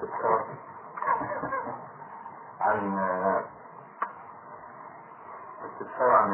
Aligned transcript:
استفسار 0.00 0.44
عن 2.60 2.98
استفسار 5.64 6.10
عن 6.10 6.32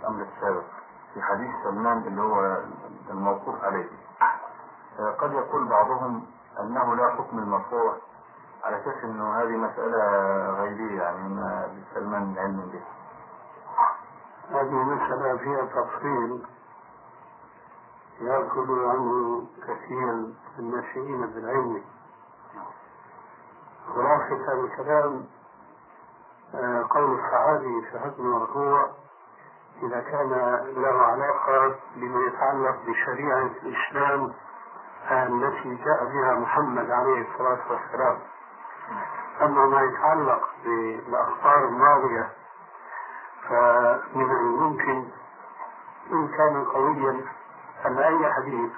الأمر 0.00 0.22
السابق 0.22 0.64
في 1.14 1.22
حديث 1.22 1.50
سلمان 1.64 1.98
اللي 1.98 2.22
هو 2.22 2.58
الموقوف 3.10 3.64
عليه. 3.64 3.88
قد 5.18 5.32
يقول 5.32 5.68
بعضهم 5.68 6.26
أنه 6.60 6.94
لا 6.96 7.10
حكم 7.10 7.38
المرفوع 7.38 7.96
على 8.64 8.76
أساس 8.76 9.04
أنه 9.04 9.42
هذه 9.42 9.56
مسألة 9.56 9.98
غيبية 10.60 11.02
يعني 11.02 11.28
ما 11.28 11.66
لسلمان 11.92 12.38
علم 12.38 12.70
بها. 12.72 12.94
هذه 14.60 14.74
مسألة 14.74 15.36
فيها 15.36 15.64
تفصيل 15.64 16.46
يأخذ 18.20 18.88
عنه 18.88 19.42
كثير 19.62 20.12
من 20.12 20.34
الناشئين 20.58 21.26
بالعلم. 21.26 21.82
خلاصة 23.88 24.52
الكلام 24.64 25.26
آه، 26.54 26.86
قول 26.90 27.18
الصحابي 27.18 27.82
في 27.90 27.98
حكم 27.98 28.22
المرفوع 28.22 28.90
إذا 29.82 30.00
كان 30.00 30.30
له 30.76 31.02
علاقة 31.02 31.74
بما 31.96 32.26
يتعلق 32.26 32.76
بشريعة 32.86 33.50
الإسلام 33.62 34.32
التي 35.10 35.74
جاء 35.74 36.04
بها 36.04 36.34
محمد 36.34 36.90
عليه 36.90 37.28
الصلاة 37.32 37.58
والسلام. 37.70 38.18
أما 39.42 39.66
ما 39.66 39.82
يتعلق 39.82 40.48
بالأخبار 40.64 41.64
الماضية 41.64 42.28
فمن 43.48 44.30
الممكن 44.30 45.04
إن 46.12 46.28
كان 46.28 46.64
قويا 46.64 47.24
أن 47.86 47.98
أي 47.98 48.32
حديث 48.32 48.70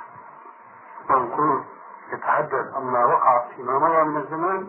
منقول 1.10 1.65
يتحدث 2.12 2.74
عما 2.74 3.04
وقع 3.04 3.45
فيما 3.57 3.79
مضى 3.79 4.02
من 4.02 4.16
الزمان 4.16 4.68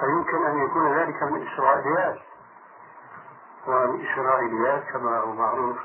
فيمكن 0.00 0.46
أن 0.46 0.58
يكون 0.58 0.92
ذلك 0.92 1.22
من 1.22 1.36
الإسرائيليات 1.42 2.18
والإسرائيليات 3.66 4.84
كما 4.92 5.18
هو 5.18 5.32
معروف 5.32 5.76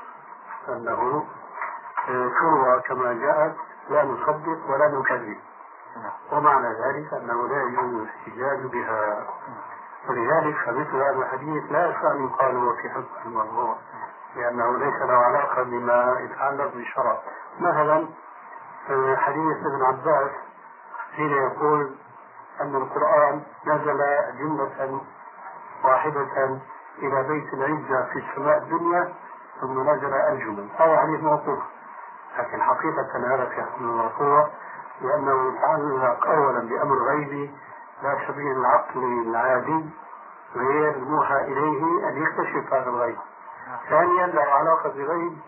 أنه 0.68 1.24
تروى 2.06 2.80
كما 2.80 3.12
جاءت 3.12 3.56
لا 3.90 4.04
نصدق 4.04 4.70
ولا 4.70 4.88
نكذب. 4.88 5.38
ومعنى 6.32 6.68
ذلك 6.68 7.12
أنه 7.12 7.48
لا 7.48 7.62
يجوز 7.62 7.94
الاحتجاج 7.94 8.66
بها. 8.66 9.26
ولذلك 10.08 10.56
فمثل 10.66 10.96
هذا 10.96 11.18
الحديث 11.18 11.72
لا 11.72 11.90
يصح 11.90 12.04
أن 12.04 12.24
يقال 12.24 12.56
هو 12.56 12.74
في 12.74 12.90
حكم 12.90 13.06
الموضوع 13.26 13.76
لأنه 14.36 14.78
ليس 14.78 15.02
له 15.02 15.14
علاقة 15.14 15.62
بما 15.62 16.16
يتعلق 16.20 16.72
بالشرع 16.74 17.18
مثلا 17.60 18.06
حديث 19.16 19.56
ابن 19.66 19.82
عباس 19.82 20.30
حين 21.16 21.30
يقول 21.30 21.94
أن 22.60 22.76
القرآن 22.76 23.42
نزل 23.66 23.98
جملة 24.38 25.00
واحدة 25.84 26.60
إلى 26.98 27.22
بيت 27.22 27.54
العزة 27.54 28.06
في 28.12 28.18
السماء 28.18 28.58
الدنيا 28.58 29.14
ثم 29.60 29.90
نزل 29.90 30.14
أنجما 30.14 30.68
هذا 30.78 30.96
حديث 30.98 31.20
موقوف 31.20 31.58
لكن 32.38 32.62
حقيقة 32.62 33.34
هذا 33.34 33.44
في 33.44 33.62
حكم 33.62 33.84
المرفوع 33.84 34.48
لأنه 35.00 35.52
يتعلق 35.52 36.26
أولا 36.26 36.60
بأمر 36.60 36.96
غيبي 37.08 37.54
لا 38.02 38.18
سبيل 38.28 38.56
العقل 38.56 39.04
العادي 39.28 39.84
غير 40.56 40.90
الموحى 40.96 41.36
إليه 41.36 42.08
أن 42.08 42.22
يكتشف 42.22 42.74
هذا 42.74 42.90
الغيب. 42.90 43.16
ثانيا 43.90 44.26
له 44.26 44.42
علاقة 44.42 44.88
بغيب 44.88 45.38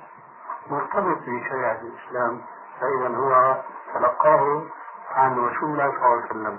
مرتبط 0.71 1.19
بشريعة 1.19 1.79
الإسلام 1.81 2.41
فإذا 2.81 3.17
هو 3.17 3.57
تلقاه 3.95 4.63
عن 5.15 5.39
رسول 5.39 5.71
الله 5.71 5.91
صلى 5.91 5.97
الله 5.97 6.07
عليه 6.07 6.25
وسلم. 6.25 6.59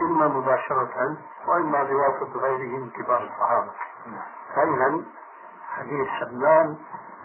إما 0.00 0.28
مباشرة 0.28 1.16
وإما 1.46 1.82
بواسطة 1.82 2.40
غيره 2.40 2.78
من 2.78 2.90
كبار 2.90 3.22
الصحابة. 3.22 3.70
فإذا 4.54 5.02
حديث 5.76 6.08
سلمان 6.20 6.76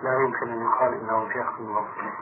لا 0.01 0.13
يمكن 0.19 0.49
أن 0.51 0.65
يقال 0.65 0.93
إنه 0.93 1.29
شيخ 1.33 1.59
من 1.59 1.65
المغفرين 1.67 2.13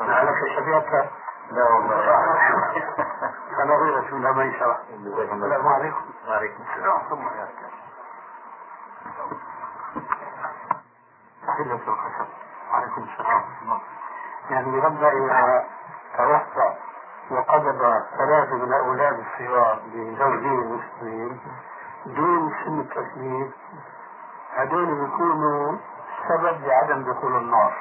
لعلك 0.00 0.34
شبيهة 0.56 1.10
لا 1.50 1.64
والله. 1.64 1.94
الله. 4.12 4.32
ما 4.32 4.44
يشرح 4.44 4.78
السلام 4.90 5.68
عليكم. 5.68 6.04
وعليكم 6.28 6.62
السلام. 6.62 6.98
ثم 7.10 7.28
تحية 11.46 11.72
الخشب 11.74 12.26
وعليكم 12.72 13.02
السلام. 13.12 13.42
يعني 14.50 14.80
ربنا 14.80 15.08
إذا 15.08 15.66
توفى 16.16 16.74
وقبض 17.30 18.02
ثلاثة 18.18 18.54
من 18.56 18.72
أولاد 18.72 19.18
الصغار 19.18 19.78
لزوجين 19.94 20.58
المسلمين 20.62 21.40
دون 22.06 22.52
سن 22.64 22.80
التكليف 22.80 23.52
هذول 24.56 24.86
بيكونوا 24.86 25.76
سبب 26.28 26.66
لعدم 26.66 27.02
دخول 27.12 27.36
النار. 27.36 27.72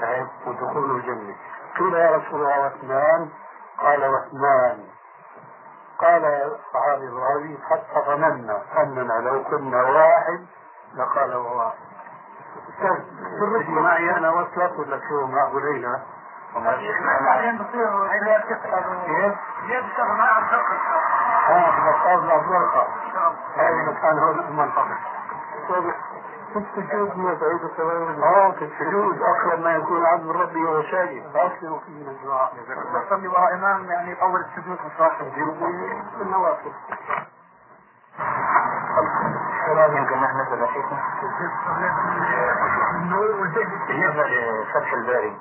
شايف 0.00 0.28
ودخول 0.46 0.90
الجنة. 0.90 1.34
قيل 1.78 1.94
يا 1.94 2.10
رسول 2.16 2.40
الله 2.40 2.60
واثنان 2.64 3.28
قال 3.80 4.04
واثنان 4.04 4.84
قال 5.98 6.24
الصحابي 6.24 7.06
الراوي 7.08 7.58
حتى 7.70 8.06
ظننا 8.06 8.62
أننا 8.82 9.12
لو 9.28 9.44
كنا 9.44 9.82
واحد 9.82 10.46
لقال 10.94 11.36
واحد 11.36 11.78
بالرسم 13.40 13.74
معي 13.74 14.10
أنا 14.16 14.30
وصلت 14.30 14.78
ولا 14.78 15.00
شو؟ 15.08 15.26
مع 15.26 15.48
أبو 15.48 15.58
ليلى 15.58 16.02
بعدين 16.54 17.58
بصير 17.58 18.08
عيادات 18.08 18.46
كيف؟ 18.46 19.34
زيادة 19.66 19.86
الشغل 19.86 20.16
ما 20.16 20.24
عم 20.24 20.44
تفكر 20.44 20.76
آه 21.48 21.90
بطال 21.90 22.24
الأبرقة 22.24 22.86
هذا 23.56 23.92
مكان 23.92 24.18
هون 24.18 24.40
المنطقة 24.40 24.98
في 26.52 26.58
السجود 26.58 27.18
ما 27.18 27.34
تعيد 27.34 27.64
السلام 27.64 28.22
آه 28.22 28.50
في 28.50 28.64
السجود 28.64 29.22
اقرب 29.22 29.60
ما 29.60 29.72
يكون 29.76 30.04
عبد 30.06 30.30
ربي 30.30 30.64
وهو 30.64 30.82
ساجد 30.82 31.36
أكثر 31.36 31.80
فيه 31.86 31.92
من 31.92 32.08
الدعاء 32.08 32.52
بصلي 33.06 33.28
وراء 33.28 33.54
امام 33.54 33.84
يعني 33.90 34.12
يطول 34.12 34.40
السجود 34.40 34.78
وصاحب 34.86 35.26
في 36.16 36.22
النوافل 36.22 36.72
السلام 39.60 39.94
نحن 39.94 40.40
نسأل 40.40 40.68
شيخنا 40.74 40.98
بالنسبة 43.88 44.22
لفتح 44.24 44.92
الباري 44.92 45.36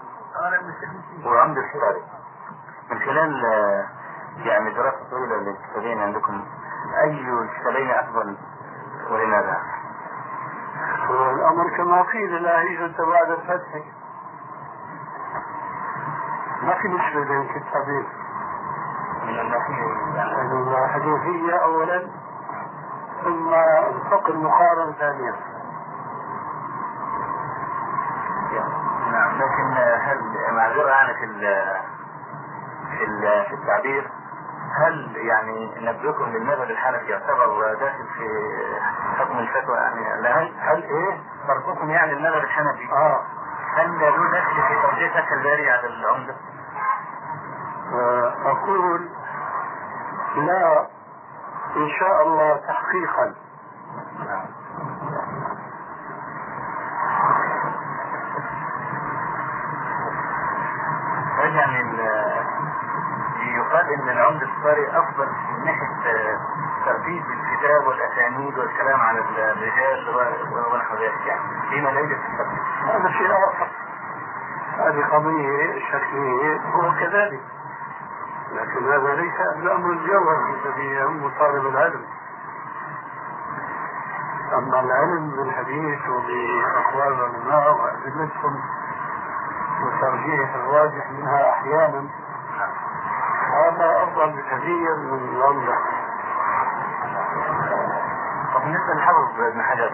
وعمد 1.25 1.57
الشارع 1.57 2.01
من 2.91 2.99
خلال 2.99 3.45
آه، 3.45 3.85
يعني 4.37 4.73
دراسة 4.73 5.09
طويلة 5.11 5.35
للكتابين 5.35 5.99
عندكم 6.01 6.45
أي 7.03 7.29
الكتابين 7.29 7.91
أفضل 7.91 8.37
ولماذا؟ 9.09 9.57
والامر 11.09 11.77
كما 11.77 12.01
قيل 12.01 12.43
لا 12.43 12.61
هجرة 12.61 13.05
بعد 13.11 13.31
الفتح. 13.31 13.83
ما 16.61 16.73
في 16.81 16.87
مشكلة 16.87 17.25
بين 17.25 17.41
الكتابين 17.41 18.05
من 19.23 19.39
الناحية 19.39 20.85
الحديثية 20.85 21.55
أولا 21.63 22.07
ثم 23.23 23.53
الفقه 23.53 24.29
المقارن 24.29 24.93
ثانيا. 24.99 25.35
نعم 29.11 29.37
لكن 29.37 29.77
هل 30.01 30.19
معذرة 30.51 30.89
يعني 30.89 31.13
في 31.13 31.27
في 32.97 33.05
في 33.49 33.53
التعبير 33.53 34.11
هل 34.75 35.15
يعني 35.15 35.75
نبذكم 35.81 36.25
للمذهب 36.25 36.69
الحنفي 36.71 37.05
يعتبر 37.05 37.73
داخل 37.79 38.05
في 38.17 38.27
حكم 39.19 39.39
الفتوى 39.39 39.77
يعني 39.77 40.29
هل 40.29 40.53
هل 40.59 40.83
إيه؟ 40.83 41.19
فرقكم 41.47 41.89
يعني 41.89 42.13
المذهب 42.13 42.43
الحنفي 42.43 42.91
آه. 42.91 43.23
هل 43.75 43.99
له 43.99 44.39
دخل 44.39 44.61
في 44.67 44.81
توجيه 44.81 45.09
فتح 45.09 45.31
الباري 45.31 45.71
على 45.71 45.87
العمدة؟ 45.87 46.35
أقول 48.45 49.09
لا 50.35 50.87
إن 51.75 51.89
شاء 51.99 52.23
الله 52.27 52.57
تحقيقا. 52.67 53.33
يقال 63.71 63.93
إن 63.93 64.09
العمدة 64.09 64.47
الصاري 64.57 64.89
أفضل 64.89 65.27
من 65.27 65.65
ناحية 65.65 66.11
آه، 66.11 66.37
ترتيب 66.85 67.23
الكتاب 67.25 67.87
والأسانيد 67.87 68.57
والكلام 68.57 69.01
عن 69.01 69.17
الرجال 69.17 70.15
ونحو 70.73 70.95
ذلك 70.95 71.25
يعني. 71.27 71.41
فيما 71.69 71.89
لا 71.89 72.07
في. 72.07 72.15
هذا 72.85 73.11
شيء 73.11 73.31
آخر 73.31 73.67
هذه 74.77 75.05
قضية 75.05 75.79
شكلية 75.91 76.61
هو 76.75 76.91
كذلك 76.99 77.41
لكن 78.51 78.91
هذا 78.91 79.15
ليس 79.15 79.39
الأمر 79.55 79.91
الجوهري 79.91 80.59
الذي 80.65 80.85
يهم 80.85 81.31
طالب 81.39 81.67
العلم. 81.67 82.05
أما 84.53 84.79
العلم 84.79 85.29
بالحديث 85.29 85.99
وبأقوال 86.09 87.13
العلماء 87.13 87.81
وأدلتهم 87.81 88.61
وترجيح 89.83 90.55
الراجح 90.55 91.11
منها 91.11 91.49
أحيانا 91.49 92.05
هذا 93.61 94.03
أفضل 94.03 94.29
بكثير 94.31 94.95
من 94.95 95.39
لندن 95.39 95.77
طب 98.53 98.61
بالنسبة 98.61 98.93
لحافظ 98.93 99.39
ابن 99.39 99.61
حجر 99.63 99.91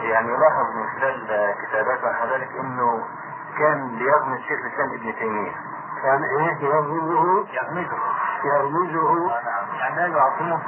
يعني 0.00 0.28
يلاحظ 0.32 0.76
من 0.76 0.86
خلال 1.00 1.54
كتاباته 1.62 2.08
عن 2.08 2.28
ذلك 2.28 2.48
إنه 2.60 3.04
كان 3.58 3.88
بيظن 3.98 4.32
الشيخ 4.32 4.58
الإسلام 4.60 4.88
ابن 4.90 5.14
تيمية. 5.18 5.52
كان 6.02 6.22
إيه؟ 6.22 6.64
يغمزه 6.64 7.46
يغمزه 7.52 7.98
يغمزه 8.44 9.26
نعم. 9.44 9.74
يعني 9.78 9.96
لا 9.96 10.06
يعظمه 10.18 10.60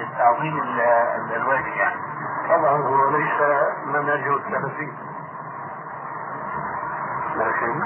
التعظيم 0.00 0.58
ال- 0.58 0.80
ال- 0.80 1.36
الواجب 1.36 1.66
يعني. 1.66 2.00
طبعا 2.48 2.76
هو 2.82 3.10
ليس 3.10 3.40
منهجه 3.86 4.36
السلفي. 4.36 4.92
لكن 7.36 7.82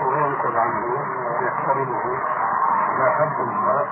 هو 0.00 0.12
ينقل 0.12 0.56
عنه 0.58 0.86
ويحترمه. 1.40 2.00
لا 3.02 3.10
حد 3.10 3.40
الله 3.40 3.86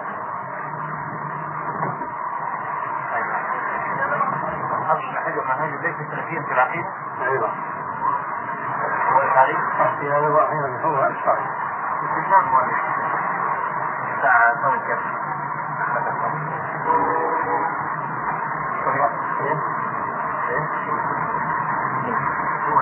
حافظ 4.89 5.05
ابن 5.05 5.19
حجر 5.25 5.45
منهج 5.45 5.81
ليس 5.81 5.97
سلفيا 6.11 6.43
في 6.43 6.53
العقيدة 6.53 6.89
أيوه 7.23 7.51
هو 9.13 9.23
التعريف 9.23 9.59
في 10.01 10.11
هذا 10.13 10.29
هو 10.85 11.05
الشرع 11.07 11.39
استثناء 12.05 12.43
مؤلف 12.45 12.81
بتاع 14.19 14.55
صوم 14.63 14.75
الكافر 14.75 15.21
إيه؟ 19.41 19.59
إيه؟ 20.51 20.69
هو 22.69 22.81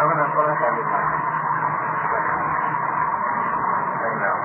أولا 0.00 0.26
صلاة 0.34 0.66
عليه 0.66 0.84
أي 4.04 4.14
نعم 4.20 4.38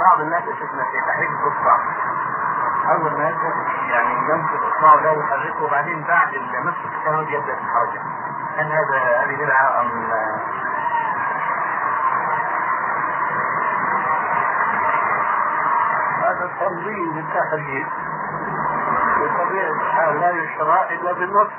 بعض 0.00 0.12
الناس 0.24 0.42
شفنا 0.42 0.84
في 0.84 0.98
تحريك 1.06 1.30
الإصبع 1.30 1.76
أول 2.90 3.12
ما 3.18 3.28
يبدأ 3.28 3.54
يعني 3.94 4.14
يمسك 4.30 4.62
إصبعه 4.74 5.02
ده 5.02 5.12
ويحركه 5.12 5.64
وبعدين 5.64 6.04
بعد 6.08 6.28
نصف 6.64 6.84
التشهد 6.84 7.28
يبدأ 7.30 7.52
يتحرك. 7.52 8.02
هل 8.56 8.66
هذا 8.72 9.24
هذه 9.24 9.36
بدعة 9.44 9.80
أم 9.80 9.90
هذا 16.22 16.50
تنظيم 16.60 17.18
للتحرير 17.18 17.86
بطبيعة 19.20 19.70
الحال 19.72 20.20
لا 20.20 20.30
يشرع 20.30 20.82
إلا 20.90 21.12
بالنص 21.12 21.50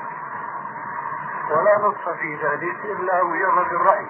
ولا 1.50 1.78
نص 1.88 2.08
في 2.18 2.34
ذلك 2.36 2.84
إلا 2.84 3.24
مجرد 3.24 3.72
الرأي 3.72 4.06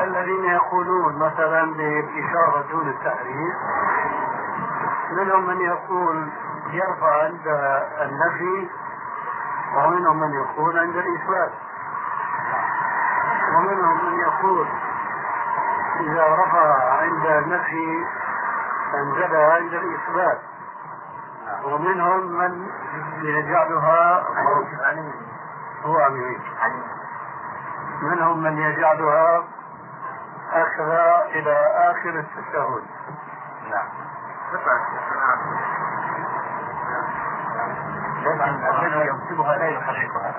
الذين 0.00 0.44
يقولون 0.44 1.18
مثلا 1.18 1.74
بالإشارة 1.74 2.64
دون 2.70 2.88
التحرير 2.88 3.54
منهم 5.12 5.46
من 5.46 5.60
يقول 5.60 6.28
يرفع 6.72 7.22
عند 7.24 7.46
النفي 8.00 8.68
ومنهم 9.76 10.20
من 10.20 10.32
يقول 10.34 10.78
عند 10.78 10.96
الإثبات 10.96 11.52
ومنهم 13.56 14.04
من 14.04 14.18
يقول 14.18 14.66
إذا 16.00 16.34
رفع 16.34 16.92
عند 17.00 17.26
النفي 17.26 18.04
أنزلها 18.94 19.54
عند 19.54 19.74
الإثبات 19.74 20.38
ومنهم 21.64 22.26
من 22.38 22.66
يجعلها 23.22 24.24
هو 25.84 26.08
منهم 28.02 28.42
من 28.42 28.58
يجعلها 28.58 29.44
أخذ 30.52 30.90
إلى 31.34 31.56
آخر 31.90 32.08
التشهد 32.18 32.82
نعم. 33.70 33.88
لكن 38.22 38.66
الذي 38.84 39.08
ينصبها 39.08 39.56
لا 39.56 39.68
يحركها. 39.68 40.34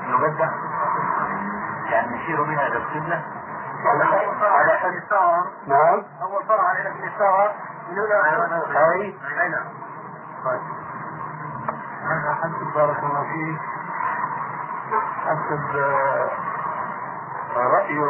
يعني 1.89 2.15
نشير 2.17 2.43
بها 2.43 2.67
إلى 2.67 2.77
القبلة 2.77 3.23
على 4.41 4.71
حد 4.77 5.03
نعم. 5.67 6.03
اول 6.21 6.45
فرع 6.47 6.71
إلى 6.71 6.89
ابن 6.89 7.11
ساوى 7.19 7.51
هاي 8.77 9.01
أي؟ 9.41 9.49
نعم 9.49 9.65
طيب. 10.45 10.61
هذا 12.03 12.33
حسب 12.33 12.73
بارك 12.75 13.03
الله 13.03 13.23
فيك. 13.23 13.59
حسب 15.25 15.75
رأيه 17.55 18.01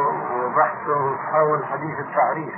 وبحثه 0.46 1.18
حول 1.18 1.66
حديث 1.66 2.00
التعريف. 2.00 2.54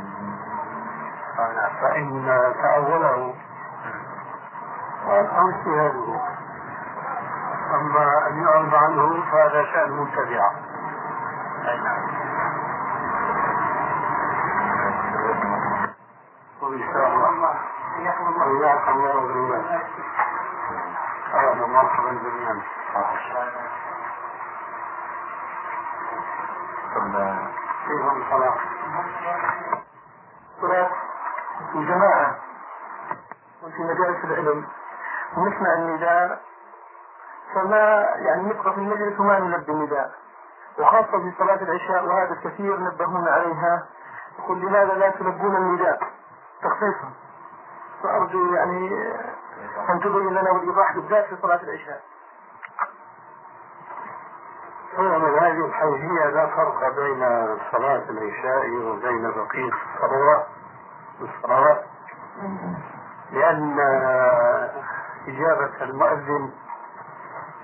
فإن 1.81 2.25
تأوله. 2.63 3.33
أو 5.07 5.49
اجتهاده 5.49 6.19
أما 7.73 8.27
أن 8.27 8.43
يعرض 8.43 8.75
عنه 8.75 9.23
فهذا 9.31 9.63
شأن 9.63 9.91
مبتدع. 9.91 10.51
أي 11.67 11.77
نعم 11.77 12.03
وإن 16.61 16.79
شاء 16.93 17.07
الله. 17.07 17.55
وإياكم 17.97 19.01
يا 19.01 19.11
رب 19.11 19.29
العالمين 19.29 19.81
جميعا. 22.23 22.61
فيهم 28.31 28.53
صلاة 29.21 29.51
صلاة 30.61 30.89
الجماعة 31.75 32.35
وفي 33.63 33.83
مجالس 33.83 34.23
العلم. 34.25 34.67
ونسمع 35.37 35.73
النداء 35.73 36.41
فما 37.53 38.05
يعني 38.15 38.41
نبقى 38.43 38.73
في 38.73 38.77
المجلس 38.79 39.19
وما 39.19 39.39
نلبي 39.39 39.71
النداء 39.71 40.11
وخاصة 40.79 41.11
في 41.11 41.33
صلاة 41.39 41.61
العشاء 41.61 42.05
وهذا 42.05 42.35
كثير 42.43 42.79
نبهونا 42.79 43.31
عليها 43.31 43.85
يقول 44.39 44.59
لماذا 44.59 44.93
لا 44.93 45.09
تلبون 45.09 45.55
النداء 45.55 45.99
تخصيصا 46.63 47.11
فأرجو 48.03 48.53
يعني 48.53 48.87
أن 49.89 49.99
تبين 49.99 50.33
لنا 50.33 50.51
والإيضاح 50.51 50.95
بالذات 50.95 51.25
في 51.25 51.37
صلاة 51.41 51.59
العشاء 51.63 52.01
هو 54.95 55.03
الحيثية 55.71 56.25
لا 56.29 56.47
فرق 56.47 56.95
بين 56.95 57.19
صلاة 57.71 58.03
العشاء 58.09 58.69
وبين 58.69 59.31
بقية 59.31 59.71
الصلوات 59.95 60.47
الصلوات 61.21 61.83
لأن 63.31 63.79
إجابة 65.27 65.83
المؤذن 65.83 66.51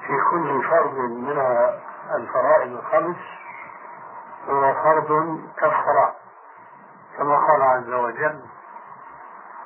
في 0.08 0.14
كل 0.32 0.64
فرض 0.70 0.94
من 0.98 1.40
الفرائض 2.16 2.72
الخمس 2.72 3.18
هو 4.50 4.74
فرض 4.74 5.40
كالصلاة 5.58 6.14
كما 7.18 7.38
قال 7.38 7.62
عز 7.62 7.90
وجل 7.94 8.42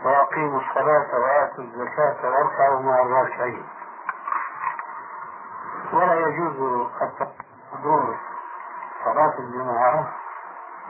وأقيموا 0.06 0.60
الصلاة 0.62 1.20
وآتوا 1.20 1.64
الزكاة 1.64 2.16
واركعوا 2.24 2.80
مع 2.82 3.02
الراكعين. 3.02 3.66
ولا 5.94 6.28
يجوز 6.28 6.88
حضور 7.74 8.18
صلاة 9.06 9.34
الجماعة 9.40 10.14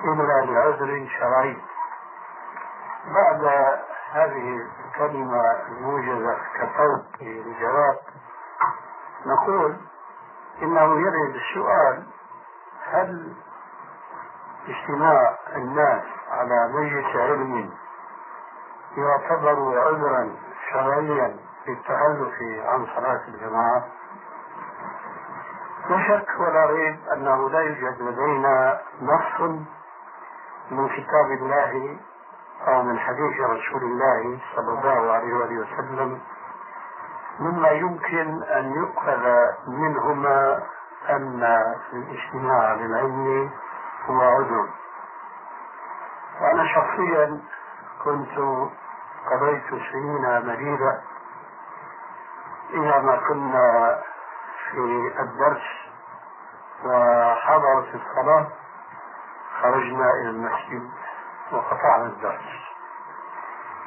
إلا 0.03 0.45
لعذر 0.45 1.07
شرعي. 1.19 1.57
بعد 3.15 3.45
هذه 4.11 4.67
الكلمة 4.85 5.51
الموجزة 5.67 6.37
كصوت 6.55 7.21
للجواب 7.21 7.97
نقول 9.25 9.77
إنه 10.61 10.99
يرد 10.99 11.35
السؤال 11.35 12.03
هل 12.91 13.33
اجتماع 14.67 15.37
الناس 15.55 16.03
على 16.31 16.71
مجلس 16.73 17.15
علم 17.15 17.71
يعتبر 18.97 19.79
عذرا 19.79 20.35
شرعيا 20.69 21.37
للتخلف 21.67 22.33
عن 22.65 22.87
صلاة 22.95 23.21
الجماعة؟ 23.27 23.83
لا 25.91 26.07
شك 26.07 26.39
ولا 26.39 26.65
ريب 26.65 26.99
أنه 27.13 27.49
لا 27.49 27.59
يوجد 27.59 28.01
لدينا 28.01 28.81
نص 29.01 29.41
من 30.71 30.87
كتاب 30.89 31.25
الله 31.31 31.97
أو 32.67 32.83
من 32.83 32.99
حديث 32.99 33.39
رسول 33.41 33.83
الله 33.83 34.39
صلى 34.55 34.69
الله 34.79 35.11
عليه 35.13 35.33
وآله 35.33 35.59
وسلم 35.59 36.19
مما 37.39 37.69
يمكن 37.69 38.43
أن 38.43 38.71
يؤخذ 38.73 39.45
منهما 39.67 40.63
أن 41.09 41.43
الاجتماع 41.93 42.73
للعلم 42.73 43.49
هو 44.05 44.21
عذر. 44.21 44.69
وأنا 46.41 46.67
شخصيا 46.67 47.41
كنت 48.03 48.37
قضيت 49.31 49.69
سنين 49.91 50.45
مديدة 50.47 51.01
إلى 52.69 53.01
ما 53.01 53.15
كنا 53.27 53.99
في 54.71 55.11
الدرس 55.19 55.80
حضرت 57.35 57.95
الصلاة 57.95 58.47
خرجنا 59.61 60.09
إلى 60.13 60.29
المسجد 60.29 60.89
وقطعنا 61.51 62.05
الدرس 62.05 62.61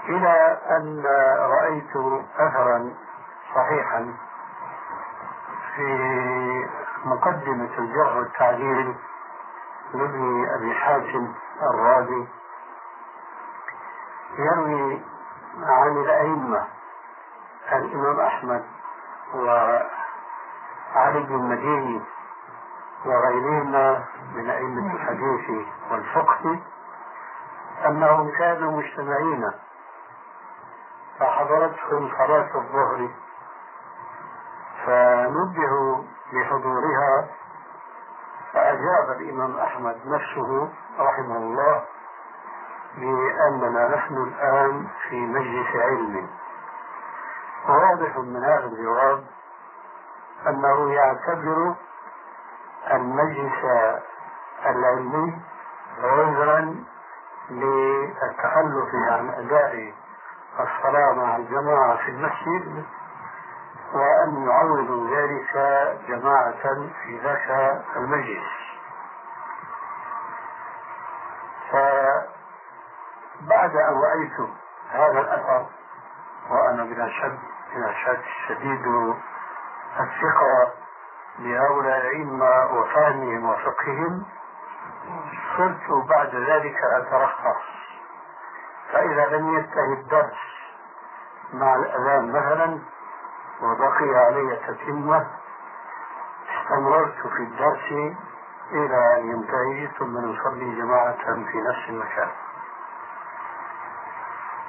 إلى 0.09 0.59
أن 0.71 1.03
رأيت 1.39 1.97
أثرا 2.39 2.95
صحيحا 3.55 4.15
في 5.77 5.89
مقدمة 7.05 7.79
الجرح 7.79 8.17
والتعديل 8.17 8.95
لابن 9.95 10.47
أبي 10.55 10.75
حاتم 10.75 11.35
الرازي 11.63 12.27
يروي 14.39 15.01
عن 15.63 15.97
الأئمة 15.97 16.65
الإمام 17.73 18.21
أحمد 18.21 18.65
وعلي 19.35 21.21
بن 21.21 21.35
المديني. 21.35 22.03
وغيرهما 23.07 24.05
من 24.35 24.51
أئمة 24.51 24.95
الحديث 24.95 25.67
والفقه 25.91 26.59
أنهم 27.87 28.31
كانوا 28.31 28.73
مجتمعين. 28.73 29.51
فحضرتهم 31.19 32.11
صلاة 32.19 32.51
الظهر 32.55 33.09
فنبهوا 34.87 36.03
بحضورها 36.33 37.29
فأجاب 38.53 39.11
الإمام 39.21 39.59
أحمد 39.59 39.97
نفسه 40.07 40.69
رحمه 40.99 41.37
الله 41.37 41.83
بأننا 42.97 43.97
نحن 43.97 44.15
الآن 44.17 44.87
في 45.09 45.17
مجلس 45.27 45.77
علم. 45.77 46.29
وواضح 47.69 48.17
من 48.17 48.45
هذا 48.45 48.67
الجواب 48.67 49.25
أنه 50.47 50.93
يعتبر 50.93 51.75
المجلس 52.93 53.65
العلمي 54.67 55.39
عذرا 56.03 56.85
للتخلف 57.51 58.89
عن 59.11 59.29
أداء 59.29 59.93
الصلاة 60.61 61.13
مع 61.15 61.37
الجماعة 61.37 61.97
في 61.97 62.09
المسجد 62.11 62.85
وأن 63.95 64.47
يعوضوا 64.49 65.17
ذلك 65.17 65.53
جماعة 66.09 66.63
في 67.03 67.19
ذاك 67.25 67.81
المجلس. 67.97 68.51
فبعد 73.41 73.77
أن 73.77 74.01
رأيت 74.03 74.51
هذا 74.91 75.21
الأثر 75.21 75.67
وأنا 76.51 76.85
بلا 76.85 77.09
شك 77.09 77.39
بلا 77.75 77.93
شك 78.05 78.25
شديد 78.49 78.87
الثقة 80.01 80.73
بهؤلاء 81.39 81.99
الأئمة 81.99 82.79
وفهمهم 82.79 83.51
وفقههم 83.51 84.25
صرت 85.57 86.09
بعد 86.09 86.35
ذلك 86.35 86.77
أترخص 86.97 87.63
فإذا 88.93 89.27
لم 89.27 89.55
ينتهي 89.55 89.93
الدرس 89.93 90.39
مع 91.53 91.75
الأذان 91.75 92.33
مثلا 92.33 92.79
وبقي 93.63 94.15
علي 94.15 94.57
تتمة 94.57 95.27
استمررت 96.51 97.27
في 97.27 97.43
الدرس 97.43 98.17
إلى 98.73 99.17
أن 99.17 99.31
ينتهي. 99.31 99.89
ثم 99.99 100.19
نصلي 100.19 100.75
جماعة 100.75 101.25
في 101.25 101.59
نفس 101.69 101.89
المكان. 101.89 102.29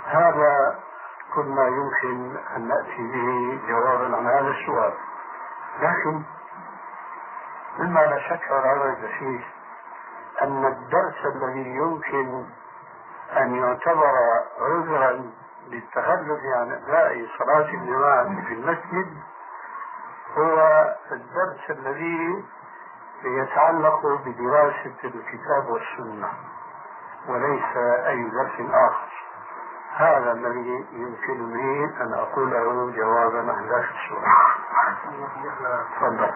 هذا 0.05 0.79
كل 1.36 1.45
ما 1.45 1.67
يمكن 1.67 2.38
أن 2.55 2.67
نأتي 2.67 3.12
به 3.13 3.60
جوابا 3.67 4.17
عن 4.17 4.27
هذا 4.27 4.48
السؤال. 4.48 4.93
لكن 5.79 6.24
مما 7.79 8.00
لا 8.00 8.20
شك 8.29 8.51
ولا 8.51 8.96
فيه 9.20 9.44
أن 10.41 10.65
الدرس 10.65 11.25
الذي 11.36 11.75
يمكن 11.75 12.46
أن 13.38 13.55
يعتبر 13.55 14.13
عذرا 14.62 15.32
للتخلف 15.67 16.39
عن 16.55 16.72
أداء 16.72 17.27
صلاة 17.39 17.70
الجماعة 17.70 18.46
في 18.48 18.53
المسجد 18.53 19.17
هو 20.38 20.96
الدرس 21.12 21.70
الذي 21.70 22.46
يتعلق 23.24 24.05
بدراسة 24.25 24.96
الكتاب 25.03 25.70
والسنة 25.70 26.29
وليس 27.27 27.77
أي 28.08 28.29
درس 28.29 28.70
آخر. 28.72 29.25
هذا 29.96 30.32
الذي 30.32 30.86
يمكنني 30.91 31.86
أن 32.01 32.13
أقوله 32.13 32.91
جوابا 32.91 33.53
عن 33.53 33.67
ذاك 33.70 33.86
السؤال. 33.89 34.32
تفضل. 35.96 36.34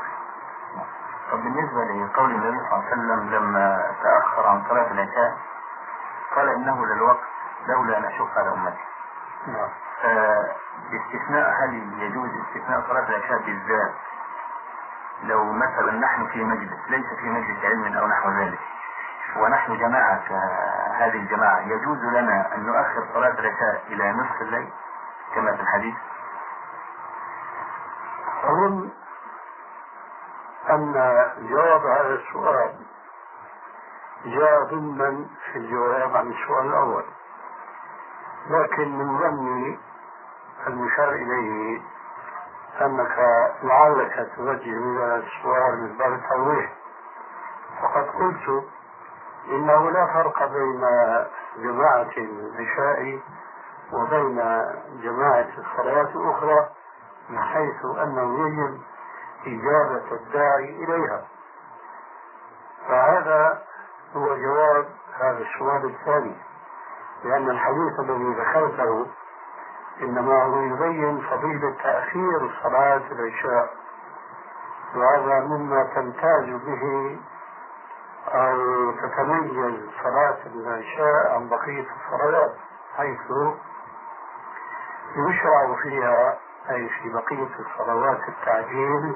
طب 1.31 1.37
بالنسبة 1.43 1.83
لقول 1.83 2.31
النبي 2.31 2.57
صلى 2.57 2.73
الله 2.73 2.85
عليه 2.85 2.87
وسلم 2.87 3.29
لما 3.35 3.95
تأخر 4.03 4.47
عن 4.47 4.63
صلاة 4.69 4.91
العشاء 4.91 5.37
قال 6.35 6.49
إنه 6.49 6.85
للوقت 6.85 7.23
لولا 7.67 7.97
أن 7.97 8.05
أشق 8.05 8.37
على 8.37 8.49
أمتي. 8.53 8.83
نعم. 9.47 9.69
باستثناء 10.91 11.49
هل 11.49 11.93
يجوز 12.01 12.29
استثناء 12.47 12.81
صلاة 12.87 13.09
العشاء 13.09 13.39
بالذات؟ 13.39 13.91
لو 15.23 15.51
مثلا 15.51 15.91
نحن 15.91 16.27
في 16.27 16.43
مجلس 16.43 16.79
ليس 16.89 17.05
في 17.19 17.29
مجلس 17.29 17.65
علم 17.65 17.97
أو 17.97 18.07
نحو 18.07 18.29
ذلك 18.29 18.59
ونحن 19.37 19.77
جماعة 19.77 20.19
كهذه 20.29 21.15
الجماعة 21.15 21.59
يجوز 21.59 21.97
لنا 21.97 22.55
أن 22.55 22.65
نؤخر 22.65 23.03
صلاة 23.13 23.39
العشاء 23.39 23.83
إلى 23.87 24.11
نصف 24.11 24.41
الليل 24.41 24.69
كما 25.35 25.55
في 25.55 25.61
الحديث؟ 25.61 25.95
أظن 28.43 28.89
أن 30.69 30.93
جواب 31.49 31.85
هذا 31.85 32.13
السؤال 32.13 32.75
جاء 34.25 34.63
ضمن 34.63 35.27
في 35.51 35.59
الجواب 35.59 36.15
عن 36.17 36.31
السؤال 36.31 36.65
الأول. 36.67 37.03
لكن 38.49 38.97
من 38.97 39.19
ظني 39.19 39.79
المشار 40.67 41.09
إليه 41.09 41.81
أنك 42.81 43.17
لعلك 43.63 44.29
توجه 44.35 45.05
هذا 45.05 45.15
السؤال 45.15 45.77
من 45.81 45.97
باب 45.97 46.13
التوضيح 46.13 46.73
فقد 47.81 48.03
قلت 48.07 48.63
إنه 49.47 49.91
لا 49.91 50.05
فرق 50.13 50.45
بين 50.45 50.81
جماعة 51.57 52.11
العشاء 52.17 53.19
وبين 53.93 54.35
جماعة 55.03 55.47
الصلوات 55.57 56.15
الأخرى 56.15 56.69
من 57.29 57.39
حيث 57.39 57.85
أنه 57.85 58.47
يجب 58.47 58.81
إجابة 59.45 60.11
الداعي 60.11 60.83
إليها. 60.83 61.25
فهذا 62.87 63.63
هو 64.15 64.35
جواب 64.35 64.85
هذا 65.19 65.37
السؤال 65.37 65.85
الثاني. 65.85 66.35
لأن 67.23 67.49
الحديث 67.49 67.99
الذي 67.99 68.33
ذكرته 68.33 69.07
إنما 70.01 70.43
هو 70.43 70.59
يبين 70.59 71.21
فضيلة 71.21 71.75
تأخير 71.83 72.51
صلاة 72.63 73.01
العشاء. 73.11 73.69
وهذا 74.95 75.39
مما 75.39 75.83
تمتاز 75.83 76.45
به 76.45 77.17
أو 78.27 78.91
تتميز 78.91 79.79
صلاة 80.03 80.37
العشاء 80.45 81.35
عن 81.35 81.49
بقية 81.49 81.85
الصلوات 81.95 82.55
حيث 82.97 83.19
يشرع 85.15 85.75
فيها 85.83 86.37
أي 86.69 86.89
في 86.89 87.09
بقية 87.09 87.49
الصلوات 87.59 88.19
التعجيل 88.29 89.15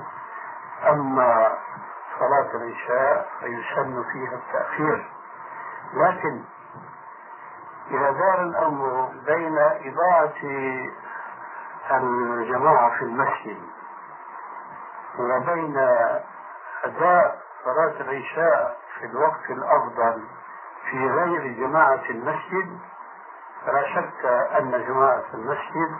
أما 0.90 1.58
صلاة 2.20 2.50
العشاء 2.56 3.30
فيسن 3.40 4.04
فيها 4.14 4.34
التأخير. 4.34 5.10
لكن 5.94 6.44
إذا 7.92 8.12
دار 8.12 8.42
الأمر 8.44 9.12
بين 9.26 9.58
إضاعة 9.60 10.34
الجماعة 11.92 12.90
في 12.90 13.02
المسجد 13.06 13.62
وبين 15.20 15.78
أداء 16.84 17.40
صلاة 17.66 18.02
العشاء 18.02 18.78
في 19.00 19.06
الوقت 19.06 19.50
الأفضل 19.50 20.24
في 20.92 21.10
غير 21.10 21.48
جماعة 21.68 22.02
المسجد 22.10 22.80
فلا 23.66 23.84
شك 23.96 24.26
أن 24.60 24.84
جماعة 24.88 25.24
المسجد 25.34 25.96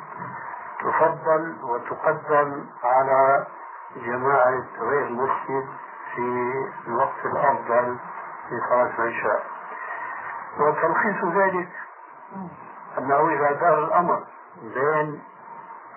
تفضل 0.84 1.56
وتقدم 1.64 2.66
على 2.84 3.46
جماعة 3.96 4.64
غير 4.80 5.08
المسجد 5.08 5.68
في 6.16 6.54
الوقت 6.88 7.26
الأفضل 7.26 7.98
في 8.50 8.60
صلاة 8.70 8.92
العشاء. 9.00 9.44
وتلخيص 10.60 11.24
ذلك 11.36 11.70
أنه 12.98 13.30
إذا 13.30 13.52
دار 13.52 13.80
الأمر 13.84 14.24
بين 14.62 15.24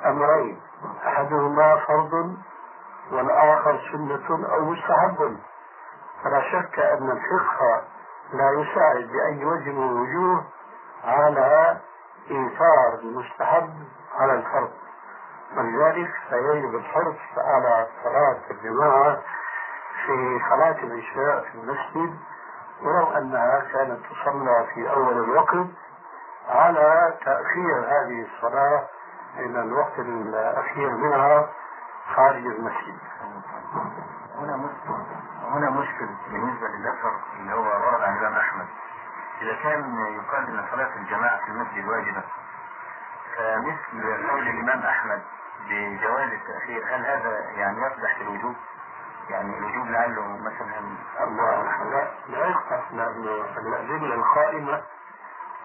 أمرين 0.06 0.60
أحدهما 1.06 1.76
فرض 1.76 2.36
والآخر 3.12 3.80
سنة 3.92 4.48
أو 4.54 4.64
مستحب. 4.64 5.36
فلا 6.24 6.40
شك 6.52 6.78
أن 6.78 7.10
الفقه 7.10 7.82
لا 8.32 8.50
يساعد 8.50 9.08
بأي 9.12 9.44
وجه 9.44 9.70
من 9.72 9.88
الوجوه 9.88 10.44
على 11.04 11.76
إيثار 12.30 12.98
المستحب 13.02 13.70
على 14.20 14.32
الفرض 14.34 14.70
ولذلك 15.56 16.10
فيجب 16.30 16.74
الحرص 16.74 17.16
على 17.36 17.86
صلاة 18.04 18.38
الجماعة 18.50 19.18
في 20.06 20.12
لصلاة 20.12 20.76
العشاء 20.82 21.42
في 21.42 21.54
المسجد 21.54 22.18
ولو 22.82 23.06
أنها 23.18 23.60
كانت 23.72 24.00
تصلى 24.06 24.66
في 24.74 24.90
أول 24.90 25.24
الوقت 25.24 25.66
على 26.48 27.14
تأخير 27.24 27.78
هذه 27.78 28.26
الصلاة 28.34 28.86
إلى 29.36 29.60
الوقت 29.60 29.98
الأخير 29.98 30.90
منها 30.90 31.48
خارج 32.14 32.46
المسجد. 32.46 32.98
هنا 34.34 34.56
مشكلة 34.56 35.06
هنا 35.44 35.70
مشكلة 35.70 36.08
بالنسبة 36.30 36.68
للأثر 36.68 37.12
اللي 37.40 37.54
هو 37.54 37.60
ورد 37.86 38.02
عن 38.02 38.16
الإمام 38.16 38.34
أحمد 38.38 38.66
إذا 39.42 39.54
كان 39.62 39.96
يقال 39.98 40.46
أن 40.48 40.64
صلاة 40.72 40.96
الجماعة 40.96 41.44
في 41.44 41.48
المسجد 41.48 41.88
واجبة 41.88 42.22
فمثل 43.36 44.28
قول 44.30 44.48
الإمام 44.48 44.82
أحمد 44.82 45.22
بجواز 45.68 46.30
التأخير 46.32 46.84
هل 46.86 47.06
هذا 47.06 47.50
يعني 47.56 47.78
يصلح 47.86 48.20
للوجوب؟ 48.20 48.54
يعني 49.30 49.58
الوجوب 49.58 49.86
لعله 49.90 50.36
مثلا 50.36 50.80
الله 51.20 51.84
لا 51.84 52.08
لا 52.28 52.46
يصلح 52.46 52.92
لأن 52.92 53.46
الأدلة 53.56 54.14
القائمة 54.14 54.82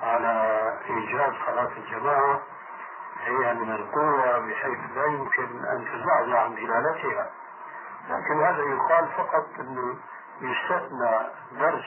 على 0.03 0.33
إيجاب 0.89 1.33
صلاة 1.45 1.69
الجماعة 1.77 2.41
هي 3.25 3.53
من 3.53 3.71
القوة 3.71 4.39
بحيث 4.39 4.79
لا 4.95 5.05
يمكن 5.05 5.65
أن 5.65 5.85
تزعزع 5.85 6.39
عن 6.43 6.55
دلالتها 6.55 7.29
لكن 8.09 8.43
هذا 8.43 8.63
يقال 8.63 9.07
فقط 9.17 9.47
أنه 9.59 9.95
يستثنى 10.41 11.19
درس 11.51 11.85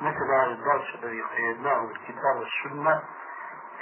مثل 0.00 0.32
هذا 0.34 0.50
الدرس 0.50 0.94
الذي 0.94 1.22
قيدناه 1.22 1.86
بالكتاب 1.86 2.36
والسنة 2.36 3.02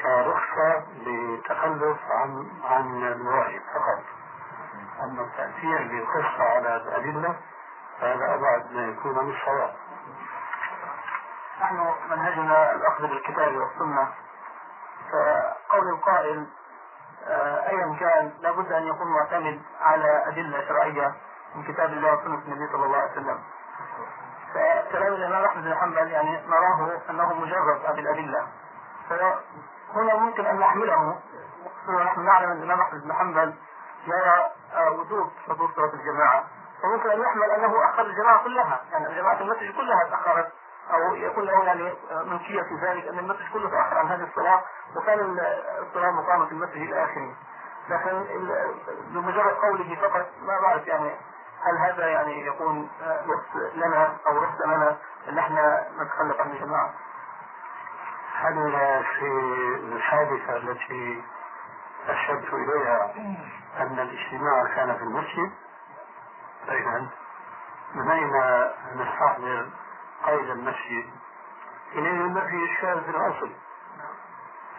كرخصة 0.02 0.82
لتخلف 1.06 1.98
عن 2.10 2.46
عن 2.64 3.02
المواهب 3.02 3.60
فقط. 3.74 4.02
أما 5.02 5.22
التأثير 5.22 5.78
بالقصة 5.78 6.42
على 6.44 6.76
الأدلة 6.76 7.36
فهذا 8.00 8.34
أبعد 8.34 8.72
ما 8.72 8.84
يكون 8.88 9.24
من 9.24 9.34
الصواب. 9.34 9.74
نحن 11.60 11.94
منهجنا 12.10 12.72
الأخذ 12.72 13.06
بالكتاب 13.06 13.56
والسنة. 13.56 14.08
فقول 15.12 15.88
القائل 15.88 16.46
آه، 17.26 17.68
أيا 17.68 17.96
كان 18.00 18.32
لابد 18.40 18.72
أن 18.72 18.82
يكون 18.82 19.06
معتمد 19.08 19.62
على 19.80 20.24
أدلة 20.26 20.68
شرعية 20.68 21.14
من 21.54 21.62
كتاب 21.62 21.92
الله 21.92 22.14
وسنة 22.14 22.34
النبي 22.34 22.72
صلى 22.72 22.86
الله 22.86 22.98
عليه 22.98 23.12
وسلم. 23.12 23.38
فكلام 24.54 25.12
الإمام 25.12 25.44
أحمد 25.44 25.64
بن 25.64 25.74
حنبل 25.74 26.10
يعني 26.10 26.46
نراه 26.46 27.00
أنه 27.10 27.34
مجرد 27.34 27.80
هذه 27.86 28.00
الأدلة 28.00 28.46
فهنا 29.94 30.14
ممكن 30.16 30.46
أن 30.46 30.58
نحمله. 30.58 31.18
ونحن 31.88 32.20
نعلم 32.24 32.50
أن 32.50 32.58
الإمام 32.58 32.80
أحمد 32.80 33.02
بن 33.04 33.12
حنبل 33.12 33.54
يرى 34.06 34.50
وجوب 34.90 35.30
حضور 35.48 35.70
صلاة 35.76 35.92
الجماعة. 35.94 36.44
فممكن 36.82 37.10
أن 37.10 37.20
يحمل 37.20 37.50
أنه 37.50 37.90
أخر 37.90 38.02
الجماعة 38.06 38.44
كلها. 38.44 38.80
يعني 38.92 39.06
الجماعة 39.06 39.40
المسجد 39.40 39.76
كلها 39.76 40.04
تأخرت. 40.10 40.52
أو 40.92 41.14
يكون 41.14 41.44
له 41.44 41.64
يعني 41.64 41.94
ملكية 42.10 42.62
في 42.62 42.74
ذلك 42.82 43.08
أن 43.08 43.18
المسجد 43.18 43.52
كله 43.52 43.70
تأخر 43.70 43.98
عن 43.98 44.06
هذه 44.06 44.22
الصلاة 44.22 44.60
وكان 44.96 45.38
الصلاة 45.88 46.10
مقامة 46.10 46.46
في 46.46 46.52
المسجد 46.52 46.76
الآخري 46.76 47.34
لكن 47.88 48.24
بمجرد 49.08 49.52
قوله 49.54 49.96
فقط 50.02 50.26
ما 50.42 50.60
بعرف 50.60 50.86
يعني 50.86 51.10
هل 51.62 51.76
هذا 51.78 52.06
يعني 52.06 52.46
يكون 52.46 52.88
لنا 53.74 54.16
أو 54.26 54.38
رخص 54.38 54.60
لنا 54.66 54.96
أن 55.28 55.38
إحنا 55.38 55.86
نتخلف 56.00 56.40
عن 56.40 56.50
الجماعة؟ 56.50 56.90
هل 58.42 59.04
في 59.18 59.26
الحادثة 59.96 60.56
التي 60.56 61.22
أشرت 62.08 62.54
إليها 62.54 63.14
أن 63.76 63.98
الاجتماع 63.98 64.74
كان 64.74 64.96
في 64.96 65.02
المسجد. 65.02 65.52
إذا 66.68 67.06
من 67.94 68.10
أين 68.10 68.32
نستحضر 68.96 69.68
قيد 70.26 70.50
المسجد. 70.50 71.10
إليه 71.92 72.28
ما 72.28 72.40
في 72.40 72.72
إشكال 72.72 73.04
في 73.04 73.10
الأصل 73.10 73.50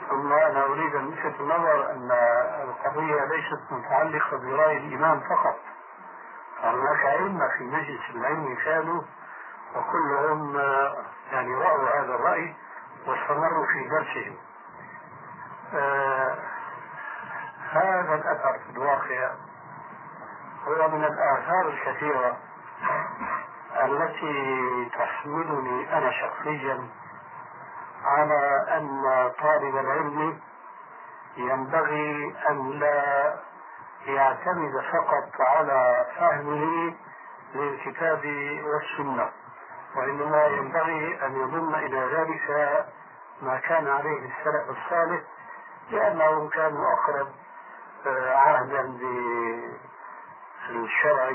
ثم 0.09 0.31
أنا 0.33 0.65
أريد 0.65 0.95
أن 0.95 1.07
ألفت 1.07 1.39
النظر 1.39 1.91
أن 1.91 2.11
القضية 2.63 3.25
ليست 3.25 3.71
متعلقة 3.71 4.37
برأي 4.37 4.77
الإمام 4.77 5.19
فقط. 5.19 5.59
هناك 6.63 7.05
أئمة 7.05 7.47
في 7.57 7.63
مجلس 7.63 8.01
العلم 8.15 8.55
كانوا 8.65 9.01
وكلهم 9.75 10.57
يعني 11.31 11.55
رأوا 11.55 11.89
هذا 11.89 12.15
الرأي. 12.15 12.55
واستمروا 13.07 13.65
في 13.65 13.87
درسهم 13.89 14.35
آه 15.73 16.35
هذا 17.71 18.15
الأثر 18.15 18.59
في 18.59 18.69
الواقع 18.77 19.31
هو 20.67 20.87
من 20.89 21.03
الآثار 21.03 21.67
الكثيرة 21.67 22.37
التي 23.83 24.89
تحملني 24.97 25.97
أنا 25.97 26.11
شخصيا 26.11 26.87
على 28.05 28.65
أن 28.77 29.01
طالب 29.41 29.77
العلم 29.77 30.39
ينبغي 31.37 32.35
أن 32.49 32.69
لا 32.69 33.33
يعتمد 34.05 34.81
فقط 34.93 35.41
على 35.41 36.05
فهمه 36.19 36.93
للكتاب 37.55 38.25
والسنة. 38.63 39.29
وإنما 39.95 40.45
ينبغي 40.45 41.25
أن 41.25 41.35
يضم 41.35 41.75
إلى 41.75 41.99
ذلك 41.99 42.49
ما 43.41 43.57
كان 43.57 43.87
عليه 43.87 44.19
السلف 44.19 44.69
الصالح 44.69 45.21
لأنهم 45.91 46.49
كانوا 46.49 46.93
أقرب 46.93 47.27
آه، 48.05 48.35
عهدا 48.35 48.97
بالشرع 50.69 51.31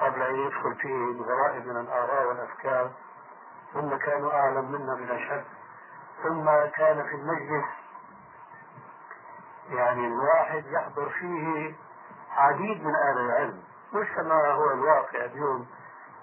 قبل 0.00 0.22
أن 0.22 0.34
يدخل 0.34 0.74
فيه 0.74 0.94
الغرائب 1.10 1.66
من 1.66 1.76
الآراء 1.76 2.26
والأفكار. 2.28 2.90
ثم 3.74 3.96
كانوا 3.96 4.32
أعلم 4.32 4.72
منا 4.72 4.94
بلا 4.94 5.18
شك. 5.28 5.44
ثم 6.22 6.44
كان 6.76 7.02
في 7.08 7.14
المجلس 7.14 7.64
يعني 9.70 10.06
الواحد 10.06 10.64
يحضر 10.66 11.08
فيه 11.08 11.74
عديد 12.36 12.84
من 12.84 12.94
أهل 12.94 13.18
العلم 13.20 13.62
مش 13.92 14.06
كما 14.16 14.46
هو 14.52 14.70
الواقع 14.70 15.24
اليوم. 15.24 15.66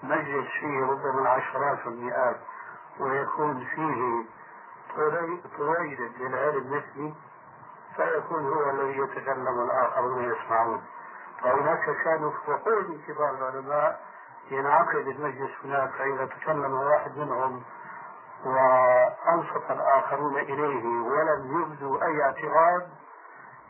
مجلس 0.03 0.47
فيه 0.59 0.85
ربما 0.85 1.21
العشرات 1.21 1.85
والمئات 1.85 2.35
ويكون 2.99 3.65
فيه 3.75 4.25
طويل 5.57 6.11
للعلم 6.19 6.71
مثلي 6.71 7.13
فيكون 7.95 8.53
هو 8.53 8.69
الذي 8.69 8.97
يتكلم 8.99 9.57
والآخرون 9.57 10.23
يسمعون 10.23 10.83
وهناك 11.43 12.03
كانوا 12.03 12.31
وقود 12.47 12.89
من 12.89 13.01
كبار 13.07 13.29
العلماء 13.29 14.01
ينعقد 14.51 15.07
المجلس 15.07 15.51
هناك 15.63 15.89
فإذا 15.89 16.25
تكلم 16.25 16.73
واحد 16.73 17.17
منهم 17.17 17.63
وأنصت 18.45 19.71
الآخرون 19.71 20.37
إليه 20.37 20.85
ولم 20.85 21.61
يبدوا 21.61 22.05
أي 22.05 22.23
اعتراض 22.23 22.81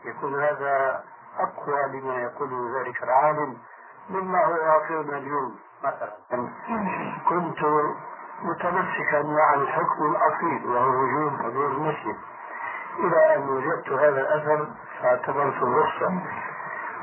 يكون 0.04 0.40
هذا 0.42 1.04
أقوى 1.38 1.82
لما 1.82 2.22
يقوله 2.22 2.80
ذلك 2.80 3.02
العالم 3.02 3.58
مما 4.10 4.44
هو 4.44 4.52
واقعنا 4.52 5.18
اليوم. 5.18 5.58
كنت 7.28 7.58
متمسكا 8.42 9.22
مع 9.22 9.54
الحكم 9.54 10.04
الأصيل 10.10 10.66
وهو 10.66 10.88
وجود 10.88 11.32
حضور 11.42 11.66
المسجد. 11.66 12.16
إلى 12.98 13.36
أن 13.36 13.48
وجدت 13.48 13.88
هذا 13.92 14.20
الأثر 14.20 14.66
فاعتبرته 15.02 15.78
رخصة 15.78 16.10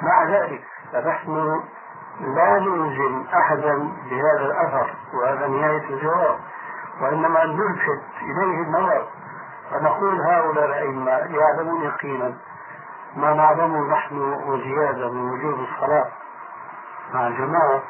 مع 0.01 0.23
ذلك 0.23 0.63
فنحن 0.93 1.61
لا 2.19 2.59
نلزم 2.59 3.25
أحدا 3.33 3.77
بهذا 4.09 4.45
الأثر 4.45 4.95
وهذا 5.13 5.47
نهاية 5.47 5.89
الجواب. 5.89 6.39
وإنما 7.01 7.45
نلفت 7.45 8.03
إليه 8.21 8.63
النظر 8.63 9.07
فنقول 9.71 10.21
هؤلاء 10.21 10.65
الأئمة 10.65 11.11
يعلمون 11.11 11.83
يقينا 11.83 12.37
ما 13.15 13.33
نعلمه 13.33 13.93
نحن 13.93 14.17
وزيادة 14.21 15.09
من 15.11 15.31
وجوب 15.31 15.59
الصلاة. 15.59 16.07
مع 17.13 17.27
الجماعة 17.27 17.81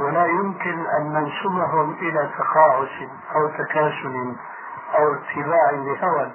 ولا 0.00 0.26
يمكن 0.26 0.86
أن 0.86 1.12
ننسبهم 1.12 1.92
إلى 1.92 2.30
تقاعس 2.38 3.08
أو 3.34 3.48
تكاسل 3.48 4.36
أو 4.98 5.14
اتباع 5.14 5.70
لهوى. 5.70 6.32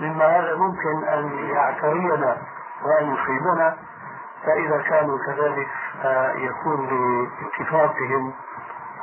مما 0.00 0.24
هذا 0.24 0.56
ممكن 0.56 1.04
أن 1.08 1.38
يعترينا 1.38 2.36
وأن 2.84 3.14
يصيبنا 3.14 3.76
فإذا 4.44 4.82
كانوا 4.82 5.18
كذلك 5.26 5.68
يكون 6.36 6.88
لاتفاقهم 6.88 8.32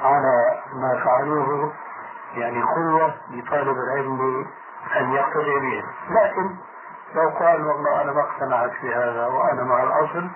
على 0.01 0.61
ما 0.73 1.03
فعلوه 1.05 1.73
يعني 2.35 2.63
قوة 2.63 3.13
لطالب 3.31 3.77
العلم 3.77 4.45
أن 4.97 5.11
يقتدي 5.13 5.59
بهم 5.59 5.83
لكن 6.09 6.55
لو 7.15 7.29
قال 7.29 7.67
والله 7.67 8.01
أنا 8.01 8.11
ما 8.11 8.21
اقتنعت 8.21 8.71
بهذا 8.83 9.27
وأنا 9.27 9.63
مع 9.63 9.83
الأصل 9.83 10.29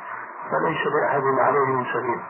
فليس 0.52 0.88
لأحد 1.02 1.23
عليهم 1.39 1.86
سبيل. 1.93 2.21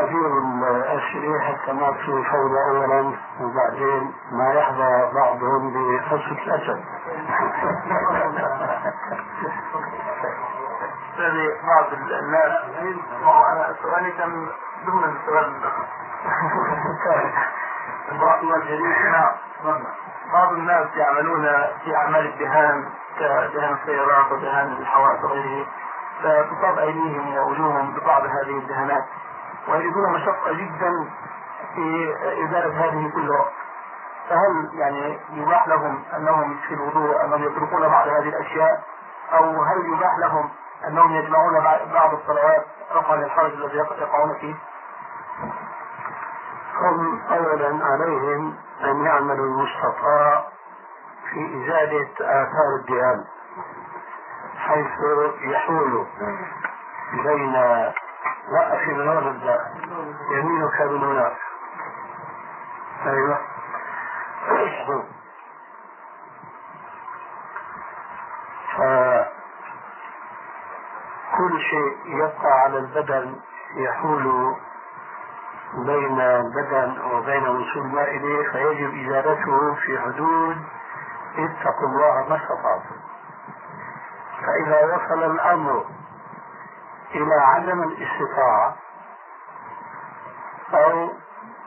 أدير 0.00 0.38
الأسئلة 0.70 1.40
حتى 1.40 1.72
ما 1.72 1.90
تصير 1.90 2.24
فوضى 2.24 2.60
أولا 2.70 3.12
وبعدين 3.40 4.12
ما 4.32 4.52
يحظى 4.54 5.10
بعضهم 5.14 5.72
بقصة 5.72 6.32
الأسد. 6.46 6.84
هذه 11.18 11.48
بعض 11.66 11.92
الناس 11.92 12.52
سؤالي 13.82 14.10
كان 14.10 14.48
ضمن 14.86 15.14
نعم 19.12 19.32
بعض 20.32 20.52
الناس 20.52 20.86
يعملون 20.96 21.42
في 21.84 21.96
أعمال 21.96 22.26
الدهان 22.26 22.84
كدهان 23.18 23.74
السيارات 23.82 24.32
ودهان 24.32 24.72
الحوائط 24.72 25.24
وغيره. 25.24 25.66
فتصاب 26.22 26.78
أيديهم 26.78 27.36
ووجوههم 27.36 27.94
ببعض 27.94 28.22
هذه 28.22 28.58
الدهانات 28.58 29.04
ويجدون 29.68 30.12
مشقة 30.12 30.52
جدا 30.52 31.08
في 31.74 32.14
إزالة 32.44 32.84
هذه 32.84 33.10
كل 33.14 33.30
وقت. 33.30 33.52
فهل 34.28 34.70
يعني 34.72 35.18
يباح 35.32 35.68
لهم 35.68 36.02
أنهم 36.16 36.56
في 36.68 36.74
الوضوء 36.74 37.24
أنهم 37.24 37.44
يتركون 37.44 37.88
بعض 37.88 38.08
هذه 38.08 38.28
الأشياء؟ 38.28 38.82
أو 39.32 39.62
هل 39.62 39.92
يباح 39.92 40.18
لهم 40.18 40.50
أنهم 40.88 41.14
يجمعون 41.14 41.60
بعض 41.92 42.14
الصلوات 42.14 42.66
رفعا 42.94 43.16
للحرج 43.16 43.52
الذي 43.52 43.76
يقعون 43.76 44.34
فيه؟ 44.40 44.54
هم 46.80 47.20
أولا 47.30 47.86
عليهم 47.86 48.54
أن 48.84 49.04
يعملوا 49.04 49.46
المستطاع 49.46 50.44
في 51.30 51.40
إزالة 51.40 52.08
آثار 52.20 52.76
الدهان. 52.80 53.24
حيث 54.66 54.86
يحول 55.40 56.06
بين 57.24 57.54
وقف 58.52 58.88
من 58.88 59.08
هنا 59.08 59.58
يمينك 60.30 60.80
من 60.80 61.02
هناك. 61.04 61.36
أيوه. 63.06 63.38
فكل 71.32 71.60
شيء 71.60 71.98
يبقى 72.06 72.60
على 72.64 72.78
البدن 72.78 73.40
يحول 73.76 74.54
بين 75.74 76.20
البدن 76.20 77.00
وبين 77.12 77.48
وصول 77.48 77.82
الماء 77.82 78.16
إليه 78.16 78.50
فيجب 78.52 79.06
إزالته 79.08 79.74
في 79.74 79.98
حدود 80.00 80.56
اتقوا 81.38 81.88
الله 81.88 82.28
ما 82.28 82.36
استطعتم. 82.36 82.96
فإذا 84.46 84.84
وصل 84.94 85.22
الأمر 85.30 85.84
إلى 87.14 87.34
عدم 87.34 87.82
الاستطاعة 87.82 88.76
أو 90.74 91.08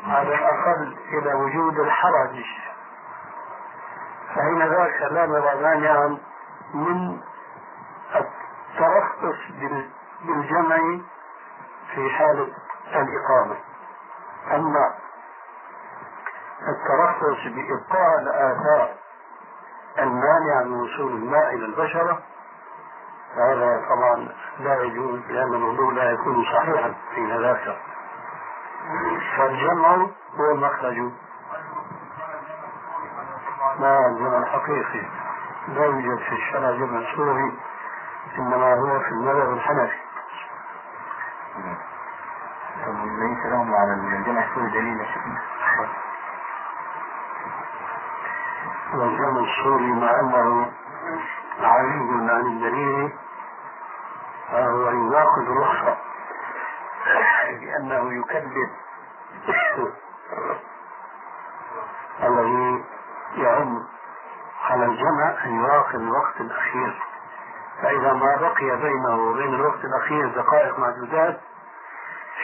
على 0.08 0.36
الأقل 0.36 0.98
إلى 1.08 1.34
وجود 1.34 1.80
الحرج 1.80 2.44
فإن 4.36 4.60
ذاك 4.60 5.02
لا 5.12 5.26
نرى 5.26 5.62
مانعا 5.62 6.18
من 6.74 7.22
الترخص 8.16 9.40
بالجمع 10.22 10.78
في 11.96 12.10
حالة 12.10 12.48
الإقامة. 12.88 13.56
أما 14.52 14.94
الترخص 16.68 17.44
بإبقاء 17.46 18.20
الآثار 18.20 18.90
المانعة 20.00 20.64
من 20.64 20.82
وصول 20.82 21.12
الماء 21.12 21.54
إلى 21.54 21.66
البشرة 21.66 22.22
فهذا 23.36 23.86
طبعا 23.90 24.28
لا 24.60 24.84
يجوز 24.84 25.20
لأن 25.30 25.54
الوضوء 25.54 25.94
لا 25.94 26.12
يكون 26.12 26.44
صحيحا 26.44 26.94
حين 27.16 27.42
ذاك 27.42 27.78
فالجمع 29.38 29.96
هو 30.40 30.52
المخرج. 30.52 30.98
ما 33.80 34.00
الجمع 34.08 34.38
الحقيقي؟ 34.38 35.06
لا 35.68 35.86
يوجد 35.86 36.18
في 36.20 36.32
الشرع 36.36 36.72
جمع 36.72 37.16
سوري 37.16 37.58
إنما 38.38 38.74
هو 38.74 39.00
في 39.00 39.10
المذهب 39.10 39.54
الحنفي. 39.54 39.98
ليس 43.20 43.46
لهم 43.46 43.74
على 43.74 43.94
الجمع 43.94 44.44
السوري 44.44 44.70
دليل 44.70 45.00
يا 45.00 45.06
شيخنا 45.06 45.40
والجمع 48.94 49.40
السوري 49.40 49.92
مع 49.94 50.20
أنه 50.20 50.72
عزيز 51.62 52.30
عن 52.30 52.46
الدليل 52.46 53.12
فهو 54.52 54.90
يناقض 54.90 55.50
الرخصة 55.50 55.98
لأنه 57.62 58.14
يكذب. 58.20 58.70
الذي 62.24 62.84
يعم 63.38 63.84
على 64.70 64.86
الجمع 64.86 65.46
أن 65.46 65.64
يراقب 65.64 65.96
الوقت 65.96 66.42
الأخير. 66.42 67.02
فإذا 67.82 68.14
ما 68.14 68.36
بقي 68.36 68.78
بينه 68.78 69.30
وبين 69.30 69.54
الوقت 69.54 69.80
الأخير 69.86 70.28
دقائق 70.28 70.80
معدودات 70.80 71.40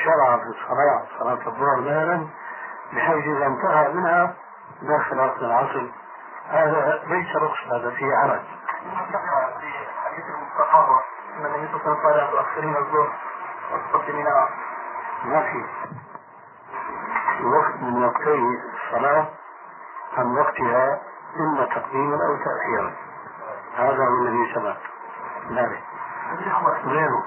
شرع 0.04 0.38
في 0.38 0.44
الصلاة 0.44 1.06
صلاة 1.20 1.48
الظهر 1.48 1.82
مثلا 1.82 2.28
بحيث 2.94 3.26
إذا 3.26 3.48
انتهى 3.48 3.94
منها 3.94 4.36
داخل 4.82 5.20
وقت 5.20 5.38
العصر. 5.42 5.88
هذا 6.50 7.04
ليس 7.08 7.36
رخصة 7.36 7.78
هذا 7.78 7.90
فيه 7.90 8.16
عرج. 8.16 8.42
في 8.92 9.72
حديث 10.06 10.26
الصحابة 10.52 11.02
أن 11.38 11.46
النبي 11.46 11.68
صلى 11.68 11.82
الله 11.82 12.00
عليه 12.00 12.00
وسلم 12.00 12.06
قال 12.06 12.30
ما 15.26 15.42
في 15.42 15.66
وقت 17.46 17.76
من 17.82 18.04
وقتي 18.04 18.62
الصلاة 18.74 19.28
عن 20.18 20.38
وقتها 20.38 21.02
إما 21.40 21.66
تقديما 21.66 22.16
أو 22.28 22.36
تأخيرا 22.36 22.94
هذا 23.78 24.06
هو 24.08 24.22
الذي 24.22 24.54
ثبت 24.56 24.78
لا 25.50 25.80
غيره 26.86 27.26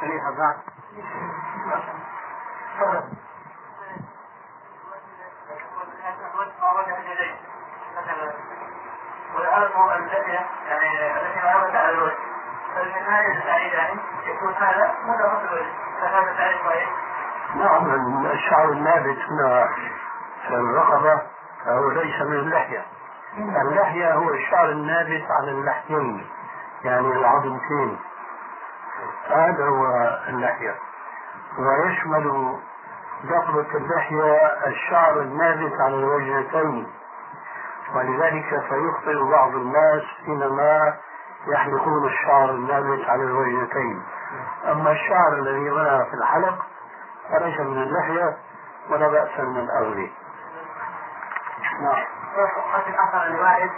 خليها 0.00 0.30
بعد 0.30 0.56
والآن 9.54 9.72
هو 9.72 9.92
الذي 9.92 10.38
يعني 10.68 11.10
الذي 11.10 11.40
نعود 11.44 11.76
على 11.76 11.90
الوجه. 11.90 12.16
فالنهاية 12.74 13.38
السعيد 13.38 13.72
يعني 13.72 14.00
يكون 14.26 14.54
هذا 14.54 14.94
مجرد 15.04 15.44
الوجه 15.48 15.70
فهذا 16.00 16.32
تعريف 16.38 16.62
كويس 16.62 16.88
نعم 17.54 18.26
الشعر 18.26 18.68
النابت 18.68 19.18
هنا 19.18 19.68
في 20.48 20.54
الرقبة 20.54 21.22
فهو 21.64 21.88
ليس 21.88 22.20
من 22.22 22.32
اللحية. 22.32 22.84
اللحية 23.38 24.14
هو 24.14 24.30
الشعر 24.30 24.68
النابت 24.68 25.24
على 25.30 25.50
اللحيين 25.50 26.26
يعني 26.84 27.06
العظمتين. 27.06 27.98
هذا 29.28 29.64
هو 29.64 29.86
اللحية. 30.28 30.74
ويشمل 31.58 32.56
دقبة 33.24 33.66
اللحية 33.74 34.36
الشعر 34.66 35.20
النابت 35.20 35.80
على 35.80 35.94
الوجهتين. 35.94 36.92
ولذلك 37.94 38.48
فيخطئ 38.68 39.30
بعض 39.30 39.54
الناس 39.54 40.02
حينما 40.26 40.94
يحلقون 41.46 42.06
الشعر 42.06 42.50
النابت 42.50 43.08
على 43.08 43.22
الوجهتين. 43.22 44.02
أما 44.70 44.92
الشعر 44.92 45.32
الذي 45.32 45.70
هنا 45.70 46.04
في 46.04 46.14
الحلق 46.14 46.66
فليس 47.30 47.60
من 47.60 47.82
اللحية 47.82 48.36
ولا 48.90 49.08
بأس 49.08 49.40
من 49.40 49.56
الأغلي 49.58 50.12
نعم. 51.80 52.04
حديث 52.72 52.94
أثر 52.94 53.26
الوارد 53.26 53.70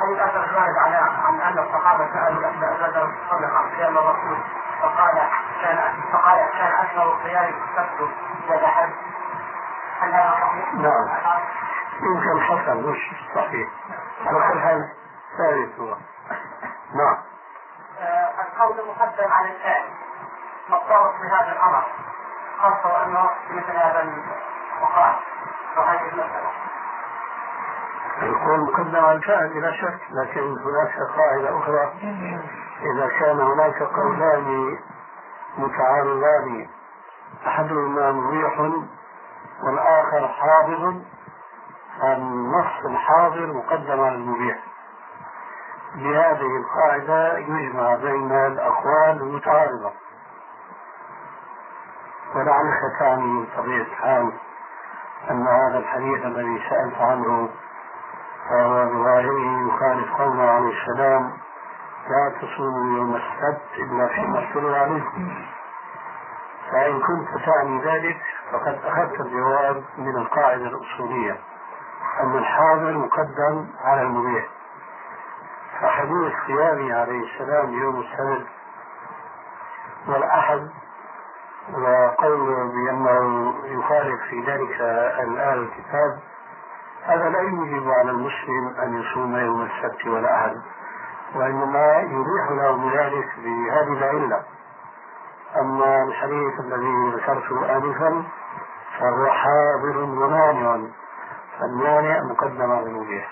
حديث 0.00 0.18
أثر 0.20 0.44
الوارد 0.44 0.76
على 0.78 0.98
أن 1.28 1.58
الصحابة 1.58 2.08
سألوا 2.14 2.46
إحدى 2.46 2.66
بدر 2.66 3.12
صدق 3.30 3.54
عن 3.54 3.70
قيام 3.76 3.98
الرسول 3.98 4.38
فقال 4.82 5.14
كان 5.62 5.94
فقال 6.12 6.38
كان 6.52 6.72
أشهر 6.86 7.12
القيام 7.12 7.44
السبت 7.44 8.10
والأحد 8.48 8.90
هل 10.00 10.12
هذا 10.12 10.34
صحيح؟ 10.40 10.74
نعم. 10.74 11.08
يمكن 12.02 12.40
حسن 12.42 12.76
مش 12.76 13.12
صحيح. 13.34 13.68
على 14.26 14.52
كل 14.52 14.60
حال 14.60 14.88
ثابت 15.38 15.78
هو. 15.78 15.96
نعم. 16.94 17.16
القول 18.40 18.76
مقدم 18.88 19.32
على 19.32 19.50
الفعل. 19.50 19.88
مضطرب 20.68 21.12
في 21.20 21.28
هذا 21.28 21.52
الأمر 21.52 21.82
خاصة 22.58 23.04
أنه 23.04 23.30
مثل 23.50 23.76
هذا 23.76 24.02
المقام 24.02 25.14
وهذه 25.76 26.08
المسألة. 26.08 26.50
القول 28.22 28.60
مقدم 28.60 29.04
على 29.04 29.12
الفعل 29.12 29.48
بلا 29.48 29.72
شك 29.72 29.98
لكن 30.10 30.40
هناك 30.40 30.94
قاعدة 31.16 31.58
أخرى. 31.58 31.92
إذا 32.82 33.08
كان 33.20 33.40
هناك 33.40 33.82
قولان 33.82 34.78
متعارضان 35.58 36.68
أحدهما 37.46 38.12
مبيح 38.12 38.60
والآخر 39.62 40.28
حاضر 40.28 40.94
فالنص 42.00 42.84
الحاضر 42.84 43.46
مقدم 43.46 44.00
على 44.00 44.14
المبيح 44.14 44.58
بهذه 45.94 46.56
القاعدة 46.56 47.38
يجمع 47.38 47.94
بين 47.94 48.32
الأقوال 48.32 49.22
المتعارضة. 49.22 49.92
ولعلك 52.34 52.80
تعني 52.98 53.46
بطبيعة 53.46 53.82
الحال 53.82 54.32
أن 55.30 55.46
هذا 55.46 55.78
الحديث 55.78 56.24
الذي 56.24 56.62
سألت 56.70 57.00
عنه 57.00 57.48
فهو 58.48 58.86
بظاهره 58.86 59.68
يخالف 59.68 60.12
قوله 60.12 60.50
عليه 60.50 60.72
السلام 60.82 61.32
لا 62.10 62.32
تصوموا 62.40 62.98
يوم 62.98 63.16
السبت 63.16 63.62
إلا 63.78 64.08
فيما 64.08 64.44
افترض 64.44 64.74
عليكم 64.74 65.28
فإن 66.72 67.00
كنت 67.00 67.44
تعني 67.46 67.82
ذلك 67.84 68.20
فقد 68.52 68.78
أخذت 68.84 69.20
الجواب 69.20 69.84
من 69.98 70.16
القاعدة 70.16 70.66
الأصولية. 70.66 71.36
أن 72.20 72.38
الحاضر 72.38 72.92
مقدم 72.98 73.66
على 73.84 74.02
المبيح 74.02 74.44
فحديث 75.80 76.32
قيامه 76.46 76.94
عليه 76.94 77.24
السلام 77.24 77.72
يوم 77.72 78.00
السبت 78.00 78.46
والأحد 80.08 80.68
وقوله 81.72 82.72
بأنه 82.72 83.54
يخالف 83.64 84.20
في 84.30 84.40
ذلك 84.40 84.80
الآن 85.20 85.58
الكتاب 85.58 86.18
هذا 87.04 87.28
لا 87.28 87.40
يوجب 87.40 87.90
على 87.90 88.10
المسلم 88.10 88.74
أن 88.82 89.00
يصوم 89.00 89.36
يوم 89.36 89.62
السبت 89.62 90.06
والأحد. 90.06 90.56
وإنما 91.34 91.96
يبيح 91.98 92.50
له 92.50 92.90
ذلك 92.94 93.28
بهذه 93.38 93.92
العلة. 93.98 94.42
أما 95.60 96.02
الحديث 96.02 96.60
الذي 96.60 97.12
ذكرته 97.16 97.76
آنفا 97.76 98.24
فهو 98.98 99.26
حاضر 99.32 99.98
ومانع 99.98 100.88
فالمانع 101.58 102.20
مقدم 102.30 102.72
على 102.72 102.86
المبيح 102.86 103.28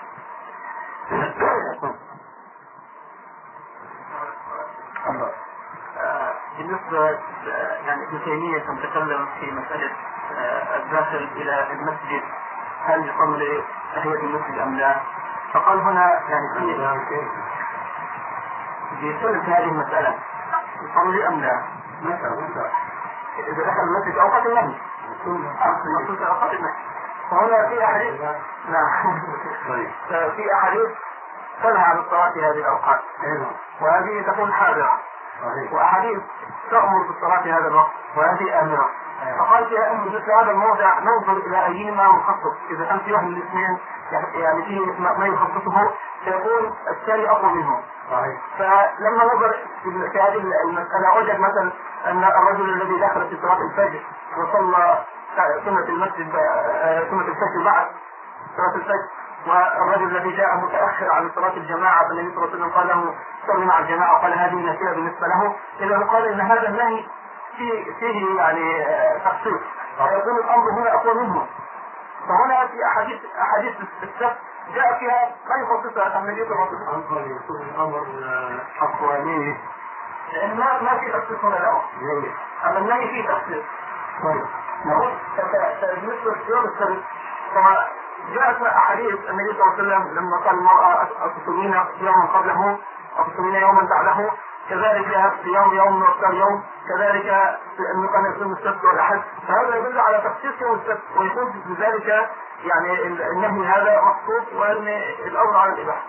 بالنسبة 6.57 7.19
يعني 7.85 8.03
ابن 8.07 8.19
تيمية 8.23 8.59
تكلم 8.59 9.27
في 9.39 9.51
مسألة 9.51 9.91
الداخل 10.75 11.29
إلى 11.35 11.71
المسجد 11.71 12.23
هل 12.85 13.09
يصلي 13.09 13.63
تحية 13.95 14.19
المسجد 14.19 14.59
أم 14.59 14.75
لا؟ 14.75 14.95
فقال 15.53 15.79
هنا 15.79 16.21
يعني 16.29 16.47
في 16.55 17.27
في 19.41 19.51
هذه 19.51 19.69
المسألة. 19.69 20.15
يصلي 20.81 21.27
أم 21.27 21.39
لا؟ 21.39 21.61
متى؟ 22.01 22.27
إذا 23.47 23.63
دخل 23.63 23.81
المسجد 23.81 24.17
أوقات 24.17 24.45
النهي. 24.45 24.75
مقصود 26.01 26.21
أوقات 26.21 26.53
النهي. 26.53 26.73
فهنا 27.31 27.69
في 27.69 27.83
أحاديث 27.83 28.21
نعم. 28.69 29.19
في 30.35 30.53
أحاديث 30.53 30.89
تنهى 31.63 31.83
عن 31.83 31.97
الصلاة 31.97 32.29
في 32.31 32.39
هذه 32.39 32.59
الأوقات. 32.59 32.99
وهذه 33.81 34.21
تكون 34.21 34.53
حاضرة. 34.53 34.99
وأحاديث 35.71 36.19
تأمر 36.71 37.01
بالصلاة 37.07 37.41
في 37.43 37.51
هذا 37.51 37.67
الوقت 37.67 37.91
وهذه 38.17 38.61
آمرة 38.61 38.89
فقال 39.39 39.65
فيها 39.69 39.91
أن 39.91 39.99
مثل 40.07 40.31
هذا 40.31 40.51
الموضع 40.51 40.99
ننظر 40.99 41.37
إلى 41.47 41.65
أيهما 41.65 42.07
مخصص 42.11 42.57
إذا 42.69 42.85
كان 42.85 42.99
في 42.99 43.13
واحد 43.13 43.23
من 43.25 43.37
الاثنين 43.37 43.77
يعني 44.35 44.63
فيه 44.65 44.99
ما 44.99 45.25
يخصصه 45.27 45.91
سيكون 46.25 46.75
الثاني 46.87 47.29
أقوى 47.29 47.53
منه. 47.53 47.79
صحيح. 48.11 48.37
فلما 48.57 49.25
نظر 49.33 49.55
في 49.83 50.19
هذه 50.19 50.43
المسألة 50.65 51.15
وجد 51.17 51.39
مثلا 51.39 51.71
أن 52.05 52.23
الرجل 52.23 52.69
الذي 52.69 52.99
دخل 52.99 53.29
في 53.29 53.37
صلاة 53.41 53.57
الفجر 53.61 54.01
وصلى 54.37 55.03
سنة 55.65 55.79
المسجد 55.79 56.31
سنة 57.09 57.21
الفجر 57.21 57.63
بعد 57.65 57.87
صلاة 58.57 58.75
الفجر 58.75 59.07
والرجل 59.47 60.15
الذي 60.17 60.31
جاء 60.31 60.55
متأخر 60.57 61.11
عن 61.11 61.31
صلاة 61.35 61.53
الجماعة 61.57 62.07
فالنبي 62.07 62.35
صلى 62.35 62.45
الله 62.45 62.49
عليه 62.53 62.55
وسلم 62.55 62.69
قال 62.71 62.87
له 62.87 63.15
صل 63.47 63.65
مع 63.65 63.79
الجماعة. 63.79 64.21
قال 64.21 64.33
هذه 64.33 64.55
نافله 64.55 64.91
بالنسبة 64.91 65.27
له. 65.27 65.55
إذا 65.79 66.05
قال 66.05 66.25
إن 66.25 66.41
هذا 66.41 66.69
النهي 66.69 67.05
فيه 67.57 67.93
فيه 67.99 68.37
يعني 68.37 68.85
تخصيص. 69.25 69.61
فيكون 69.97 70.37
الأمر 70.37 70.71
هنا 70.71 70.93
أقوى 70.93 71.13
منه. 71.13 71.47
فهنا 72.27 72.67
في 72.67 72.85
أحاديث 72.85 73.19
أحاديث 73.41 73.75
السبت 74.03 74.37
جاء 74.75 74.99
فيها 74.99 75.31
ما 75.49 75.55
يخصصها 75.63 76.19
النبي 76.19 76.45
صلى 76.45 76.53
الله 76.53 76.67
عليه 76.67 76.97
وسلم. 76.97 77.35
يكون 77.35 77.61
الأمر 77.75 78.05
ليه؟ 79.23 79.57
لأن 80.33 80.57
ما 80.57 80.81
ما 80.81 80.99
في 80.99 81.11
تخصيص 81.11 81.45
هنا 81.45 81.55
له 81.55 81.81
أما 82.65 82.77
النهي 82.77 83.07
فيه 83.07 83.27
تخصيص. 83.27 83.63
طيب. 84.23 84.45
بالنسبة 85.81 86.35
ليوم 86.47 86.65
السبت 86.65 87.03
جاءت 88.33 88.61
احاديث 88.61 89.29
النبي 89.29 89.53
صلى 89.53 89.63
الله 89.63 89.73
عليه 89.73 89.83
وسلم 89.83 90.17
لما 90.17 90.37
قال 90.37 90.55
المرأة 90.59 91.07
اتصومين 91.25 91.73
يوما 92.01 92.25
قبله 92.33 92.77
اتصومين 93.17 93.55
يوما 93.55 93.81
بعده 93.81 94.31
كذلك 94.69 95.33
في 95.43 95.49
يوم 95.49 95.73
يوم 95.73 96.01
واختار 96.01 96.33
يوم 96.33 96.63
كذلك 96.89 97.29
انه 97.95 98.07
كان 98.13 98.35
يصوم 98.35 98.53
السبت 98.53 98.83
والأحد 98.83 99.21
فهذا 99.47 99.75
يدل 99.75 99.99
على 99.99 100.17
تخصيص 100.17 100.61
يوم 100.61 100.75
السبت 100.75 101.01
ويكون 101.17 101.63
بذلك 101.65 102.29
يعني 102.63 103.07
النهي 103.07 103.67
هذا 103.67 104.01
مخصوص 104.01 104.53
وأن 104.53 104.87
الأمر 105.25 105.57
على 105.57 105.73
الإباحة. 105.73 106.01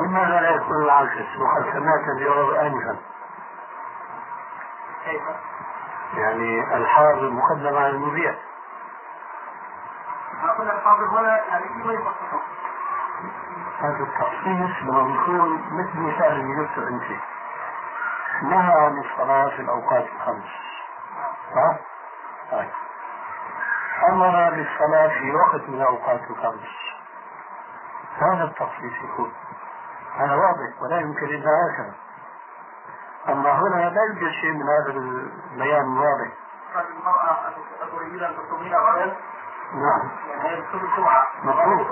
لماذا 0.00 0.40
لا 0.40 0.50
يكون 0.50 0.84
العكس 0.84 1.12
سمعت 1.72 2.08
الجواب 2.16 2.50
آنفا؟ 2.50 2.96
يعني 6.16 6.76
الحاضر 6.76 7.30
مقدم 7.30 7.76
على 7.76 7.88
المبيع 7.90 8.34
هنا 10.42 10.72
الحاضر 10.72 11.04
هنا 11.04 11.44
يعني 11.48 11.84
ما 11.84 11.92
يخصصه 11.92 12.40
هذا 13.78 14.04
التخصيص 14.04 14.82
لما 14.82 15.02
بيكون 15.02 15.62
مثل 15.72 15.98
مثال 15.98 16.32
اللي 16.32 16.60
قلته 16.60 16.88
انت 16.88 17.04
نهى 18.42 18.72
عن 18.72 18.98
الصلاة 18.98 19.48
في 19.48 19.62
الأوقات 19.62 20.06
الخمس. 20.16 20.50
صح؟ 21.54 21.76
طيب. 22.50 22.70
أمر 24.08 24.50
بالصلاة 24.50 25.08
في 25.08 25.32
وقت 25.32 25.68
من 25.68 25.74
الأوقات 25.74 26.20
الخمس. 26.30 26.68
هذا 28.18 28.44
التخصيص 28.44 28.92
يكون. 29.04 29.32
هذا 30.16 30.34
واضح 30.34 30.82
ولا 30.82 31.00
يمكن 31.00 31.26
إلا 31.26 31.50
هكذا. 31.50 31.94
أما 33.28 33.52
هنا 33.52 33.90
لا 33.90 34.02
يوجد 34.08 34.30
شيء 34.30 34.52
من 34.52 34.62
هذا 34.62 34.98
البيان 34.98 35.92
الواضح 35.92 36.28
قال 36.74 36.84
المرأة 36.98 37.48
أن 37.48 37.52
تصومين 38.36 38.74
نعم. 39.74 40.10
مفهوم. 41.44 41.86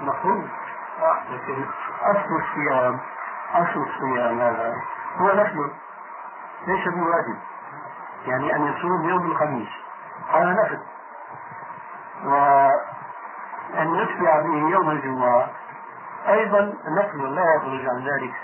مفهوم. 0.00 0.48
لكن 1.30 1.64
أصل 2.02 2.42
الصيام 2.42 3.00
أصل 3.54 3.86
الصيام 3.88 4.40
هذا 4.40 4.74
هو 5.18 5.26
نفل 5.26 5.70
ليس 6.66 6.88
بواجب 6.88 7.38
يعني 8.26 8.56
أن 8.56 8.66
يصوم 8.66 9.08
يوم 9.08 9.30
الخميس. 9.30 9.68
هذا 10.32 10.52
نفل 10.52 10.78
وأن 12.24 13.94
يتبع 13.94 14.40
به 14.40 14.68
يوم 14.70 14.90
الجمعة 14.90 15.48
أيضا 16.28 16.74
نفل 16.98 17.34
لا 17.34 17.54
يخرج 17.54 17.86
عن 17.86 18.08
ذلك. 18.08 18.34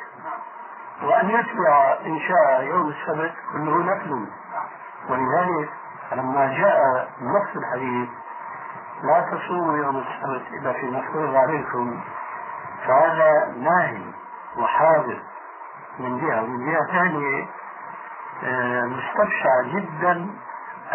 وأن 1.03 1.31
يتبع 1.31 1.97
إن 2.07 2.21
شاء 2.21 2.63
يوم 2.63 2.89
السبت 2.89 3.35
كله 3.53 3.83
نفل 3.83 4.27
ولذلك 5.09 5.71
لما 6.13 6.47
جاء 6.47 7.09
نص 7.21 7.57
الحديث 7.57 8.09
لا 9.03 9.21
تصوموا 9.21 9.77
يوم 9.77 9.97
السبت 9.97 10.47
إلا 10.53 10.73
في 10.73 10.87
مفروض 10.91 11.35
عليكم. 11.35 12.01
فهذا 12.87 13.55
ناهي 13.57 14.03
وحاضر 14.59 15.19
من 15.99 16.19
جهة 16.21 16.43
ومن 16.43 16.71
جهة 16.71 16.87
ثانية 16.87 17.47
آه، 18.45 18.85
مستبشع 18.85 19.63
جدا 19.63 20.13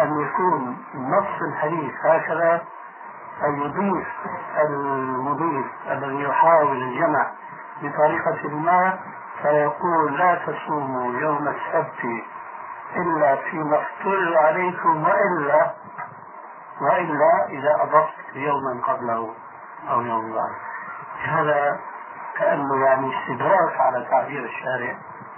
أن 0.00 0.20
يكون 0.20 0.76
نص 0.94 1.42
الحديث 1.42 1.94
هكذا 2.04 2.62
أن 3.44 3.62
يضيف 3.62 4.08
المضيف 4.68 5.66
الذي 5.90 6.22
يحاول 6.22 6.82
الجمع 6.82 7.30
بطريقة 7.82 8.48
ما 8.48 8.98
فيقول 9.42 10.18
لا 10.18 10.34
تصوموا 10.46 11.20
يوم 11.20 11.48
السبت 11.48 12.04
إلا 12.96 13.36
فيما 13.36 13.76
افترض 13.82 14.32
عليكم 14.36 15.04
وإلا 15.04 15.70
وإلا 16.80 17.46
إذا 17.48 17.82
أضفت 17.82 18.36
يوما 18.36 18.80
قبله 18.86 19.34
أو 19.90 20.00
يوم 20.00 20.32
بعد 20.34 20.52
هذا 21.24 21.80
كأنه 22.38 22.84
يعني 22.84 23.12
استدراك 23.18 23.80
على 23.80 24.06
تعبير 24.10 24.44
الشارع 24.44 24.94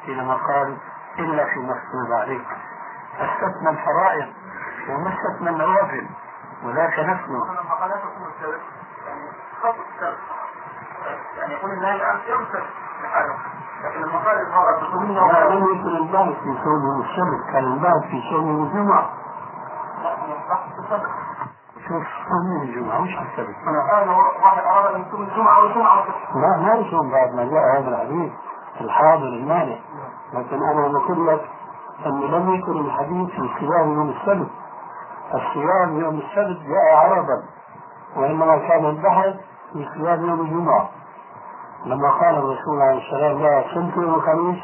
حينما 0.06 0.34
قال 0.34 0.76
إلا 1.18 1.44
في 1.44 1.60
مفروض 1.60 2.12
عليك 2.12 2.46
أستثنى 3.18 3.70
الفرائض 3.70 4.32
وما 4.88 5.14
استثنى 5.14 5.50
النوافل 5.50 6.06
وذاك 6.64 6.98
السبت 6.98 8.68
يعني 9.06 9.28
السبت 9.56 10.18
يعني 11.38 11.54
يقول 11.54 11.70
النهي 11.70 11.94
الآن 11.94 12.16
السبت 12.16 12.62
لكن 13.84 14.00
لما 14.00 14.18
قال 14.18 14.38
لم 15.50 15.64
يكن 15.64 15.96
الباب 15.96 16.34
في 16.34 16.64
صوم 16.64 17.00
السبت 17.02 17.52
كان 17.52 17.64
الباب 17.64 18.02
في 18.02 18.22
من 18.46 18.66
السبت 18.66 19.19
شوف 21.90 22.06
الجمعة 22.62 22.98
مش 23.00 23.10
السبت 23.18 23.54
أنا 23.68 23.92
قال 23.92 24.08
واحد 24.08 24.62
أراد 24.64 24.94
أن 24.94 25.00
يصوم 25.08 25.22
الجمعة 25.22 25.56
أو 25.60 25.66
الجمعة 25.66 26.04
لا. 26.34 26.56
ما 26.62 26.74
يصوم 26.74 27.10
بعد 27.10 27.34
ما 27.34 27.44
جاء 27.44 27.78
هذا 27.78 27.88
الحديث 27.88 28.32
الحاضر 28.80 29.24
المانع 29.28 29.76
لكن 30.34 30.62
أنا 30.62 30.88
بقول 30.88 31.26
لك 31.26 31.40
انه 32.06 32.26
لم 32.26 32.54
يكن 32.54 32.72
الحديث 32.80 33.30
في 33.30 33.48
صيام 33.60 33.92
يوم 33.94 34.08
السبت 34.10 34.48
الصيام 35.34 36.00
يوم 36.00 36.14
السبت 36.18 36.58
جاء 36.66 36.94
عرضا 36.96 37.42
وانما 38.16 38.58
كان 38.68 38.84
البحث 38.86 39.34
في 39.72 39.88
صيام 39.94 40.26
يوم 40.26 40.40
الجمعة 40.40 40.88
لما 41.86 42.10
قال 42.10 42.34
الرسول 42.34 42.82
عليه 42.82 42.98
السلام 43.06 43.38
لا 43.42 43.64
صمت 43.74 43.96
يوم 43.96 44.14
الخميس 44.14 44.58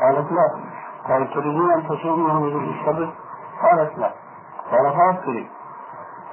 قالت 0.00 0.32
لا 0.32 0.60
قال 1.08 1.30
تريدون 1.34 1.70
أن 1.72 1.88
تصوموا 1.88 2.48
يوم 2.50 2.64
السبت 2.80 3.08
قالت 3.62 3.98
لا 3.98 4.10
قال 4.70 4.92
فأفطري 4.92 5.50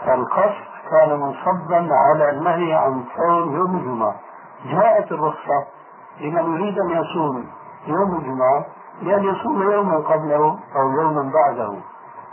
فالقصد 0.05 0.65
كان 0.91 1.19
منصبا 1.19 1.89
على 1.91 2.29
النهي 2.29 2.73
عن 2.73 3.03
صوم 3.17 3.55
يوم 3.55 3.75
الجمعة. 3.75 4.15
جاءت 4.65 5.11
الرخصة 5.11 5.65
لمن 6.21 6.55
يريد 6.55 6.79
أن 6.79 6.89
يصوم 6.89 7.45
يوم 7.87 8.15
الجمعة 8.17 8.65
بأن 9.01 9.23
يصوم 9.23 9.61
يوما 9.61 9.97
قبله 9.97 10.59
أو 10.75 10.91
يوما 10.91 11.31
بعده. 11.33 11.73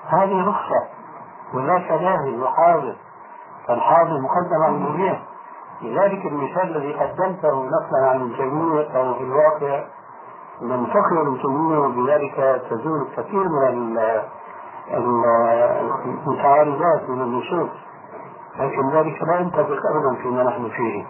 هذه 0.08 0.48
رخصة 0.48 0.82
وذاك 1.54 1.92
ناهي 1.92 2.40
وحاضر. 2.40 2.96
فالحاضر 3.68 4.20
مقدم 4.20 4.62
على 4.62 4.74
المبيح 4.74 5.22
لذلك 5.82 6.26
المثال 6.26 6.76
الذي 6.76 6.92
قدمته 6.92 7.64
نقلا 7.64 8.10
عن 8.10 8.20
الجميع 8.20 8.86
أو 8.96 9.14
في 9.14 9.24
الواقع 9.24 9.84
من 10.60 10.86
فخر 10.86 11.22
الجميع 11.22 11.78
وبذلك 11.78 12.62
تزول 12.70 13.08
كثير 13.16 13.48
من 13.48 13.98
المتعارضات 14.92 17.10
من 17.10 17.20
النصوص 17.22 17.70
لكن 18.58 18.90
ذلك 18.90 19.22
لا 19.22 19.40
ينطبق 19.40 19.78
ابدا 19.90 20.14
فيما 20.22 20.42
نحن 20.42 20.68
فيه. 20.68 21.06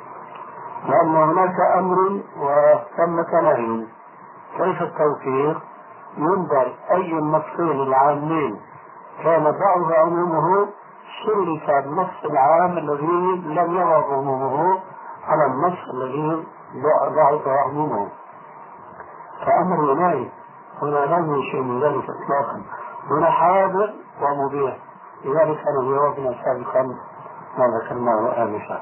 لأن 0.89 1.17
هناك 1.17 1.55
أمر 1.79 2.21
وثمة 2.37 3.41
نهي 3.43 3.87
كيف 4.57 4.83
التوفيق؟ 4.83 5.61
ينظر 6.17 6.75
أي 6.91 7.13
النصين 7.13 7.83
العامين 7.83 8.61
كان 9.25 9.45
بعض 9.45 9.93
عمومه 9.93 10.69
شرك 11.25 11.71
النص 11.85 12.25
العام 12.25 12.79
الذي 12.79 13.43
لم 13.47 13.77
يضع 13.77 14.05
عمومه 14.13 14.79
على 15.29 15.47
النص 15.47 15.79
الذي 15.95 16.45
ضعف 17.17 17.49
عمومه. 17.49 18.09
فأمر 19.47 19.95
نهي 19.95 20.29
هنا 20.83 21.07
لا 21.07 21.43
شيء 21.51 21.63
من 21.63 21.81
ذلك 21.81 22.05
اطلاقا. 22.05 22.63
هنا 23.11 23.31
حاضر 23.31 23.95
ومبيح 24.23 24.77
لذلك 25.25 25.57
كان 25.65 25.75
جوابنا 25.89 26.35
سابقا 26.45 26.83
ما 27.59 27.65
ذكرناه 27.79 28.43
آنفا 28.43 28.81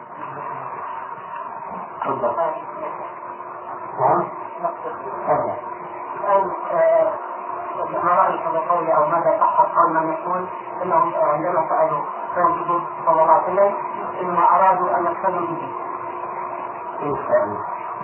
تفضل 2.05 2.37
نعم 4.01 4.29
ما 8.05 8.15
رأيك 8.15 8.41
بقول 8.53 8.91
أو 8.91 9.07
ماذا 9.07 9.41
صح 9.41 9.89
من 9.89 10.13
يقول 10.13 10.47
أنهم 10.83 11.15
عندما 11.15 11.69
سألوا 11.69 12.03
زوجه 12.37 12.81
صلى 13.07 13.23
الله 13.23 13.33
عليه 13.33 13.43
وسلم 13.53 13.75
إنما 14.21 14.45
أرادوا 14.57 14.97
أن 14.99 15.05
يقتدوا 15.05 15.47
به. 15.47 15.73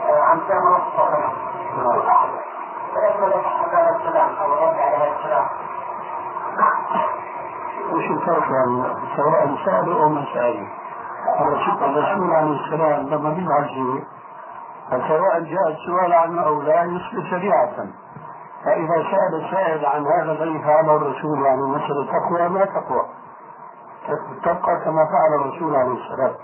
عن 0.06 0.40
كلام 0.48 0.66
الرسول 0.66 0.92
صلى 0.96 1.06
الله 1.06 2.10
عليه 2.10 2.32
وسلم. 2.32 3.20
ماذا 3.20 3.42
صح 3.42 3.74
هذا 3.74 3.96
الكلام 3.96 4.30
أو 4.36 4.52
الرد 4.54 4.78
على 4.78 4.96
هذا؟ 4.96 5.48
وش 7.92 8.10
الفرق 8.10 8.50
يعني؟ 8.50 8.82
سواء 9.16 9.56
سألوا 9.64 10.02
أو 10.02 10.08
ما 10.08 10.24
سألوا 10.34 10.66
الرسول 11.40 12.34
عليه 12.34 12.64
السلام 12.64 13.06
لما 13.06 13.66
شيء 13.66 14.04
فسواء 14.90 15.40
جاء 15.40 15.68
السؤال 15.68 16.12
عنه 16.12 16.42
أو 16.42 16.62
لا 16.62 16.82
يصبح 16.82 17.30
شريعة. 17.30 17.86
فإذا 18.64 19.04
سأل 19.10 19.44
السائل 19.44 19.86
عن 19.86 20.06
هذا 20.06 20.32
الذي 20.32 20.58
فعله 20.58 20.96
الرسول 20.96 21.42
يعني 21.46 21.62
مسألة 21.62 22.06
تقوى 22.06 22.48
ما 22.48 22.64
تقوى. 22.64 23.06
تبقى 24.44 24.80
كما 24.84 25.06
فعل 25.06 25.40
الرسول 25.40 25.76
عليه 25.76 26.04
السلام. 26.04 26.34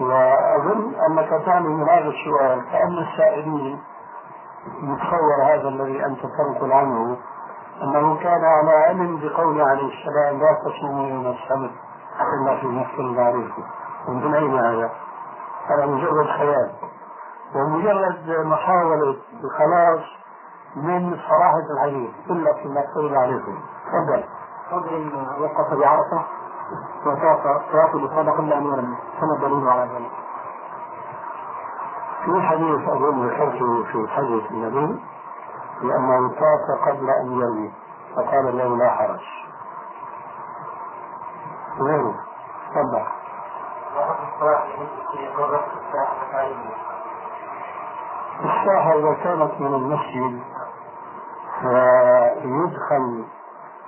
وأظن 0.00 0.94
أنك 1.10 1.44
تعني 1.46 1.68
من 1.68 1.88
هذا 1.88 2.08
السؤال 2.08 2.62
كأن 2.72 2.98
السائلين 2.98 3.80
يتصور 4.82 5.44
هذا 5.44 5.68
الذي 5.68 6.06
أنت 6.06 6.20
تنقل 6.20 6.72
عنه 6.72 7.16
أنه 7.82 8.16
كان 8.16 8.44
على 8.44 8.70
علم 8.70 9.20
بقول 9.20 9.60
عليه 9.60 9.92
السلام 9.92 10.38
لا 10.40 10.58
تصوموا 10.64 11.08
يوم 11.08 11.26
السبت 11.26 11.70
إلا 12.20 12.60
في 12.60 12.66
مثل 12.66 13.20
عليكم 13.20 13.62
ومن 14.08 14.34
أين 14.34 14.58
هذا؟ 14.58 14.90
هذا 15.66 15.86
مجرد 15.86 16.26
خيال. 16.26 16.70
ومجرد 17.54 18.46
محاولة 18.46 19.16
الخلاص 19.44 20.00
من 20.76 21.16
صراحة 21.28 21.66
الحديث 21.76 22.10
إلا 22.30 22.52
فيما 22.52 22.80
افترض 22.80 23.14
عليكم 23.14 23.58
تفضل. 23.86 24.24
رجل 24.72 25.26
وقف 25.40 25.74
بعرفة. 25.74 26.24
وطاف 27.06 27.94
الإفاضة 27.94 28.30
قبل 28.30 28.52
أن 28.52 28.64
يرمي 28.66 28.96
كما 29.20 29.34
الدليل 29.34 29.68
على 29.68 29.82
ذلك؟ 29.82 30.10
في 32.24 32.40
حديث 32.42 32.88
أظن 32.88 33.26
ذكرته 33.28 33.84
في 33.84 34.08
حديث 34.08 34.50
النبي 34.50 35.00
لأنه 35.82 36.28
طاف 36.28 36.88
قبل 36.88 37.10
أن 37.10 37.32
يرمي 37.40 37.72
فقال 38.16 38.56
له 38.58 38.76
لا 38.76 38.90
حرج. 38.90 39.20
غيره 41.80 42.14
تفضل. 42.70 43.06
الساحة 48.44 48.92
إذا 48.98 49.14
كانت 49.24 49.60
من 49.60 49.74
المسجد 49.74 50.42
فيدخل 51.60 53.24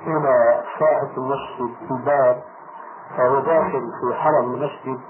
إلى 0.07 0.63
ساحة 0.79 1.11
المسجد 1.17 1.91
الباب 1.91 2.43
فهو 3.17 3.41
داخل 3.41 3.83
في 4.01 4.15
حرم 4.15 4.55
المسجد 4.55 5.01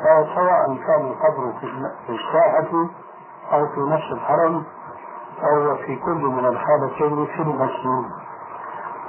فسواء 0.00 0.66
كان 0.86 1.06
القبر 1.06 1.52
في 2.06 2.12
الساحة 2.12 2.88
أو 3.52 3.66
في 3.66 3.80
نفس 3.80 4.12
الحرم 4.12 4.64
أو 5.42 5.76
في 5.76 5.96
كل 5.96 6.24
من 6.24 6.46
الحالتين 6.46 7.26
في 7.26 7.42
المسجد 7.42 8.10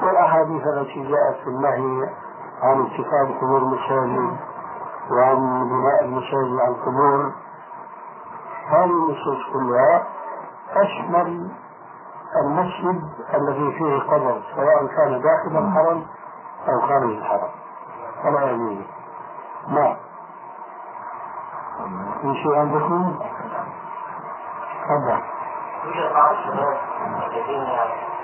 والأحاديث 0.02 0.64
التي 0.68 1.04
جاءت 1.04 1.36
في 1.44 1.48
النهي 1.48 2.10
عن 2.62 2.82
اتخاذ 2.82 3.38
قبور 3.42 3.58
المساجد 3.58 4.38
وعن 5.12 5.70
بناء 5.70 6.06
المساجد 6.06 6.60
على 6.60 6.76
القبور 6.76 7.32
هذه 8.68 8.86
النصوص 8.86 9.54
كلها 9.54 10.08
تشمل 10.76 11.50
المسجد 12.44 13.02
الذي 13.34 13.72
فيه 13.72 14.00
قبر 14.00 14.42
سواء 14.56 14.88
كان 14.88 15.22
داخل 15.22 15.58
الحرم 15.58 16.06
أو 16.68 16.82
خارج 16.82 17.10
الحرم. 17.10 17.50
فلا 18.24 18.52
يجوز. 18.52 18.78
نعم. 19.68 19.96
في 22.22 22.34
شيء 22.44 22.56
عندكم؟ 22.56 23.20
تفضل. 24.86 25.39
يوجد 25.84 26.14
بعض 26.14 26.32
الشباب 26.32 26.78
الذين 27.28 27.68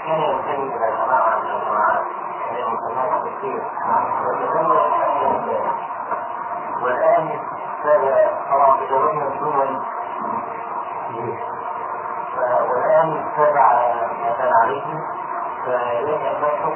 كان 0.05 0.19
ينتمي 0.21 0.75
إلى 0.75 0.91
جماعة 0.97 1.39
من 1.39 1.51
الجماعات 1.51 2.05
المسمات 2.51 3.23
كثير 3.37 3.63
والان 6.81 7.29
هذا 7.83 8.29
طبعا 8.51 8.77
بدورنا 8.77 9.27
الدول 9.27 9.81
والان 12.69 13.25
تابع 13.35 13.93
ما 14.21 14.31
كان 14.37 14.53
عليه 14.63 14.83
فيجب 15.65 16.21
الحكم 16.21 16.73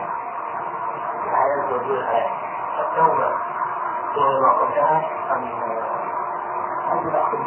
الحياة 1.26 1.64
الزوجيه 1.64 2.00
الحياة 2.00 2.30
التوبه 2.80 3.32
فيما 4.14 4.52
قبلها 4.52 5.02
ام 5.32 5.44
ام 6.92 7.08
الاخذ 7.08 7.38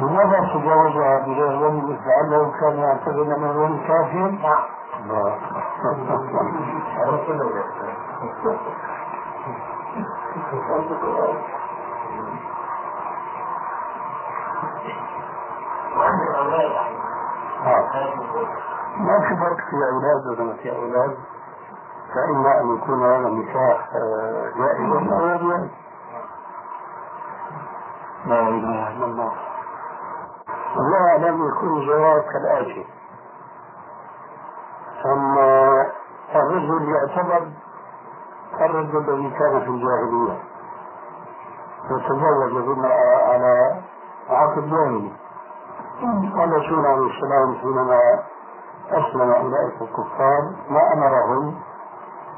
لماذا 0.00 0.40
تجاوزها 0.54 1.18
بغير 1.26 1.62
ولي 1.62 1.98
لعله 2.06 2.52
كان 2.60 2.78
يعتقد 2.78 3.16
الولي 3.44 3.78
كافر؟ 3.88 4.30
لا. 5.08 5.36
ما 18.96 19.20
في 19.28 19.36
فرق 19.36 19.56
في 19.56 19.76
أولاد 19.92 20.26
ولا 20.26 20.44
ما 20.44 20.56
في 20.56 20.76
أولاد؟ 20.76 21.16
فإما 22.14 22.60
أن 22.60 22.76
يكون 22.76 23.02
هذا 23.02 23.28
النكاح 23.28 23.88
جائزا 24.56 25.16
أو 25.16 25.26
لا 25.26 25.68
لا 28.26 28.48
إله 28.48 28.88
إلا 28.96 29.04
الله 29.04 29.32
أعلم 31.16 31.48
يكون 31.48 31.78
الجواب 31.78 32.22
كالآتي 32.22 32.86
أن 35.04 35.36
الرجل 36.34 36.88
يعتبر 36.88 37.48
الرجل 38.60 38.96
الذي 38.98 39.30
كان 39.30 39.60
في 39.60 39.68
الجاهلية. 39.68 40.42
وتزوج 41.90 42.52
بامرأة 42.52 43.32
على 43.32 43.80
عقد 44.30 44.70
جاهلي 44.70 45.12
والرسول 46.36 46.86
عليه 46.86 47.10
السلام 47.10 47.54
حينما 47.54 48.00
أسلم 48.90 49.30
أولئك 49.30 49.82
الكفار 49.82 50.42
ما 50.70 50.92
أمرهم 50.92 51.54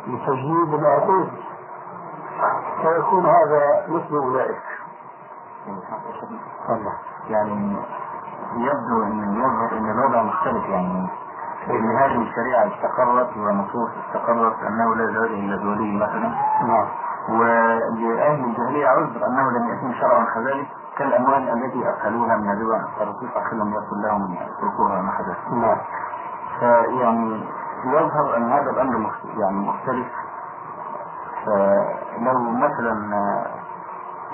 بتجديد 0.07 0.75
العقود. 0.75 1.31
فيكون 2.83 3.27
هذا 3.27 3.87
مثل 3.89 4.17
أولئك. 4.17 4.63
الله 6.69 6.95
يعني 7.29 7.77
يبدو 8.57 9.03
أن 9.05 9.35
يظهر 9.37 9.79
أن 9.79 9.91
الوضع 9.91 10.23
مختلف 10.23 10.65
يعني. 10.69 11.09
ان 11.71 11.97
هذه 11.97 12.23
الشريعة 12.23 12.67
استقرت 12.67 13.37
ونصوص 13.37 13.91
استقرت 14.07 14.63
أنه 14.63 14.95
لا 14.95 15.07
زواج 15.15 15.31
إلا 15.31 15.57
بولي 15.57 15.97
مثلا. 15.97 16.29
نعم. 16.67 16.87
ولأهل 17.29 18.45
الجاهلية 18.45 18.89
عذر 18.89 19.27
أنه 19.27 19.51
لم 19.51 19.69
يكن 19.69 19.95
شرعا 20.01 20.25
كذلك 20.35 20.67
كالأموال 20.99 21.49
التي 21.49 21.89
أدخلوها 21.89 22.37
من 22.37 22.51
الربا 22.51 22.85
الرسول 23.01 23.29
صلى 23.35 23.37
الله 23.37 23.47
عليه 23.47 23.49
وسلم 23.57 23.73
يقول 23.73 24.03
لهم 24.03 24.37
اتركوها 24.37 25.03
ما 25.03 25.13
حدث. 25.13 25.53
نعم. 25.53 25.77
فيعني 26.61 27.45
يظهر 27.85 28.37
أن 28.37 28.53
هذا 28.53 28.71
الأمر 28.71 28.99
مخت- 28.99 29.39
يعني 29.39 29.57
مختلف. 29.57 30.07
فلو 31.47 32.51
مثلا 32.51 32.95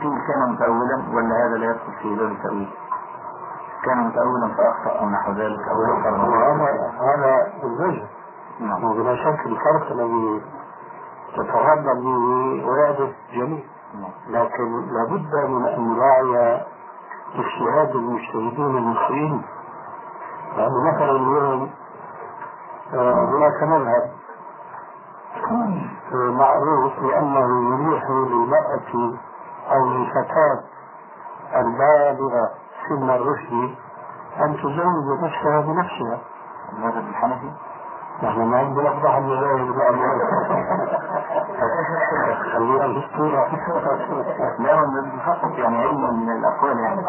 قيل 0.03 0.19
كان 0.27 0.53
متأولا 0.53 1.03
ولا 1.13 1.47
هذا 1.47 1.57
لا 1.57 1.67
يدخل 1.71 1.93
في 2.03 2.17
باب 2.17 2.31
التأويل. 2.31 2.71
كان 3.85 4.07
متأولا 4.07 4.55
فأخطأ 4.55 5.01
أو 5.01 5.09
نحو 5.09 5.33
ذلك 5.33 5.69
أو 5.69 5.83
يخطر 5.83 6.31
وهذا 6.31 6.93
هذا 7.01 7.53
الوجه 7.63 8.07
نعم. 8.61 8.85
وبلا 8.85 9.17
شك 9.17 9.47
الفرق 9.47 9.91
الذي 9.91 10.43
تتردد 11.37 12.03
به 12.03 12.67
ويحدث 12.69 13.15
جميع. 13.33 13.65
نعم. 13.95 14.13
لكن 14.29 14.87
لابد 14.93 15.35
من 15.51 15.67
أن 15.67 15.95
نراعي 15.95 16.63
اجتهاد 17.35 17.97
المجتهدين 17.97 18.77
المصريين. 18.77 19.43
لأنه 20.57 20.93
مثلا 20.93 21.11
اليوم 21.11 21.71
آه، 22.95 23.25
هناك 23.25 23.63
مذهب 23.63 24.11
آه، 26.13 26.31
معروف 26.31 27.01
بأنه 27.01 27.75
يبيح 27.75 28.11
للمرأة 28.11 29.19
أو 29.73 29.87
للفتاة 29.87 30.61
البالغة 31.57 32.64
سن 32.89 33.11
الرشد 33.11 33.75
أن 34.41 34.57
تزوج 34.57 35.21
نفسها 35.23 35.61
بنفسها. 35.61 36.19
المذهب 36.73 37.09
الحنفي؟ 37.09 37.51
نحن 38.23 38.41
ما 38.43 38.59
عندنا 38.59 38.89
أفضح 38.89 39.15
المذاهب 39.15 39.71
الأمر 39.71 40.19
خلينا 42.53 42.87
لا 44.59 44.75
هو 44.75 44.87
بيحقق 45.13 45.59
يعني 45.59 45.77
علم 45.79 46.21
من 46.21 46.33
الأقوال 46.33 46.79
يعني. 46.79 47.03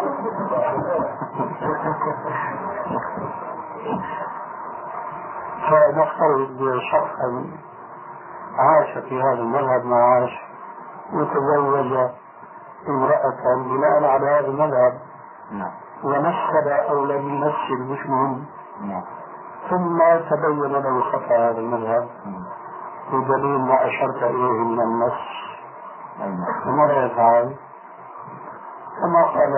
فنفترض 5.70 6.80
شخصا 6.92 7.46
عاش 8.58 8.98
في 8.98 9.22
هذا 9.22 9.40
المذهب 9.40 9.86
ما 9.86 9.96
عاش 9.96 10.32
وتزوج 11.14 12.10
امرأة 12.90 13.56
بناء 13.56 14.04
على 14.04 14.30
هذا 14.30 14.48
المذهب. 14.48 15.05
نعم. 15.52 15.72
ومثل 16.04 16.70
أو 16.90 17.06
لم 17.06 17.30
يمثل 17.30 17.84
مش 17.84 18.08
مهم 18.08 18.46
نعم. 18.82 19.04
ثم 19.70 20.00
تبين 20.30 20.72
له 20.72 21.02
خطأ 21.02 21.36
هذا 21.36 21.60
المذهب. 21.60 22.10
بدليل 23.12 23.60
ما 23.60 23.88
أشرت 23.88 24.24
إليه 24.24 24.64
من 24.64 24.82
النص. 24.82 25.22
أيوة 26.22 26.46
فماذا 26.64 27.06
يفعل؟ 27.06 27.56
كما 29.02 29.24
قال 29.24 29.54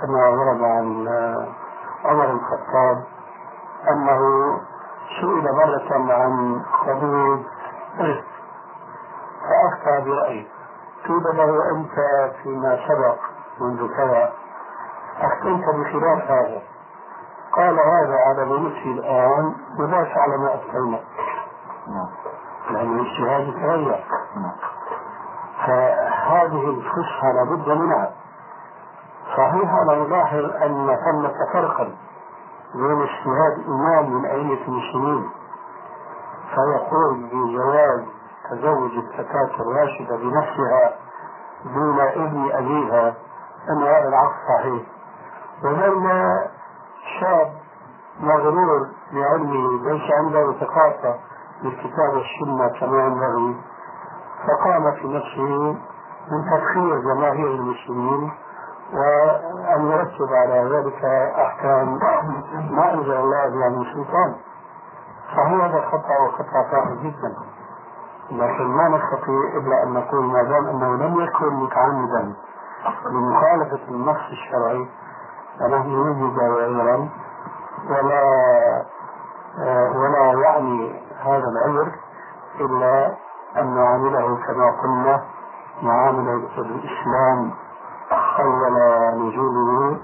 كما 0.00 0.28
ورد 0.28 0.62
عن 0.62 1.08
عمر 2.04 2.30
الخطاب 2.30 3.04
أنه 3.90 4.20
سئل 5.20 5.52
مرة 5.54 6.12
عن 6.14 6.62
حدود 6.64 7.44
إرث 8.00 8.24
فأفتى 9.44 10.10
برأيه. 10.10 10.46
قيل 11.08 11.36
له 11.36 11.70
أنت 11.70 11.94
فيما 12.42 12.78
سبق. 12.88 13.33
منذ 13.60 13.88
كذا 13.96 14.32
أفتيت 15.20 15.64
بخلاف 15.64 16.30
هذا. 16.30 16.62
قال 17.52 17.78
هذا 17.80 18.16
على 18.26 18.44
بنفسي 18.44 18.90
الآن 18.90 19.54
ولا 19.78 19.96
على 19.96 20.38
ما 20.38 20.54
أفتينا 20.54 21.00
نعم. 21.88 22.08
لأن 22.70 22.98
الاجتهاد 22.98 23.48
يتغير 23.48 24.04
نعم. 24.36 24.52
فهذه 25.66 26.70
الفسحة 26.70 27.32
لابد 27.32 27.68
منها. 27.68 28.12
صحيح 29.36 29.74
أنا 29.82 29.92
ألاحظ 29.92 30.44
أن 30.62 30.96
ثمة 31.04 31.34
فرقا 31.52 31.94
بين 32.74 33.02
اجتهاد 33.02 33.64
إمام 33.68 34.10
من 34.10 34.26
أئمة 34.26 34.58
المسلمين. 34.68 35.30
فيقول 36.54 37.30
بجواز 37.32 38.04
تزوج 38.50 38.90
الفتاة 38.90 39.50
الراشدة 39.60 40.16
بنفسها 40.16 40.96
دون 41.64 42.00
إذن 42.00 42.50
أبيها. 42.52 43.14
أن 43.70 43.82
هذا 43.82 44.08
العقد 44.08 44.34
صحيح. 44.48 44.82
وبين 45.64 46.10
شاب 47.20 47.52
مغرور 48.20 48.86
بعلمه 49.12 49.82
ليس 49.90 50.10
عنده 50.12 50.52
ثقافة 50.52 51.14
بالكتاب 51.62 52.14
والسنة 52.14 52.68
كما 52.80 53.04
ينبغي 53.04 53.56
فقام 54.46 54.92
في 54.92 55.08
نفسه 55.08 55.76
من 56.30 56.44
تدخير 56.50 57.00
جماهير 57.00 57.46
المسلمين 57.46 58.32
وأن 58.92 59.90
يرتب 59.90 60.32
على 60.32 60.76
ذلك 60.76 61.04
أحكام 61.38 61.98
ما 62.70 62.92
أنزل 62.94 63.12
الله 63.16 63.48
بها 63.48 63.68
من 63.68 63.84
سلطان. 63.94 64.34
فهو 65.36 65.62
هذا 65.62 65.80
خطأ 65.80 66.18
وخطأ 66.26 66.70
فاحش 66.70 66.98
جدا. 67.02 67.34
لكن 68.30 68.64
ما 68.64 68.88
نستطيع 68.88 69.40
إلا 69.56 69.82
أن 69.82 69.92
نقول 69.92 70.24
ما 70.24 70.42
دام 70.42 70.66
أنه 70.66 70.96
لم 70.96 71.20
يكن 71.20 71.54
متعمدا. 71.54 72.34
لمخالفة 73.10 73.80
النص 73.88 74.20
الشرعي 74.32 74.88
فنحن 75.60 75.88
نجد 75.88 76.38
عذرا 76.40 77.08
ولا 77.90 78.22
آه، 79.58 79.92
ولا 79.98 80.42
يعني 80.42 81.00
هذا 81.24 81.44
العذر 81.48 81.92
إلا 82.60 83.14
أن 83.56 83.74
نعامله 83.74 84.36
كما 84.46 84.70
قلنا 84.82 85.24
معاملة 85.82 86.48
الإسلام 86.58 87.50
أول 88.38 88.72
نزوله 89.14 89.98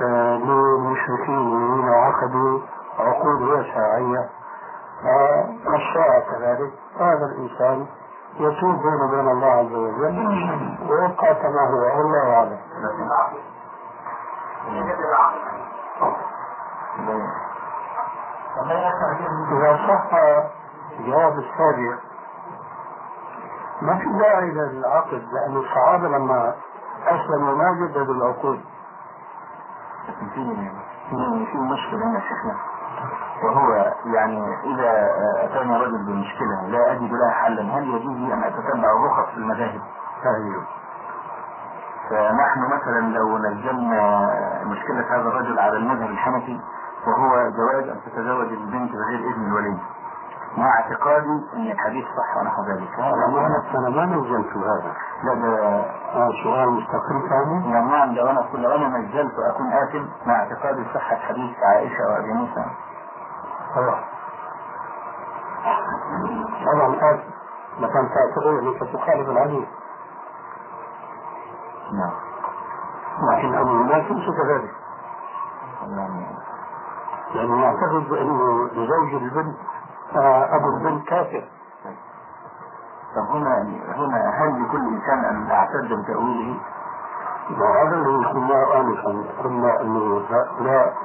آه، 0.00 0.36
للمشركين 0.36 1.38
الذين 1.38 1.88
عقدوا 1.88 2.60
عقود 2.98 3.42
غير 3.42 3.72
شرعية 3.74 4.28
فالشاء 5.64 6.20
كذلك 6.30 6.72
هذا 7.00 7.26
الإنسان 7.26 7.86
يتوب 8.38 8.82
بينه 8.82 9.04
وبين 9.04 9.28
الله 9.28 9.46
عز 9.52 9.72
وجل 9.72 10.78
ويبقى 10.90 11.34
كما 11.34 11.62
هو 11.70 11.98
والله 11.98 12.34
أعلم. 12.34 12.58
إذا 19.52 19.76
صح 19.88 20.10
جواب 21.06 21.38
السابق 21.38 21.98
ما 23.82 23.98
في 23.98 24.18
داعي 24.18 24.50
للعقد 24.50 25.22
لأن 25.32 25.56
الصحابة 25.56 26.08
لما 26.08 26.54
أسلموا 27.06 27.54
ما 27.54 27.72
جددوا 27.86 28.14
العقود. 28.14 28.60
في 31.50 31.58
مشكلة 31.58 32.04
هنا 32.06 32.20
شيخنا. 32.20 32.56
وهو 33.44 33.92
يعني 34.04 34.40
إذا 34.64 34.90
أتاني 35.44 35.76
رجل 35.76 35.98
بمشكلة 36.06 36.66
لا 36.68 36.92
أجد 36.92 37.12
لها 37.12 37.30
حلا 37.30 37.62
هل 37.62 37.88
يجوز 37.88 38.32
أن 38.32 38.42
أتتبع 38.42 38.88
الرخص 38.96 39.30
في 39.30 39.36
المذاهب؟ 39.36 39.80
أيوه 40.24 40.62
فنحن 42.10 42.60
مثلا 42.60 43.00
لو 43.00 43.38
نزلنا 43.38 44.30
مشكلة 44.64 45.04
هذا 45.10 45.28
الرجل 45.28 45.58
على 45.58 45.76
المذهب 45.76 46.10
الحنفي 46.10 46.60
وهو 47.06 47.50
جواز 47.50 47.88
أن 47.88 48.00
تتزوج 48.06 48.52
البنت 48.52 48.92
بغير 48.92 49.18
إذن 49.30 49.46
الولي 49.46 49.78
مع 50.56 50.66
اعتقادي 50.66 51.44
أن 51.56 51.70
الحديث 51.70 52.04
صح 52.04 52.36
ونحو 52.36 52.62
ذلك. 52.62 53.00
هذا 53.00 53.78
أنا 53.78 53.88
ما 53.88 54.04
نزلت 54.04 54.56
هذا. 54.56 54.92
لا 55.24 55.34
ده 55.34 55.58
آه، 56.14 56.30
سؤال 56.44 56.70
مستقل 56.70 57.28
ثاني. 57.28 57.72
نعم 57.72 58.14
لو 58.14 58.30
أنا 58.30 58.48
كل 58.52 58.66
أنا 58.66 58.98
نزلت 58.98 59.34
أكون 59.50 59.72
آثم 59.72 60.04
مع 60.26 60.34
اعتقادي 60.34 60.84
صحة 60.94 61.16
حديث 61.16 61.56
عائشة 61.62 62.04
وأبي 62.08 62.32
موسى. 62.32 62.64
خلاص 63.78 64.04
طبعا 66.66 66.86
الآن 66.86 67.20
مثلا 67.78 68.08
تعتبر 68.14 68.58
أنك 68.58 68.78
تخالف 68.92 69.28
الحديث 69.28 69.68
نعم. 71.92 72.14
لكن 73.28 73.54
أمر 73.54 73.70
الناس 73.70 74.10
ليس 74.10 74.36
كذلك. 74.36 74.74
يعني 75.82 76.26
يعني 77.34 77.62
يعتقد 77.62 78.08
بأنه 78.08 78.68
زوج 78.74 79.14
البنت 79.14 79.56
آه، 80.16 80.56
أبو 80.56 80.68
البنت 80.76 81.08
كافر. 81.08 81.44
طب 83.16 83.36
هنا 83.36 83.62
هنا 83.96 84.30
هل 84.30 84.62
لكل 84.62 84.88
إنسان 84.88 85.24
أن 85.24 85.50
أعتد 85.50 85.92
بتأويله؟ 85.92 86.60
وهذا 87.50 87.96
اللي 87.96 88.26
قلناه 88.28 88.80
آنفا 88.80 89.42
قلنا 89.42 89.80
أنه 89.80 90.22
هؤلاء 90.30 90.96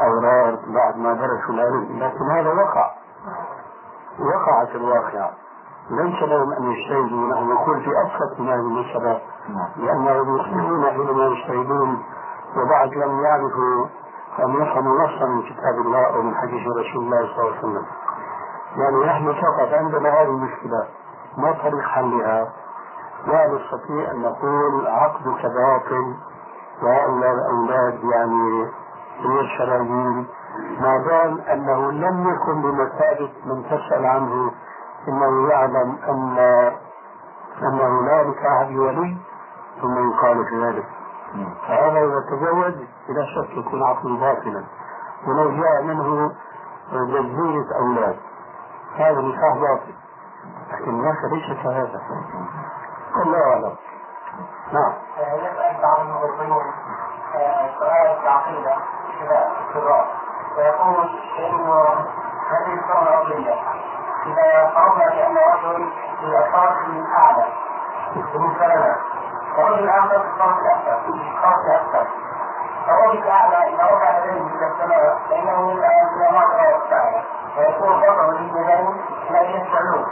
أوراد 0.00 0.58
بعد 0.74 0.96
ما 0.96 1.12
درسوا 1.12 1.54
العلم. 1.54 1.98
لكن 1.98 2.30
هذا 2.30 2.52
وقع. 2.52 2.90
وقع 4.20 4.64
في 4.64 4.74
الواقع. 4.74 5.30
ليس 5.90 6.22
لهم 6.22 6.52
أن 6.52 6.72
يجتهدوا. 6.72 7.28
نحن 7.28 7.48
نقول 7.48 7.80
في 7.80 7.90
أبسط 7.90 8.40
من 8.40 8.48
هذه 8.48 8.60
المسألة 8.60 9.20
لأنهم 9.76 10.36
يخلون 10.36 10.84
حينما 10.84 11.24
يجتهدون. 11.24 12.02
وبعد 12.56 12.94
لم 12.94 13.20
يعرفوا. 13.24 13.86
أن 14.38 14.62
يفهموا 14.62 15.02
نصا 15.02 15.26
من 15.26 15.42
كتاب 15.42 15.74
الله 15.86 16.06
أو 16.06 16.22
من 16.22 16.34
حديث 16.34 16.66
رسول 16.66 17.04
الله 17.04 17.26
صلى 17.26 17.40
الله 17.40 17.56
عليه 17.56 17.58
وسلم. 17.58 17.86
يعني 18.76 19.06
نحن 19.06 19.32
فقط 19.32 19.72
عندنا 19.72 20.08
هذه 20.08 20.28
المشكلة. 20.28 20.86
ما 21.38 21.52
طريق 21.52 21.84
حلها 21.84 22.52
لا 23.26 23.46
نستطيع 23.46 24.10
أن 24.10 24.22
نقول 24.22 24.86
عقدك 24.86 25.42
باطل. 25.42 26.14
وهؤلاء 26.82 27.32
الأولاد 27.32 28.04
يعني 28.04 28.68
غير 29.20 29.58
شرعيين 29.58 30.26
ما 30.80 30.96
دام 31.08 31.40
أنه 31.40 31.92
لم 31.92 32.30
يكن 32.30 32.62
بمثابة 32.62 33.32
من 33.44 33.64
تسأل 33.64 34.06
عنه 34.06 34.52
إنه 35.08 35.48
يعلم 35.48 35.98
أن 36.08 36.38
أنه 37.62 38.02
لا 38.02 38.24
نكاح 38.24 38.62
بولي 38.62 39.16
ثم 39.82 40.10
يقال 40.10 40.44
في 40.46 40.66
ذلك. 40.66 40.86
فهذا 41.68 41.98
إذا 41.98 42.20
تزوج 42.30 42.74
بلا 43.08 43.24
شك 43.34 43.56
يكون 43.56 43.82
عقله 43.82 44.20
باطلا. 44.20 44.64
ولو 45.26 45.50
جاء 45.50 45.82
منه 45.82 46.32
جزيرة 46.92 47.66
أولاد. 47.78 48.16
هذا 48.96 49.20
نكاح 49.20 49.56
باطل. 49.56 49.94
لكن 50.72 50.90
الناس 50.90 51.16
ليس 51.32 51.62
كهذا. 51.62 52.00
الله 53.16 53.38
أعلم. 53.38 53.76
نعم. 54.72 54.92
سؤال 57.78 58.18
العقيدة 58.22 58.74
في 59.72 59.78
الرأس 59.78 60.06
ويقول 60.56 61.08
إنه 61.38 61.74
هذه 62.50 62.72
الكرة 62.74 63.02
الأرضية 63.02 63.54
إذا 64.26 64.70
فرضنا 64.74 65.08
بأن 65.08 65.36
رجل 65.36 65.92
في 66.20 66.26
الطرف 66.38 66.76
الأعلى 66.86 67.44
بالنسبة 68.14 68.66
لنا 68.66 68.96
ورجل 69.58 69.88
آخر 69.88 70.08
في 70.20 70.26
الطرف 70.26 70.58
الأسفل 70.58 71.20
الطرف 71.36 71.58
الأسفل 71.66 72.06
فالرجل 72.86 73.18
الأعلى 73.22 73.74
إذا 73.74 73.84
رفع 73.84 74.18
يديه 74.18 74.46
إلى 74.46 74.66
السماء 74.66 75.18
فإنه 75.28 75.72
إلى 75.72 76.30
ما 76.30 76.72
والساعة 76.72 77.22
ويكون 77.58 78.00
بطل 78.00 78.34
لليدين 78.34 79.02
لا 79.30 79.40
يسمعون 79.42 80.06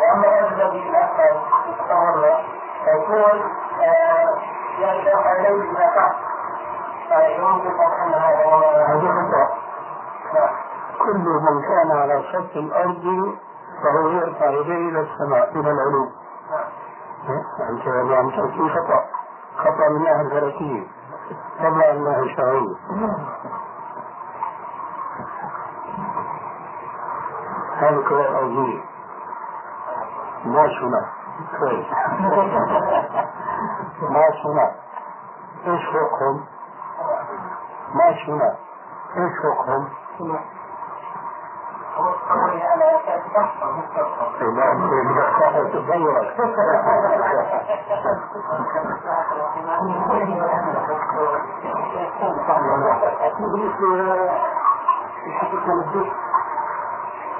وأما 0.00 0.26
الرجل 0.26 0.62
الذي 0.62 0.88
الأسفل 0.88 1.40
تتورط 1.78 2.40
فيكون 2.84 3.50
يرفع 4.78 5.32
يديه 5.32 5.70
إلى 5.70 5.90
تحت 5.96 6.33
كل 10.98 11.18
من 11.18 11.62
كان 11.62 11.90
على 11.90 12.22
سطح 12.32 12.56
الأرض 12.56 13.34
فهو 13.82 14.08
يرفع 14.08 14.50
يديه 14.50 14.88
إلى 14.88 15.00
السماء 15.00 15.50
إلى 15.50 15.70
العلو. 15.70 16.08
أنت 17.70 17.86
يعني 17.86 18.30
تأتي 18.30 18.68
خطأ. 18.68 19.04
خطأ 19.56 19.88
من 19.88 20.06
أهل 20.06 20.26
الفلكية 20.26 20.86
طبعا 21.58 21.90
أنها 21.90 22.34
شرعية 22.36 22.76
هذه 27.76 28.02
كرة 28.08 28.38
أرضية 28.38 28.80
ما 30.44 30.66
هنا 30.66 31.08
كويس. 31.58 31.86
ما 34.10 34.24
هنا 34.44 34.72
إيش 35.66 35.84
فوقهم؟ 35.84 36.44
ما 37.94 38.04
هنا 38.28 38.56
إيش 39.16 39.32
فوقهم؟ 39.42 39.88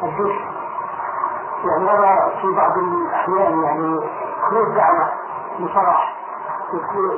الجيش 0.03 0.37
يعني 1.65 1.91
أرى 1.91 2.41
في 2.41 2.53
بعض 2.57 2.79
الأحيان 2.79 3.63
يعني 3.63 4.01
خروج 4.43 4.75
دعوة 4.75 5.09
لفرح 5.59 6.15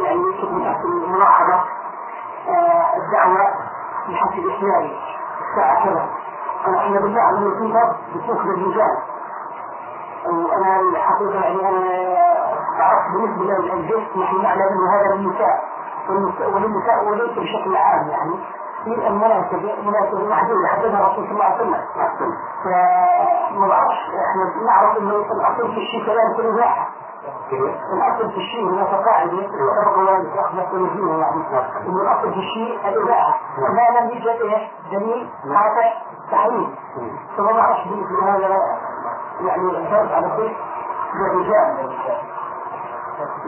يعني 0.04 0.20
يكتب 0.20 0.64
تحت 0.64 0.84
الملاحظة 0.84 1.75
الدعوة 2.96 3.46
لحفل 4.08 4.38
الإسلامي. 4.38 4.98
الساعة 5.50 5.84
كذا 5.84 6.06
أنا 6.66 6.78
أحنا 6.78 7.00
بالله 7.00 7.20
على 7.20 7.38
الكتاب 7.38 7.96
بتوفر 8.14 8.40
الرجال. 8.50 8.96
وأنا 10.26 10.80
الحقيقة 10.80 11.34
يعني 11.44 11.68
أنا 11.68 12.16
بعرف 12.78 13.02
بالنسبة 13.12 13.74
للجيش 13.74 14.16
نحن 14.16 14.42
نعلم 14.42 14.62
أن 14.62 14.88
هذا 14.94 15.14
للنساء 15.14 15.64
وللنساء 16.54 17.04
وليس 17.08 17.38
بشكل 17.38 17.76
عام 17.76 18.08
يعني. 18.08 18.34
في 18.84 19.08
المناسب 19.08 19.62
مناسب 19.86 20.28
محدودة 20.30 20.66
حددها 20.68 21.00
الرسول 21.00 21.24
صلى 21.24 21.32
الله 21.32 21.44
عليه 21.44 21.56
وسلم 21.56 21.80
فما 22.64 23.66
بعرفش. 23.68 23.98
إحنا 24.30 24.64
نعرف 24.66 24.98
أنه 24.98 25.14
الاصل 25.14 25.74
في 25.74 25.80
الشيء 25.80 26.06
كلام 26.06 26.36
كل 26.36 26.58
واحد 26.60 26.85
الأصل 27.92 28.30
في 28.30 28.36
الشيء 28.36 28.64
هو 28.70 28.84
قاعدة 28.84 29.48
سبق 29.82 30.10
ذلك 30.10 30.38
إحنا 30.38 30.62
يعني 30.62 31.86
إنه 31.86 32.02
الأصل 32.02 32.32
في 32.32 32.38
الشيء 32.38 32.88
الإباحة. 32.88 33.38
ما 33.58 33.98
لم 34.00 34.10
يوجد 34.10 34.40
إيه 34.40 34.68
دليل 34.92 35.30
قاطع 35.44 35.92
تحريم 36.30 36.74
فما 37.36 37.52
بعرفش 37.52 37.80
هذا 38.22 38.58
يعني 39.40 39.62
الفرق 39.62 40.12
على 40.16 40.28
كل 40.36 40.50
الرجال. 41.20 41.90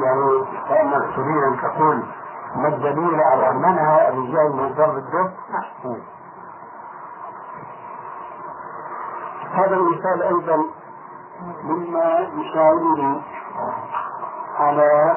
يعني 0.02 0.44
تريد 1.16 1.42
أن 1.44 1.56
تقول 1.62 2.02
ما 2.56 2.68
الدليل 2.68 3.20
على 3.20 3.52
منع 3.52 4.08
الرجال 4.08 4.56
من 4.56 4.74
ضرب 4.74 4.96
الدب؟ 4.96 5.32
هذا 9.52 9.76
المثال 9.76 10.22
أيضا 10.22 10.64
مما 11.64 12.28
يساعدني 12.34 13.22
على 14.58 15.16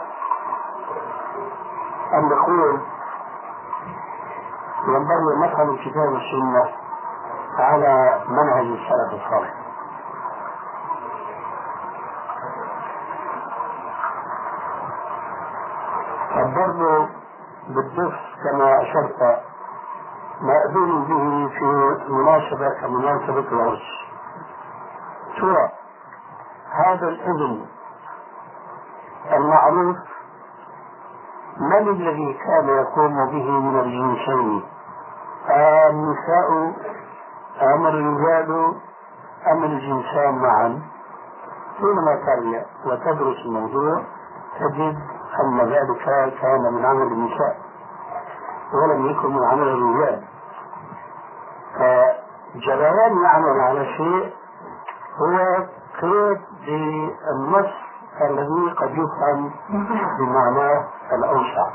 أن 2.13 2.29
نقول 2.29 2.79
ينبغي 4.87 5.35
أن 5.35 5.41
نفهم 5.41 5.69
الكتاب 5.69 6.13
والسنة 6.13 6.71
على 7.59 8.21
منهج 8.27 8.65
السلف 8.65 9.23
الصالح. 9.23 9.53
الضرب 16.37 17.09
بالدف 17.67 18.13
كما 18.43 18.81
أشرت 18.81 19.39
مأذون 20.41 21.03
به 21.03 21.49
في 21.59 21.65
مناسبة 22.09 22.69
كمناسبة 22.81 23.51
العرس. 23.51 23.81
ترى 25.37 25.69
هذا 26.71 27.07
الإذن 27.07 27.65
المعروف 29.33 29.95
من 31.57 31.87
الذي 31.89 32.33
كان 32.33 32.69
يقوم 32.69 33.25
به 33.25 33.49
من 33.59 33.79
الجنسين 33.79 34.63
النساء 35.89 36.73
أم 37.61 37.85
الرجال 37.87 38.73
أم 39.51 39.63
الجنسان 39.63 40.35
معا؟ 40.35 40.81
حينما 41.77 42.15
ترجع 42.25 42.63
وتدرس 42.85 43.37
الموضوع 43.45 44.01
تجد 44.59 44.97
أن 45.43 45.59
ذلك 45.59 46.03
كان 46.41 46.73
من 46.73 46.85
عمل 46.85 47.07
النساء 47.07 47.57
ولم 48.73 49.09
يكن 49.09 49.29
من 49.35 49.43
عمل 49.43 49.67
الرجال. 49.67 50.23
فجريان 51.73 53.23
يعمل 53.23 53.59
على 53.61 53.85
شيء 53.85 54.33
هو 55.17 55.65
قيد 56.01 56.41
بالنص 56.65 57.71
الذي 58.21 58.73
قد 58.77 58.91
يفهم 58.91 59.51
بمعناه 60.19 60.87
الأوسع 61.13 61.67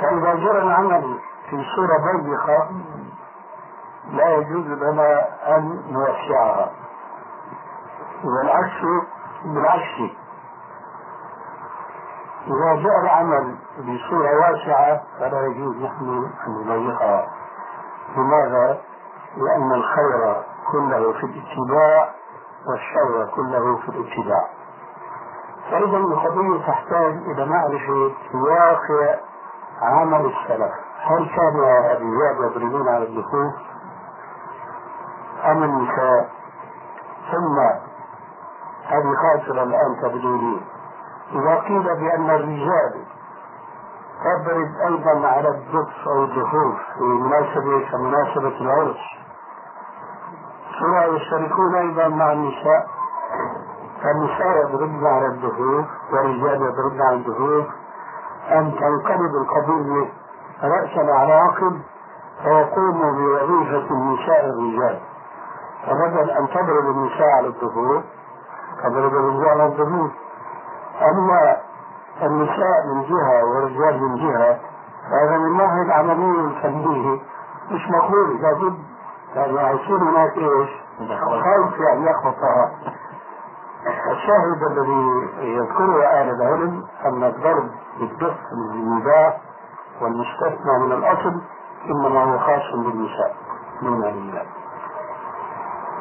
فإذا 0.00 0.34
جرى 0.34 0.58
العمل 0.62 1.18
في 1.50 1.64
صورة 1.76 2.22
ضيقة 2.22 2.70
لا 4.10 4.34
يجوز 4.36 4.66
لنا 4.66 5.28
أن 5.56 5.82
نوسعها. 5.90 6.70
والعكس 8.24 9.06
بالعكس. 9.44 10.12
إذا 12.46 12.82
جاء 12.82 13.00
العمل 13.02 13.56
بصورة 13.78 14.36
واسعة 14.40 15.02
فلا 15.18 15.46
يجوز 15.46 15.76
نحن 15.76 16.30
أن 16.46 16.52
نضيقها. 16.66 17.26
لماذا؟ 18.16 18.80
لأن 19.36 19.72
الخير 19.72 20.42
كله 20.72 21.12
في 21.12 21.26
الاتباع 21.26 22.14
والشر 22.66 23.30
كله 23.34 23.76
في 23.76 23.88
الاتباع 23.88 24.48
فإذا 25.70 25.96
القضية 25.96 26.66
تحتاج 26.66 27.12
إلى 27.12 27.46
معرفة 27.46 28.12
واقع 28.34 29.16
عمل 29.82 30.26
السلف. 30.26 30.72
هل 31.00 31.28
كان 31.36 31.58
الرجال 31.90 32.44
يضربون 32.44 32.88
على 32.88 33.04
الدخول 33.04 33.52
أم 35.44 35.62
النساء؟ 35.64 36.30
ثم 37.32 37.58
هذه 38.86 39.14
خاطرة 39.22 39.62
الآن 39.62 39.96
تبدو 40.02 40.56
إذا 41.32 41.54
قيل 41.54 41.82
بأن 41.82 42.30
الرجال 42.30 43.04
تضرب 44.24 44.74
أيضا 44.86 45.26
على 45.28 45.48
الدف 45.48 46.08
أو 46.08 46.24
الدفوف 46.24 46.76
في 46.98 47.04
مناسبة 47.04 47.90
كمناسبة 47.90 48.60
العرس 48.60 48.96
هنا 50.82 51.04
يشتركون 51.04 51.74
أيضا 51.74 52.08
مع 52.08 52.32
النساء. 52.32 52.86
فالنساء 54.02 54.56
يضربن 54.68 55.06
على 55.06 55.26
الدفوف 55.26 55.84
والرجال 56.12 56.62
يضربن 56.62 57.02
على 57.02 57.16
الدفوف 57.16 57.66
أن 58.50 58.72
تنقلب 58.80 59.30
القضية 59.42 60.12
رأسا 60.62 61.12
على 61.12 61.32
عقب 61.32 61.80
فيقوموا 62.42 63.12
بوظيفة 63.12 63.90
النساء 63.94 64.44
الرجال. 64.44 64.98
فبدل 65.86 66.30
أن 66.30 66.48
تضرب 66.48 66.84
النساء 66.96 67.28
على 67.36 67.46
الدفوف 67.48 68.02
تضرب 68.84 69.12
الرجال 69.14 69.48
على 69.48 69.66
الدفوف 69.66 70.10
أما 71.02 71.56
النساء 72.22 72.86
من 72.94 73.02
جهة 73.02 73.44
والرجال 73.44 74.02
من 74.02 74.16
جهة 74.16 74.58
هذا 75.10 75.38
من 75.38 75.56
ناحية 75.56 75.82
العملية 75.82 76.40
الفنية 76.40 77.20
مش 77.70 77.88
مقبول 77.90 78.40
لابد 78.42 78.78
يعني 79.34 79.80
يصير 79.80 79.96
هناك 79.96 80.36
إيش؟ 80.36 80.70
خوف 81.18 81.80
يعني 81.80 82.10
يخبطها 82.10 82.72
الشاهد 83.86 84.62
الذي 84.70 85.28
يذكره 85.40 86.04
أهل 86.04 86.30
العلم 86.30 86.84
أن 87.04 87.24
الضرب 87.24 87.70
بالدف 88.00 88.36
للنساء 88.52 89.40
والمستثنى 90.00 90.78
من 90.78 90.92
الأصل 90.92 91.40
إنما 91.84 92.24
هو 92.24 92.38
خاص 92.38 92.72
بالنساء 92.74 93.36
دون 93.82 94.02
الرجال. 94.04 94.46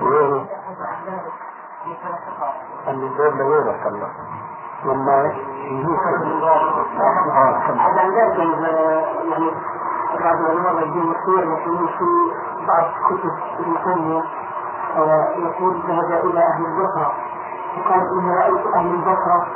وغيره؟ 0.02 0.46
النساء 2.88 3.32
لغيره 3.32 3.88
الله 3.88 4.10
لما 4.86 5.34
يجوك 5.64 6.00
هذا 7.36 7.58
عن 7.80 8.12
ذلك 8.12 8.40
يعني 9.32 9.52
بعض 10.24 10.36
العلماء 10.40 10.88
يجون 10.88 11.14
كثير 11.14 11.44
يقولون 11.44 11.88
في 11.88 12.32
بعض 12.70 12.86
كتب 13.10 13.34
ابن 13.60 13.74
تيمية 13.84 14.24
يقول 15.46 15.74
ذهب 15.88 16.26
إلى 16.26 16.40
أهل 16.40 16.66
البصرة. 16.66 17.12
وقال 17.78 18.02
إني 18.20 18.32
رأيت 18.36 18.66
أهل 18.76 18.94
البصرة 18.94 19.48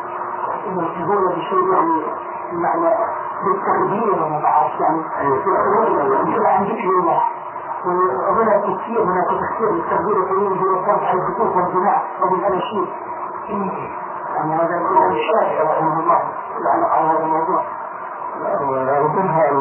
ينتهون 0.65 1.25
بشيء 1.35 1.73
يعني 1.73 2.03
معنى 2.53 2.95
بالتقدير 3.43 4.23
وما 4.23 4.39
بعرف 4.39 4.79
يعني 4.79 5.01
يقولون 5.21 6.45
عن 6.45 6.63
ذكر 6.63 6.89
الله. 6.99 7.21
وهنا 7.85 8.57
تفسير 8.57 9.03
هناك 9.03 9.27
تفسير 9.27 9.71
للتقدير 9.71 10.17
يقولون 10.17 10.53
بالوقوف 10.57 11.03
على 11.03 11.19
الحقوق 11.19 11.55
والجماع 11.55 12.03
وبالأناشيد 12.21 12.87
يعني 14.35 14.55
هذا 14.55 14.75
الإمام 14.77 15.11
الشافعي 15.11 15.67
رحمه 15.67 15.99
الله. 15.99 16.21
على 16.65 17.07
هذا 17.11 17.23
الموضوع. 17.23 17.63
ومنها 19.01 19.51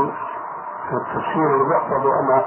التفسير 0.93 1.47
المحفظ 1.57 2.07
أن 2.07 2.43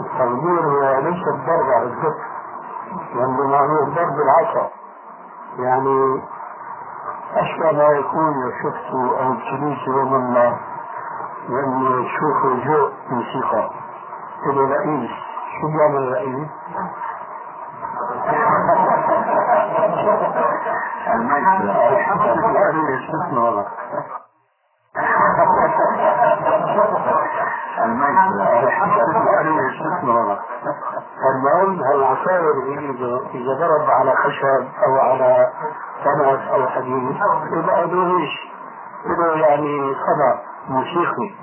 التقدير 0.00 0.60
هو 0.64 1.00
ليس 1.00 1.28
الضرب 1.28 1.70
على 1.70 1.82
الذكر 1.82 2.24
وإنما 3.14 3.58
هو 3.58 3.82
الضرب 3.82 4.16
العصا. 4.20 4.70
يعني 5.58 6.22
أشبه 7.34 7.72
ما 7.72 7.88
يكون 7.88 8.52
شفت 8.62 8.94
أو 8.94 9.32
ابتليت 9.32 9.88
ومما 9.88 10.56
من 11.48 12.02
يشوف 12.02 12.66
جوع 12.66 12.90
موسيقى 13.10 13.70
إلى 14.46 14.60
رئيس. 14.60 15.10
شو 15.60 15.66
بيعمل 15.68 16.02
الرئيس؟ 16.02 16.48
المهم 31.26 31.82
هالعصاير 31.82 32.52
إذا 33.34 33.52
ضرب 33.60 33.90
على 33.90 34.14
خشب 34.16 34.66
أو 34.86 34.98
على 34.98 35.50
تنس 36.04 36.48
أو 36.54 36.66
حديد؟ 36.68 37.16
يبقى 37.52 37.86
له 37.86 38.18
إيش؟ 38.18 38.52
له 39.06 39.36
يعني 39.36 39.94
صدى 39.94 40.38
موسيقي. 40.68 41.34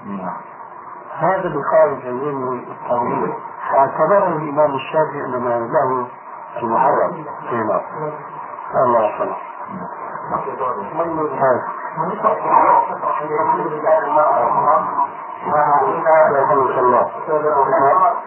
هذا 1.19 1.49
بخارج 1.49 2.05
علم 2.05 2.65
التغيير 2.71 3.33
واعتبره 3.73 4.27
الإمام 4.27 4.75
الشافعي 4.75 5.25
إنما 5.25 5.49
له 5.59 6.07
المحرم 6.61 7.25
فيما. 7.49 7.81
الله 8.85 9.09
يسلمك 9.09 9.37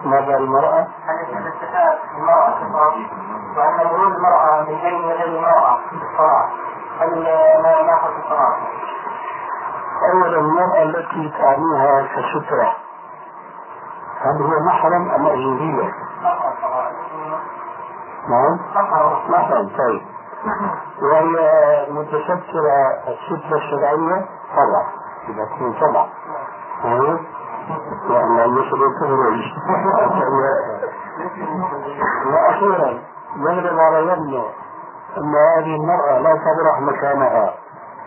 ماذا 0.05 0.37
المرأة؟ 0.37 0.87
المرأة 3.83 4.63
من 4.63 5.23
المرأة؟ 5.25 5.79
أولا 10.13 10.39
المرأة 10.39 10.83
التي 10.83 11.33
تعنيها 11.39 12.03
كسترة 12.03 12.73
هل 14.21 14.43
هو 14.43 14.61
محرم 14.67 15.11
أم 15.11 15.27
أجنبية؟ 15.27 15.93
نعم؟ 18.29 18.59
محرم 19.29 19.69
طيب 19.79 20.03
وهي 21.03 21.37
متسترة 21.91 22.91
السترة 23.09 23.57
الشرعية 23.57 24.27
طبعا 24.57 24.87
إذا 25.29 25.45
تكون 25.45 25.73
طبعا 25.81 26.09
يشبه 28.45 28.89
تخرج 29.01 29.41
وأخيرا 32.27 33.03
يغلب 33.37 33.79
على 33.79 34.01
ظنه 34.01 34.47
أن 35.17 35.35
هذه 35.35 35.75
المرأة 35.77 36.19
لا 36.19 36.37
تبرح 36.37 36.81
مكانها 36.81 37.55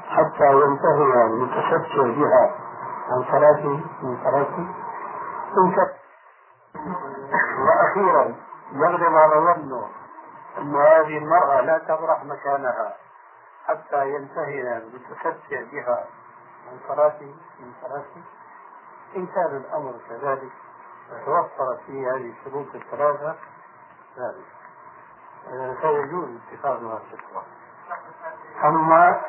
حتى 0.10 0.54
ينتهي 0.54 1.26
المتستر 1.26 2.12
بها. 2.12 2.56
عن 3.10 3.24
صلاته 3.32 3.80
من 4.04 4.18
صلاته 4.24 4.68
إن 5.58 5.74
وأخيرا 7.68 8.36
يغلب 8.74 9.16
على 9.16 9.36
ظنه 9.36 9.88
أن 10.58 10.76
هذه 10.76 11.18
المرأة 11.18 11.62
لا 11.62 11.78
تبرح 11.78 12.24
مكانها 12.26 12.96
حتى 13.68 14.10
ينتهي 14.10 14.78
المتستر 14.78 15.66
بها 15.72 16.06
عن 16.72 16.78
صلاته 16.88 17.36
من 17.60 17.72
صلاته 17.82 18.22
إن 19.16 19.28
كان 19.28 19.58
الأمر 19.58 19.94
كذلك 20.10 20.52
وتوفرت 21.12 21.80
فيه 21.86 22.16
هذه 22.16 22.34
الشروط 22.40 22.76
الثلاثة 22.76 23.36
ذلك. 24.18 24.46
فيجوز 25.82 26.30
اتخاذها 26.54 27.02
سترة 27.12 27.44
أما 28.64 29.22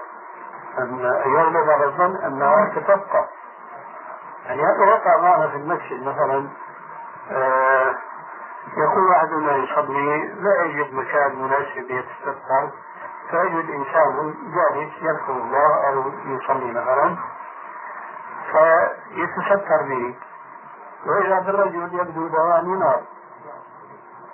أن 0.79 0.99
يغلب 1.27 1.71
على 1.71 1.85
الظن 1.85 2.17
أنها 2.17 2.73
تتبقى 2.75 3.29
يعني 4.47 4.63
هذا 4.63 4.85
وقع 4.93 5.21
معنا 5.21 5.49
في 5.49 5.57
المسجد 5.57 6.03
مثلا؟ 6.03 6.49
آه 7.31 7.95
يقول 8.77 9.13
أحدنا 9.13 9.57
يصلي 9.57 10.29
لا 10.29 10.63
يجد 10.65 10.95
مكان 10.95 11.43
مناسب 11.43 11.91
يتستر 11.91 12.71
فيجد 13.31 13.71
إنسان 13.71 14.35
جالس 14.55 14.93
يذكر 15.03 15.33
الله 15.33 15.89
أو 15.89 16.09
يصلي 16.25 16.71
مثلا. 16.71 17.17
فيتستر 18.53 19.83
به 19.83 20.15
وإذا 21.07 21.39
بالرجل 21.41 21.95
يبدو 21.95 22.29
دوام 22.29 22.79
نار. 22.79 23.03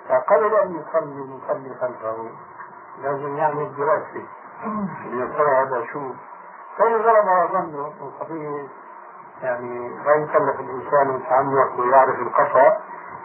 فقبل 0.09 0.55
أن 0.55 0.75
يصلي 0.75 1.21
المصلي 1.21 1.75
خلفه 1.81 2.29
لازم 3.03 3.37
يعمل 3.37 3.75
دراسة 3.77 4.25
يقول 5.13 5.47
هذا 5.49 5.85
شو 5.93 6.11
فيضرب 6.77 7.27
على 7.29 7.49
ظنه 7.51 7.93
القضية 8.01 8.67
يعني 9.43 9.89
لا 10.05 10.15
يكلف 10.15 10.59
الإنسان 10.59 11.15
يتعمق 11.15 11.79
ويعرف 11.79 12.19
القصى 12.19 12.77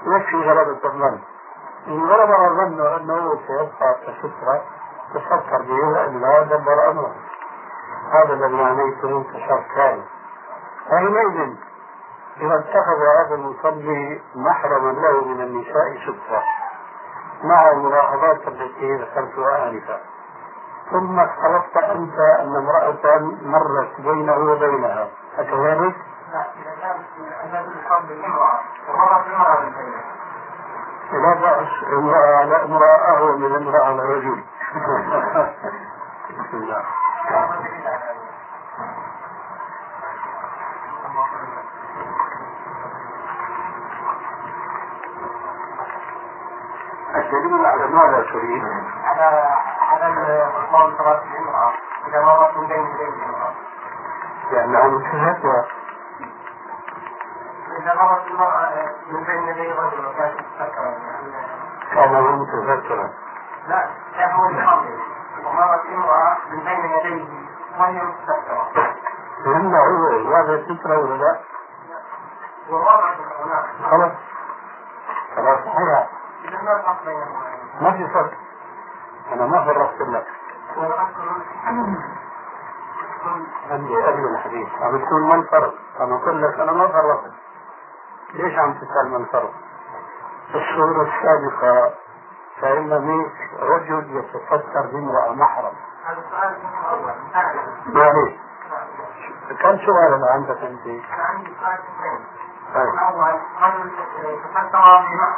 يكفي 0.07 0.36
غلبة 0.36 0.78
الظن 0.84 1.18
إن 1.86 2.07
غلب 2.11 2.30
ظنه 2.57 2.97
أنه 2.97 3.38
سيبقى 3.47 3.97
كسترة 4.07 4.62
تستر 5.14 5.62
به 5.62 5.88
وإلا 5.88 6.43
دبر 6.43 6.90
أمره 6.90 7.14
هذا 8.12 8.34
الذي 8.34 8.55
معنيته 8.55 9.24
كشرط 9.24 9.64
ثاني 9.74 10.03
حينئذ 10.91 11.55
إذا 12.41 12.55
اتخذ 12.55 12.99
هذا 13.18 13.35
المصلي 13.35 14.20
محرما 14.35 14.93
له 14.93 15.24
من 15.24 15.41
النساء 15.41 15.97
سترة 16.03 16.43
مع 17.45 17.70
الملاحظات 17.70 18.49
التي 18.49 18.95
ذكرتها 18.97 19.68
آنفا 19.68 20.01
ثم 20.91 21.20
افترضت 21.20 21.76
أنت 21.76 22.18
أن 22.41 22.57
امرأة 22.57 23.18
مرت 23.43 24.01
بينه 24.01 24.37
وبينها 24.53 25.09
أكذلك؟ 25.39 25.95
لا 26.33 26.45
إذا 27.45 27.62
كانت 27.89 28.09
بالامرأة 28.09 28.61
ومرت 28.89 29.26
المرأة 29.26 29.61
من 29.61 29.72
بينها 29.72 30.03
لا 31.12 31.35
بأس 31.35 31.68
امرأة 31.93 32.37
على 32.37 32.64
امرأة 32.64 33.16
أهون 33.16 33.41
من 33.41 33.55
امرأة 33.57 33.85
على 33.85 34.03
رجل 34.03 34.45
بسم 36.30 36.57
الله 36.57 36.85
الدليل 47.33 47.66
على 47.66 47.87
ماذا 47.87 48.22
تريد؟ 48.22 48.62
على 49.05 49.49
على 49.80 50.07
الإخوان 50.07 50.97
صلاة 50.99 51.22
الجمعة 51.22 51.72
إذا 52.09 52.20
مرت 52.24 52.57
من 52.57 52.66
بين 52.66 52.87
يدي 52.87 53.09
الجمعة 53.09 53.55
لأنها 54.53 54.89
متهتها 54.89 55.66
إذا 57.78 57.95
مرت 57.95 58.26
المرأة 58.26 58.70
من 59.11 59.24
بين 59.24 59.49
يدي 59.49 59.72
رجل 59.72 60.07
وكانت 60.07 60.41
تتذكر 60.41 60.95
كان 61.95 62.22
متذكرا 62.22 63.11
لا 63.68 63.89
كان 64.16 64.30
هو 64.30 64.45
يصلي 64.51 64.99
ومرت 65.47 65.87
امرأة 65.87 66.37
من 66.51 66.59
بين 66.64 66.91
يديه 66.91 67.24
وهي 67.78 68.03
مستكبرة 68.03 68.68
فهمنا 69.45 69.78
هو 69.78 70.35
هذا 70.37 70.64
سترة 70.64 70.99
ولا 70.99 71.14
لا؟ 71.14 71.41
هناك. 72.70 73.64
خلاص. 73.91 74.12
خلاص 75.37 75.59
صحيح 75.59 76.09
ما 76.63 76.73
الفرق 76.73 77.05
بينهما 77.05 77.81
ما 77.81 77.93
في 77.93 78.09
فرق 78.15 78.33
أنا 79.33 79.47
ما 79.47 79.65
فرقت 79.65 80.01
لك. 80.01 80.27
عندي 83.71 83.97
قبل 84.03 84.25
الحديث. 84.35 84.69
عم 84.81 84.99
تقول 85.05 85.23
ما 85.23 85.35
الفرق؟ 85.35 85.75
أنا 86.01 86.15
أقول 86.17 86.43
لك 86.43 86.61
أنا 86.61 86.73
ما 86.73 86.89
فرقت. 86.89 87.33
ليش 88.35 88.59
عم 88.59 88.75
تسأل 88.75 89.11
ما 89.11 89.17
الفرق؟ 89.17 89.53
في 90.53 90.59
الصورة 90.59 91.03
السابقة 91.03 91.95
فإن 92.61 92.93
رجل 93.61 94.17
يتستر 94.17 94.87
بامرأة 94.93 95.33
محرم. 95.33 95.73
هذا 96.05 96.23
الأول 96.83 97.15
معليش 97.87 98.35
كم 99.63 99.77
سؤال 99.87 100.25
عندك 100.35 100.59
أنت؟ 100.63 100.87
عندي 101.19 101.53
سؤال. 101.61 101.79
اثنين 101.79 102.25
طيب. 102.75 102.89
الأول 102.95 103.41
تفكر 104.45 104.69
بمرأة 104.73 105.32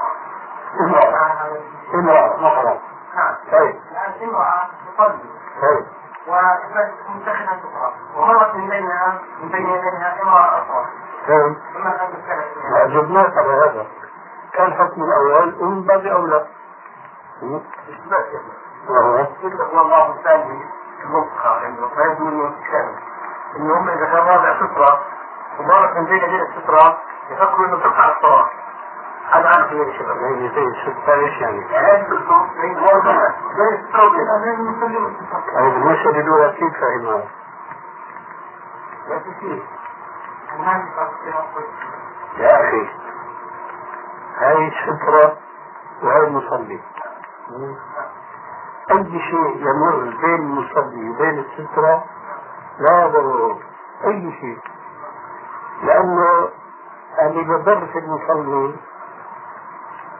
امرأة 0.80 1.58
امرأة 1.94 2.36
محرم 2.36 2.78
نعم 3.14 3.34
طيب 3.52 3.80
امرأة 4.22 4.62
تصلي 4.96 5.18
طيب 5.62 5.86
ومتخذة 6.28 7.58
سفرة 7.62 7.92
ومرت 8.16 8.54
من 8.54 8.68
بينها 8.68 9.18
من 9.42 9.48
بين 9.48 9.66
يديها 9.68 10.22
امرأة 10.22 10.58
أخرى 10.58 10.86
طيب 11.28 11.56
ثم 11.74 11.86
أن 11.86 11.98
تتخذ 11.98 12.70
ما 12.70 12.84
أجبناك 12.84 13.38
على 13.38 13.52
هذا 13.52 13.86
كان 14.52 14.72
حكم 14.74 15.02
الأول 15.02 15.54
أم 15.62 15.82
باب 15.82 16.06
أولى 16.06 16.46
وهو 18.88 19.16
يطلق 19.42 19.78
الله 19.80 20.10
الثاني 20.10 20.60
المنطقة 21.04 21.60
عنده 21.64 21.88
فيبني 21.88 22.30
من 22.30 22.46
الكلام 22.46 22.94
إن 23.56 23.88
إذا 23.88 24.06
كان 24.06 24.26
رابع 24.26 24.56
سترة 24.56 25.00
ومرت 25.60 25.96
من 25.96 26.04
بين 26.04 26.22
يدي 26.24 26.42
السترة 26.42 26.98
يفكروا 27.30 27.66
إنه 27.66 27.76
تقطع 27.76 28.16
الصلاة 28.16 28.50
يعني 30.22 30.48
زي 30.48 30.66
ستة 30.82 31.12
إيش 31.14 31.40
يعني؟ 31.40 31.64
السترة 32.08 32.48
السترة 36.42 36.74
فهمها؟ 36.80 37.24
لا 39.08 39.18
تشيل 39.18 39.62
وما 40.58 40.72
يفكر 40.72 41.44
يا 42.38 42.68
أخي 42.68 42.88
هاي 44.38 44.72
سترة 44.86 45.36
وهاي 46.02 46.30
مصلي 46.30 46.80
أي 48.90 49.20
شيء 49.20 49.56
يمر 49.56 50.16
بين 50.20 50.34
المصلي 50.34 51.10
وبين 51.10 51.38
السترة 51.38 52.04
لا 52.78 53.06
ضرورة 53.06 53.58
أي 54.04 54.32
شيء 54.40 54.58
لأنه 55.82 56.48
اللي 57.22 57.42
بضر 57.42 57.86
في 57.86 57.98
المصلي 57.98 58.74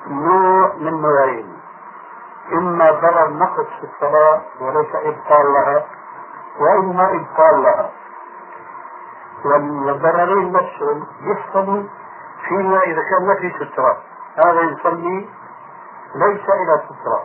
نوع 0.06 0.72
من 0.74 1.02
نوعين 1.02 1.58
إما 2.52 2.90
ضرر 2.90 3.30
نقص 3.30 3.66
في 3.80 3.84
الصلاة 3.92 4.42
وليس 4.60 4.94
إبطال 4.94 5.52
لها 5.52 5.84
وإما 6.60 7.04
إبطال 7.04 7.62
لها. 7.62 7.90
والضررين 9.44 10.52
نفسهم 10.52 11.06
يحصلوا 11.20 11.82
فيما 12.48 12.82
إذا 12.82 13.02
كان 13.10 13.26
ما 13.26 13.34
في 13.34 13.50
سترة. 13.50 13.96
هذا 14.46 14.60
يصلي 14.60 15.28
ليس 16.14 16.44
إلى 16.48 16.82
سترة. 16.84 17.24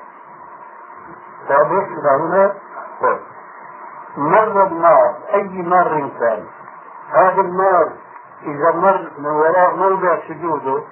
واضح 1.50 1.88
إلى 1.88 2.10
هنا. 2.10 2.54
مر 4.18 4.64
النار 4.68 5.16
أي 5.34 5.62
مار 5.62 6.10
كان. 6.20 6.46
هذا 7.12 7.42
النار 7.42 7.92
إذا 8.44 8.72
مر 8.72 9.12
من 9.18 9.26
وراء 9.26 9.76
موضع 9.76 10.18
سجوده 10.28 10.84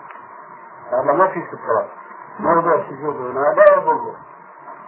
هذا 0.92 1.14
ما 1.14 1.28
في 1.28 1.44
سترة 1.48 1.88
موضع 2.40 2.78
سجوده 2.90 3.32
هنا 3.32 3.54
لا 3.56 3.78
يضره 3.78 4.16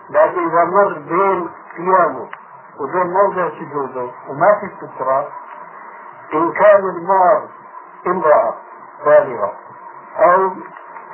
لكن 0.09 0.47
إذا 0.49 0.63
مر 0.65 0.93
بين 0.93 1.49
قيامه 1.77 2.27
وبين 2.79 3.07
موضع 3.13 3.49
سجوده 3.49 4.11
وما 4.29 4.59
في 4.59 4.85
سترة 4.87 5.27
إن 6.33 6.51
كان 6.51 6.79
النار 6.89 7.47
امرأة 8.07 8.53
بالغة 9.05 9.53
أو 10.19 10.51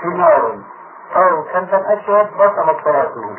حمار 0.01 0.59
أو 1.15 1.43
كلب 1.43 1.73
أسود 1.73 2.37
بطلت 2.37 2.83
صلاته 2.83 3.35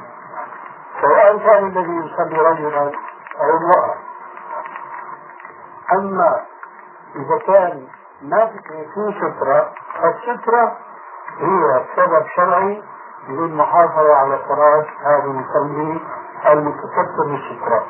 سواء 1.01 1.39
كان 1.39 1.67
الذي 1.67 1.93
يصلي 2.07 2.39
رجلا 2.39 2.93
أو 3.41 3.57
امرأة 3.57 3.95
أما 5.93 6.41
إذا 7.17 7.39
كان 7.47 7.87
ما 8.23 8.47
في 8.47 9.13
سترة 9.21 9.73
فالسترة 10.03 10.77
هي 11.39 11.85
سبب 11.97 12.27
شرعي 12.37 12.83
للمحافظة 13.29 14.15
على 14.15 14.39
صلاة 14.49 14.87
هذا 15.05 15.25
المصلي 15.25 16.01
المتستر 16.47 17.27
بالسترة 17.27 17.87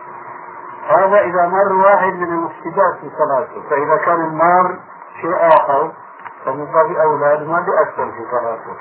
هذا 0.89 1.21
إذا 1.21 1.47
مر 1.47 1.73
واحد 1.73 2.13
من 2.13 2.29
المفسدات 2.29 2.95
في 3.01 3.11
صلاته 3.19 3.69
فإذا 3.71 3.97
كان 3.97 4.21
النار 4.21 4.79
شيء 5.21 5.37
آخر 5.37 5.93
فمن 6.45 6.65
باب 6.65 6.97
أولى 6.97 7.47
ما 7.47 7.61
بأكثر 7.61 8.11
في 8.11 8.25
صلاته. 8.31 8.77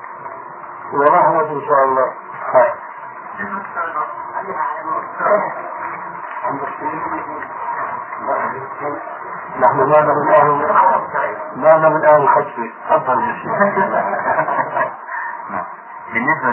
ورحمة 0.93 1.51
إن 1.51 1.61
شاء 1.61 1.83
الله. 1.83 2.13
هاي. 2.53 2.73
نحن 9.59 9.77
ما 9.77 10.01
من 10.01 10.29
أهل 10.33 10.49
ما 11.55 11.89
من 11.89 12.05
أهل 12.05 12.21
الخطف 12.21 12.55
تفضل 12.89 13.19
يا 13.29 13.33
شيخ. 13.33 13.51
نعم. 15.49 15.65
بالنسبة 16.13 16.49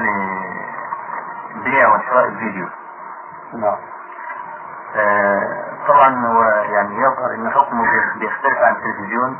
لبيع 1.56 1.88
وشراء 1.94 2.24
الفيديو. 2.28 2.68
نعم. 3.54 3.76
آه، 4.96 5.64
طبعا 5.88 6.26
هو 6.26 6.42
يعني 6.44 6.94
يظهر 6.96 7.34
إن 7.34 7.50
حكمه 7.50 7.82
بي- 7.82 8.18
بيختلف 8.20 8.58
عن 8.58 8.72
التلفزيون 8.76 9.38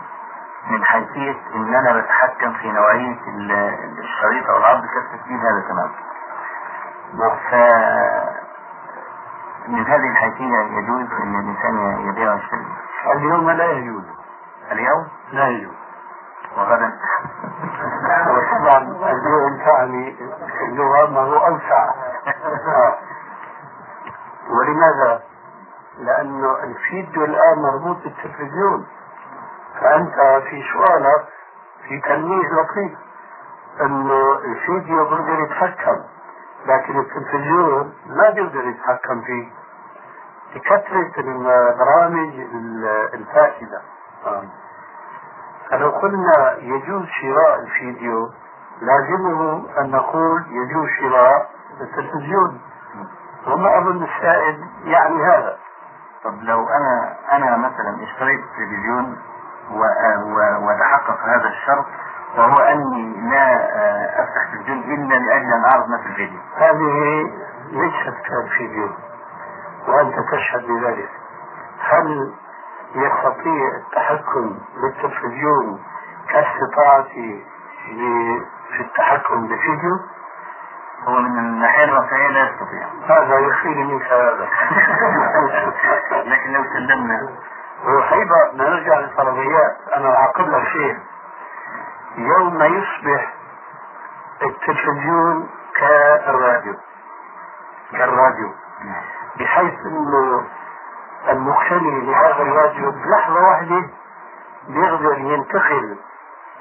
من 0.71 0.85
حيثية 0.85 1.37
إن 1.55 1.75
أنا 1.75 2.01
بتحكم 2.01 2.53
في 2.53 2.71
نوعية 2.73 3.19
ال- 3.29 3.99
الشريط 3.99 4.47
أو 4.51 4.57
العرض 4.57 4.83
كالتسجيل 4.87 5.41
هذا 5.41 5.61
تمام. 5.69 5.91
نعم. 7.15 7.37
ف 7.51 7.55
من 9.69 9.87
هذه 9.87 10.11
الحيثية 10.11 10.59
يجوز 10.79 11.13
إن 11.23 11.35
الإنسان 11.41 12.07
يبيع 12.09 12.33
ويشتري. 12.33 12.67
اليوم 13.17 13.51
لا 13.51 13.65
يجوز 13.73 14.05
اليوم 14.73 15.09
لا 15.33 15.49
يجوز 15.49 15.75
وغدا 16.57 16.93
وطبعا 18.29 18.79
اليوم 19.13 19.59
تعني 19.67 20.17
اللغة 20.69 21.11
ما 21.11 21.21
هو 21.21 21.47
أوسع. 21.47 21.91
ولماذا؟ 24.51 25.23
لأنه 25.99 26.57
الفيديو 26.65 27.25
الآن 27.25 27.59
مربوط 27.59 27.97
بالتلفزيون 28.03 28.87
فأنت 29.81 30.15
في 30.51 30.63
سؤالك 30.73 31.25
في 31.89 32.01
تلميذ 32.01 32.45
لطيف 32.53 32.99
أنه 33.81 34.33
الفيديو 34.45 35.05
بيقدر 35.05 35.41
يتحكم 35.41 36.01
لكن 36.67 37.01
التلفزيون 37.01 37.95
ما 38.07 38.31
بيقدر 38.31 38.69
يتحكم 38.69 39.21
فيه 39.23 39.51
لكثرة 40.55 41.13
البرامج 41.21 42.41
الفاسدة. 43.15 43.81
فلو 45.71 45.91
قلنا 45.91 46.57
يجوز 46.59 47.07
شراء 47.07 47.61
الفيديو 47.61 48.31
لازمه 48.81 49.65
أن 49.81 49.91
نقول 49.91 50.43
يجوز 50.51 50.89
شراء 51.01 51.51
التلفزيون. 51.81 52.61
وما 53.47 53.79
أظن 53.79 54.03
السائل 54.03 54.65
يعني 54.85 55.23
هذا. 55.25 55.57
طب 56.25 56.43
لو 56.43 56.69
أنا 56.69 57.17
أنا 57.33 57.57
مثلا 57.57 58.03
اشتريت 58.05 58.41
تلفزيون 58.57 59.19
وتحقق 60.63 61.21
هذا 61.25 61.49
الشرط 61.49 61.87
وهو 62.37 62.57
أني 62.59 63.31
لا 63.31 63.53
آه، 63.53 64.23
أفتح 64.23 64.53
تلفزيون 64.53 64.79
إلا 64.79 65.15
لأجل 65.15 65.53
أن 65.53 65.65
أعرض 65.73 65.91
نفس 65.91 66.07
الفيديو. 66.07 66.41
هذه 66.57 67.31
ليست 67.71 68.17
كالفيديو 68.29 68.89
وأنت 69.89 70.15
تشهد 70.33 70.67
بذلك. 70.67 71.11
هل 71.81 72.35
يستطيع 72.95 73.77
التحكم 73.77 74.59
بالتلفزيون 74.83 75.83
كاستطاعتي 76.29 77.45
في 78.77 78.81
التحكم 78.81 79.49
بالفيديو 79.49 80.01
هو 81.05 81.21
من 81.21 81.39
الناحية 81.39 81.85
الرفاهية 81.85 82.29
لا 82.29 82.41
يستطيع. 82.41 82.89
هذا 83.09 83.39
يخفيني 83.39 83.85
منك 83.85 84.03
هذا. 84.03 84.49
لكن 86.31 86.53
لو 86.53 86.65
سلمنا 86.65 87.29
وحقيقة 87.85 88.51
نرجع 88.55 88.99
للفرضيات 89.01 89.77
أنا 89.97 90.17
أعقب 90.17 90.49
لك 90.49 90.65
شيء. 90.73 90.99
يوم 92.17 92.63
يصبح 92.63 93.35
التلفزيون 94.43 95.49
كالراديو. 95.77 96.75
كالراديو. 97.93 98.53
بحيث 99.41 99.75
انه 99.87 100.45
المختلي 101.29 102.01
لهذا 102.01 102.43
الراديو 102.43 102.91
بلحظة 102.91 103.43
واحدة 103.49 103.83
بيقدر 104.69 105.19
ينتقل 105.19 105.97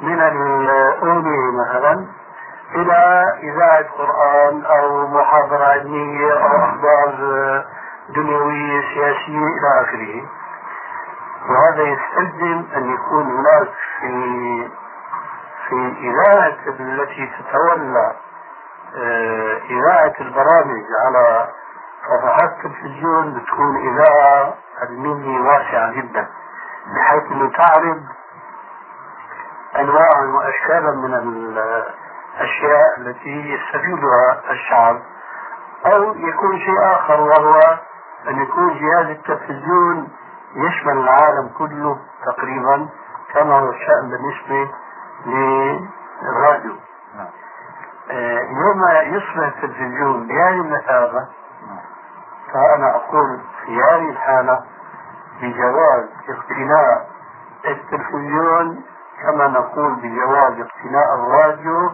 من 0.02 0.22
الأولى 0.22 1.52
مثلا 1.52 2.06
إلى 2.76 3.26
إذاعة 3.44 3.86
قرآن 3.98 4.66
أو 4.66 5.08
محاضرة 5.08 5.64
علمية 5.66 6.34
أو 6.34 6.66
أخبار 6.66 7.16
دنيوية 8.10 8.82
سياسية 8.94 9.38
إلى 9.38 9.82
آخره. 9.82 10.24
وهذا 11.50 11.84
يستلزم 11.84 12.66
أن 12.76 12.94
يكون 12.94 13.26
هناك 13.26 13.70
في 14.00 14.70
في 15.70 15.94
إذاعة 16.00 16.58
التي 16.80 17.32
تتولى 17.40 18.14
آه، 18.96 19.58
إذاعة 19.70 20.14
البرامج 20.22 20.84
على 21.06 21.48
صفحات 22.08 22.52
التلفزيون 22.66 23.34
بتكون 23.34 23.76
إذاعة 23.94 24.54
علمية 24.82 25.40
واسعة 25.42 25.92
جدا 25.92 26.28
بحيث 26.96 27.24
أنه 27.32 27.52
تعرض 27.52 28.04
أنواعا 29.80 30.26
وأشكالا 30.26 30.92
من 30.92 31.14
الأشياء 31.14 32.98
التي 32.98 33.54
يستفيدها 33.54 34.42
الشعب 34.52 35.02
أو 35.86 36.14
يكون 36.16 36.60
شيء 36.60 36.80
آخر 36.96 37.22
وهو 37.22 37.60
أن 38.30 38.42
يكون 38.42 38.80
جهاز 38.80 39.06
التلفزيون 39.06 40.10
يشمل 40.56 40.98
العالم 40.98 41.50
كله 41.58 41.98
تقريبا 42.26 42.90
كما 43.34 43.60
هو 43.60 43.70
الشأن 43.70 44.10
بالنسبة 44.10 44.72
للراديو. 45.26 46.76
آه، 48.12 48.40
يوم 48.40 48.84
يصبح 49.16 49.48
التلفزيون 49.48 50.28
بهذه 50.28 50.50
المثابة 50.62 51.28
فأنا 52.54 52.96
أقول 52.96 53.40
في 53.66 53.82
هذه 53.84 54.10
الحالة 54.10 54.64
بجواز 55.42 56.04
اقتناء 56.30 57.08
التلفزيون 57.66 58.84
كما 59.22 59.48
نقول 59.48 59.96
بجواز 59.96 60.54
اقتناء 60.60 61.16
الراديو 61.16 61.92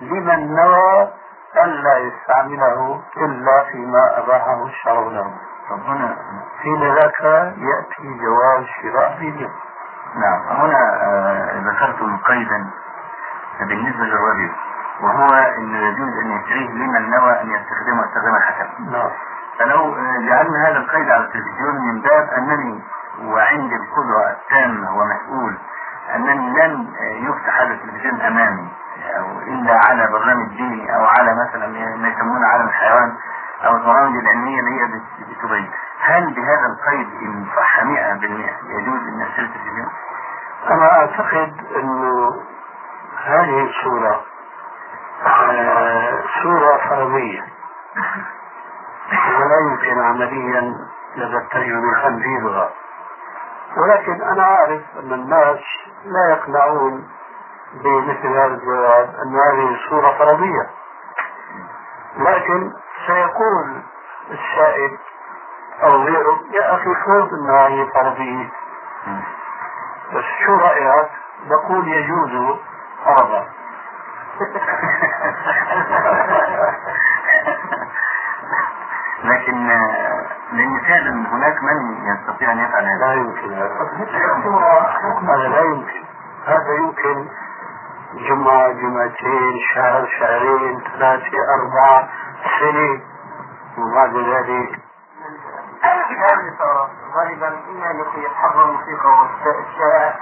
لمن 0.00 0.54
نوى 0.54 1.08
ألا 1.64 1.98
يستعمله 1.98 3.00
إلا 3.16 3.64
فيما 3.72 4.18
أباحه 4.18 4.66
الشرع 4.66 5.00
له. 5.00 5.34
طب 5.70 5.80
هنا 5.86 6.16
حين 6.62 6.94
ذاك 6.94 7.20
يأتي 7.58 8.18
جواز 8.24 8.64
شراء 8.82 9.16
فيديو. 9.18 9.48
نعم. 10.16 10.40
هنا 10.60 10.78
آه، 11.02 11.60
ذكرتم 11.60 12.16
قيدا 12.16 12.70
بالنسبة 13.60 14.04
للراديو 14.04 14.50
وهو 15.02 15.34
أنه 15.58 15.78
يجوز 15.78 16.08
أن 16.24 16.30
يشتريه 16.30 16.68
لمن 16.70 17.10
نوى 17.10 17.40
أن 17.40 17.50
يستخدمه 17.50 18.04
استخداما 18.04 18.40
حسنا 18.40 18.90
نعم. 18.90 19.10
فلو 19.58 19.94
جعلنا 20.28 20.68
هذا 20.68 20.76
القيد 20.78 21.10
على 21.10 21.24
التلفزيون 21.24 21.74
من 21.88 22.00
باب 22.00 22.28
أنني 22.38 22.82
وعندي 23.22 23.76
القدرة 23.76 24.30
التامة 24.30 24.88
ومسؤول 24.98 25.58
أنني 26.14 26.50
لن 26.60 26.86
يفتح 27.28 27.60
هذا 27.60 27.72
التلفزيون 27.74 28.20
أمامي 28.20 28.68
أو 29.18 29.38
إلا 29.38 29.80
على 29.88 30.08
برنامج 30.12 30.48
ديني 30.56 30.96
أو 30.96 31.04
على 31.04 31.34
مثلا 31.48 31.66
ما 31.96 32.08
يسمونه 32.08 32.46
عالم 32.46 32.66
الحيوان 32.68 33.16
أو 33.66 33.76
البرامج 33.76 34.16
العلمية 34.16 34.60
اللي 34.60 34.70
هي 34.80 34.86
بت- 34.86 35.28
بتبين 35.38 35.70
هل 36.00 36.34
بهذا 36.34 36.66
القيد 36.66 37.08
إن 37.22 37.46
صح 37.56 37.82
100% 37.84 37.84
يجوز 38.70 39.08
أن 39.08 39.22
أشتري 39.22 39.46
التلفزيون؟ 39.46 39.88
أنا 40.70 40.92
أعتقد 40.98 41.52
أنه 41.76 42.30
هذه 43.24 43.62
الصورة 43.70 44.22
آه، 45.26 46.22
صورة 46.42 46.76
فرضية. 46.88 47.44
ولا 49.12 49.56
يمكن 49.60 50.00
عمليا 50.00 50.74
لدى 51.16 51.36
الترجمة 51.36 52.02
تنفيذها 52.02 52.70
ولكن 53.76 54.22
أنا 54.22 54.42
أعرف 54.42 54.82
أن 54.98 55.12
الناس 55.12 55.58
لا 56.04 56.28
يقنعون 56.30 57.08
بمثل 57.74 58.26
هذا 58.26 58.54
الجواب 58.54 59.14
أن 59.22 59.36
هذه 59.38 59.76
صورة 59.90 60.18
فرضية. 60.18 60.70
لكن 62.16 62.72
سيقول 63.06 63.82
السائل 64.30 64.98
أو 65.82 66.02
غيره 66.02 66.40
يا 66.50 66.74
أخي 66.74 66.94
فرض 67.06 67.34
أن 67.34 67.50
هذه 67.50 67.88
فرضية. 67.94 68.50
بس 70.14 70.24
شو 70.46 70.56
رأيك؟ 70.56 71.08
بقول 71.50 71.88
يجوز 71.88 72.56
فرضا. 73.04 73.46
لكن 79.24 79.70
آه، 79.70 80.26
لأن 80.52 80.80
فعلا 80.88 81.28
هناك 81.28 81.62
من 81.62 82.06
يستطيع 82.06 82.52
أن 82.52 82.58
يفعل 82.58 82.84
هذا 82.84 83.06
لا 83.06 83.14
يمكن 83.14 83.52
هذا 83.52 83.74
هذا 85.28 85.48
لا 85.48 85.60
يمكن 85.60 86.04
هذا 86.46 86.74
يمكن 86.74 87.28
جمعة 88.14 88.72
جمعتين 88.72 89.60
شهر 89.74 90.08
شهرين 90.20 90.80
ثلاثة 90.80 91.32
أربعة 91.54 92.08
سنة 92.60 93.00
وبعد 93.78 94.16
ذلك 94.16 94.80
غالبا 97.14 97.48
إما 97.48 97.86
يكون 98.00 98.22
يتحرر 98.22 98.64
الموسيقى 98.64 99.08
والشائع 99.46 100.14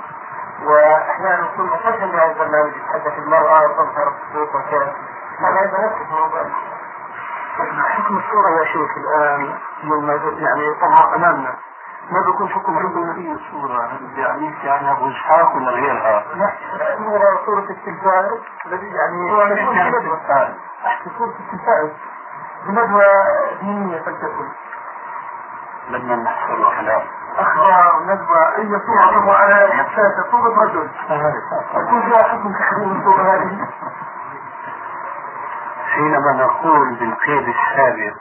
وأحيانا 0.65 1.49
مسجل 1.59 2.07
من 2.07 2.15
هذا 2.15 2.33
البرنامج 2.33 2.73
يتحدث 2.77 3.19
المرأة 3.19 3.65
وتظهر 3.65 4.09
الصوت 4.09 4.55
وكذا 4.55 4.93
هذا 5.41 5.87
نفس 5.87 5.97
الموضوع 6.11 6.47
حكم 7.57 8.17
الصورة 8.19 8.51
يا 8.61 8.65
شيخ 8.65 8.91
الآن 8.97 9.55
يوم 9.83 10.11
يعني 10.39 10.75
طبعا 10.81 11.17
أمامنا 11.17 11.55
ما 12.11 12.21
بيكون 12.27 12.49
حكم 12.49 12.79
عند 12.79 12.97
النبي 12.97 13.33
الصورة 13.33 13.91
يعني 14.17 14.55
يعني 14.65 14.91
أبو 14.93 15.09
إسحاق 15.11 15.57
ولا 15.57 15.71
غيرها؟ 15.71 16.25
لا 16.35 16.51
صورة 16.99 17.41
صورة 17.47 17.67
التلفاز 17.71 18.39
الذي 18.67 18.87
يعني 18.87 19.31
أحكي 20.87 21.11
صورة 21.19 21.35
التلفاز 21.41 21.91
بندوة 22.67 23.05
دينية 23.61 23.99
فلتكن 23.99 24.49
لما 25.91 26.17
نحصل 26.17 26.65
على 26.65 27.03
أخبار 27.39 28.03
ندوة 28.03 28.57
أي 28.57 28.81
صورة 28.87 29.37
على 29.37 29.73
حساسة 29.73 30.31
صورة 30.31 30.63
رجل 30.65 30.91
يكون 31.75 32.03
فيها 32.03 32.23
حكم 32.23 32.53
تحريم 32.53 32.99
الصورة 33.01 33.23
هذه 33.23 33.69
حينما 35.95 36.33
نقول 36.33 36.95
بالقيد 36.95 37.49
السابق 37.49 38.17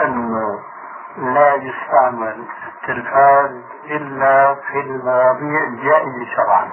أنه 0.00 0.60
لا 1.18 1.54
يستعمل 1.54 2.44
التلفاز 2.66 3.50
إلا 3.84 4.54
في 4.54 4.80
المواضيع 4.80 5.62
الجائزة 5.66 6.26
شرعا 6.36 6.68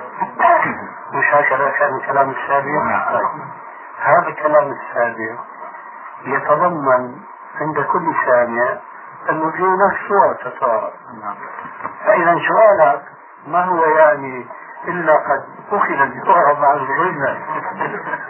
مش 1.14 1.26
هكذا 1.34 1.70
كان 1.70 1.96
الكلام 1.96 2.30
السابق؟ 2.30 3.12
طيب. 3.12 3.28
هذا 4.02 4.28
الكلام 4.28 4.72
السابق 4.72 5.40
يتضمن 6.26 7.16
عند 7.62 7.80
كل 7.92 8.14
سامع 8.26 8.78
أنه 9.30 9.52
في 9.52 9.64
هناك 9.64 9.94
صور 10.08 10.34
تتعرض 10.34 10.92
فإذا 12.06 12.40
سؤالك 12.48 13.02
ما 13.48 13.64
هو 13.66 13.86
يعني 13.86 14.48
إلا 14.88 15.14
قد 15.16 15.44
أخذ 15.72 15.92
الجواب 16.02 16.60
مع 16.60 16.74
الغنى 16.74 17.40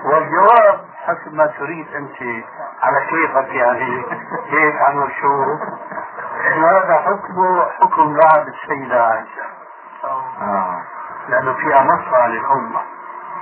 والجواب 0.06 0.80
حسب 1.12 1.34
ما 1.34 1.46
تريد 1.46 1.88
أنت 1.96 2.46
على 2.82 3.06
كيفك 3.10 3.54
يعني. 3.54 4.06
هيك 4.50 4.76
عن 4.76 5.10
شو 5.22 5.58
هذا 6.66 6.98
حكمه 7.06 7.66
حكم 7.70 8.14
بعد 8.14 8.48
السيدة 8.48 9.04
عائشة 9.04 9.44
آه. 10.04 10.82
لأنه 11.30 11.54
فيها 11.54 11.84
مصلحة 11.84 12.28
للأمة 12.28 12.82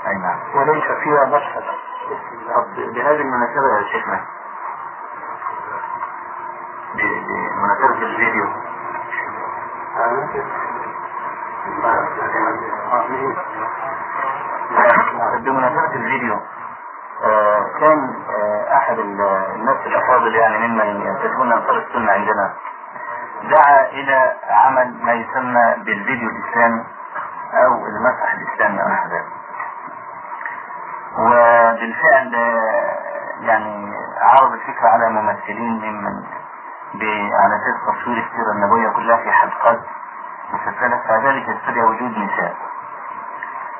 أي 0.07 0.15
نعم. 0.15 0.39
وليس 0.55 0.83
فيها 0.83 1.25
مفسدة 1.25 1.73
طب 2.55 2.93
بهذه 2.93 3.21
المناسبة 3.21 3.77
يا 3.77 3.83
شيخنا. 3.91 4.19
بمناسبة 6.95 8.05
الفيديو. 8.05 8.45
بمناسبة 15.43 15.95
الفيديو. 15.95 16.39
كان 17.79 17.99
آه، 18.29 18.77
ال- 18.99 19.21
الناس 19.55 19.77
الأفاضل 19.85 20.35
يعني 20.35 20.67
ممن 20.67 21.01
ينتسبون 21.01 21.51
أنصار 21.51 21.77
السنة 21.77 22.11
عندنا. 22.11 22.53
دعا 23.43 23.85
إلى 23.85 24.33
عمل 24.49 24.95
ما 25.03 25.13
يسمى 25.13 25.75
بالفيديو 25.85 26.29
الإسلامي 26.29 26.83
أو 27.53 27.85
المسرح 27.85 28.33
الإسلامي 28.33 28.81
أو 28.83 28.87
نحو 28.89 29.07
ذلك. 29.09 29.25
وبالفعل 31.19 32.35
آه، 32.35 32.99
يعني 33.41 33.93
عرض 34.21 34.51
الفكرة 34.53 34.87
على 34.87 35.09
ممثلين 35.09 35.71
ممن 35.81 36.23
على 37.33 37.53
أساس 37.55 37.95
تصوير 38.01 38.17
السيرة 38.17 38.51
النبوية 38.55 38.89
كلها 38.89 39.17
في 39.17 39.31
حلقات 39.31 39.79
مسلسلة 40.53 41.01
فذلك 41.07 41.47
يستدعي 41.49 41.83
وجود 41.83 42.17
نساء. 42.17 42.55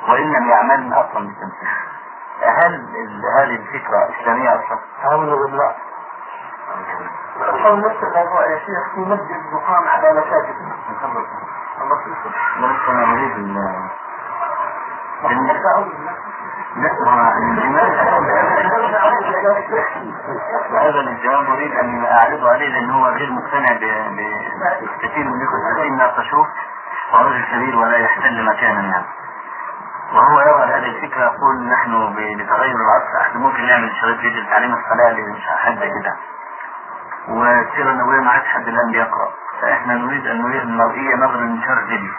وإن 0.10 0.32
لم 0.32 0.50
يعملن 0.50 0.93
أصلا 0.93 1.28
بالتمثيل 1.28 1.70
هل 2.43 2.73
ال- 2.73 3.25
هذه 3.37 3.55
الفكرة 3.55 4.09
إسلامية 4.21 4.49
أصلا؟ 4.55 4.79
أعوذ 5.05 5.29
بالله 5.29 5.75
حول 7.63 7.79
نفس 7.79 8.03
الموضوع 8.03 8.45
يا 8.47 8.57
شيخ 8.59 8.93
في 8.95 8.99
مسجد 8.99 9.53
مقام 9.53 9.87
على 9.87 10.11
مساجد 10.11 10.55
ليس 12.57 12.89
أنا 12.89 13.13
أريد 13.13 13.31
ال 13.35 13.53
لا 13.53 13.89
ما 17.05 17.33
هذا 20.81 20.99
الجواب 20.99 21.49
أريد 21.49 21.71
أن 21.75 22.05
أعرضه 22.05 22.49
عليه 22.51 22.69
لأن 22.69 22.89
هو 22.91 23.05
غير 23.07 23.31
مقتنع 23.31 23.73
بكثير 23.73 25.25
من 25.25 25.41
الإخوة 25.41 25.71
الذين 25.77 25.97
ناقشوه 25.97 26.47
ورجل 27.13 27.45
كبير 27.51 27.75
ولا 27.75 27.97
يحتل 27.97 28.45
مكانا 28.45 28.81
يعني 28.81 29.05
وهو 30.14 30.39
يرى 30.39 30.64
هذه 30.74 30.86
الفكرة 30.95 31.22
يقول 31.24 31.70
نحن 31.70 32.14
بتغير 32.39 32.76
العصر 32.76 33.22
إحنا 33.22 33.39
ممكن 33.39 33.66
نعمل 33.66 33.91
شريط 34.01 34.18
فيديو 34.20 34.43
تعليم 34.49 34.74
الصلاة 34.74 35.12
لحد 35.12 35.80
كده 35.80 36.16
والسيرة 37.28 37.89
النبوية 37.91 38.20
ما 38.20 38.32
عادش 38.32 38.45
حد 38.47 38.68
الآن 38.68 38.91
بيقرأ. 38.91 39.30
فإحنا 39.62 39.93
نريد 39.93 40.28
أن 40.28 40.41
نريد 40.41 40.62
المرئية 40.62 41.16
نظرا 41.16 41.38
لانتشار 41.38 41.78
فيديو. 41.88 42.12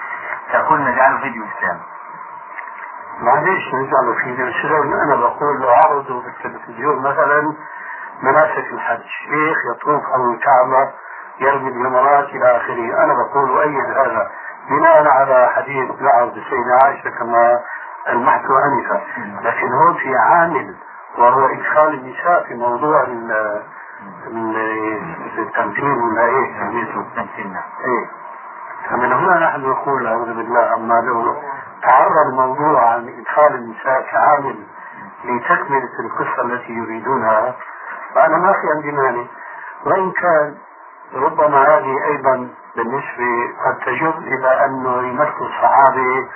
فقل 0.53 0.81
نجعله 0.81 1.21
فيديو 1.21 1.45
إسلام. 1.59 1.81
معليش 3.21 3.75
نجعله 3.75 4.15
فيديو؟ 4.25 4.53
سلام 4.63 4.93
أنا 5.07 5.17
بقول 5.17 5.61
له 5.61 5.77
عرضوا 5.77 6.23
بالتلفزيون 6.23 7.03
مثلا 7.03 7.55
مناسك 8.23 8.73
الحج. 8.73 9.03
شيخ 9.03 9.57
يطوف 9.75 10.03
حول 10.05 10.35
الكعبة 10.35 10.93
يرمي 11.41 11.69
الجمرات 11.69 12.29
إلى 12.29 12.57
آخره. 12.57 13.05
أنا 13.05 13.15
بقول 13.15 13.51
اؤيد 13.59 13.91
هذا؟ 13.91 14.31
بناء 14.71 15.09
على 15.09 15.49
حديث 15.57 15.91
لعب 16.01 16.29
السيدة 16.29 16.79
عائشة 16.85 17.11
كما 17.11 17.61
المحت 18.09 18.45
انفا 18.45 19.03
لكن 19.43 19.73
هون 19.73 19.95
في 19.95 20.15
عامل 20.17 20.75
وهو 21.19 21.47
إدخال 21.47 21.95
النساء 21.95 22.45
في 22.49 22.55
موضوع 22.55 23.03
ال- 23.03 23.63
ال- 24.27 25.39
التمثيل 25.39 25.85
ولا 25.99 26.25
إيه؟ 26.25 26.63
التمثيل 27.01 27.53
نعم 27.53 27.63
إيه. 27.85 28.07
فمن 28.91 29.13
هنا 29.13 29.47
نحن 29.47 29.61
نقول 29.61 30.07
أعوذ 30.07 30.35
بالله 30.35 30.75
اما 30.75 30.95
لو 30.95 31.37
تعرض 31.83 32.27
الموضوع 32.31 32.93
عن 32.95 33.09
إدخال 33.19 33.55
النساء 33.55 34.03
كعامل 34.11 34.57
لتكملة 35.25 35.91
القصة 36.05 36.43
التي 36.43 36.73
يريدونها. 36.73 37.55
فانا 38.15 38.37
ما 38.37 38.53
في 38.53 38.59
عندي 38.77 38.93
مانع. 38.93 39.25
وإن 39.87 40.11
كان 40.13 40.55
ربما 41.15 41.63
هذه 41.63 42.05
أيضا 42.07 42.49
بالنسبة 42.77 43.55
قد 43.67 43.79
تجر 43.87 44.19
إلى 44.19 44.65
أنه 44.65 45.03
يمثل 45.03 45.41
الصحابه 45.41 46.29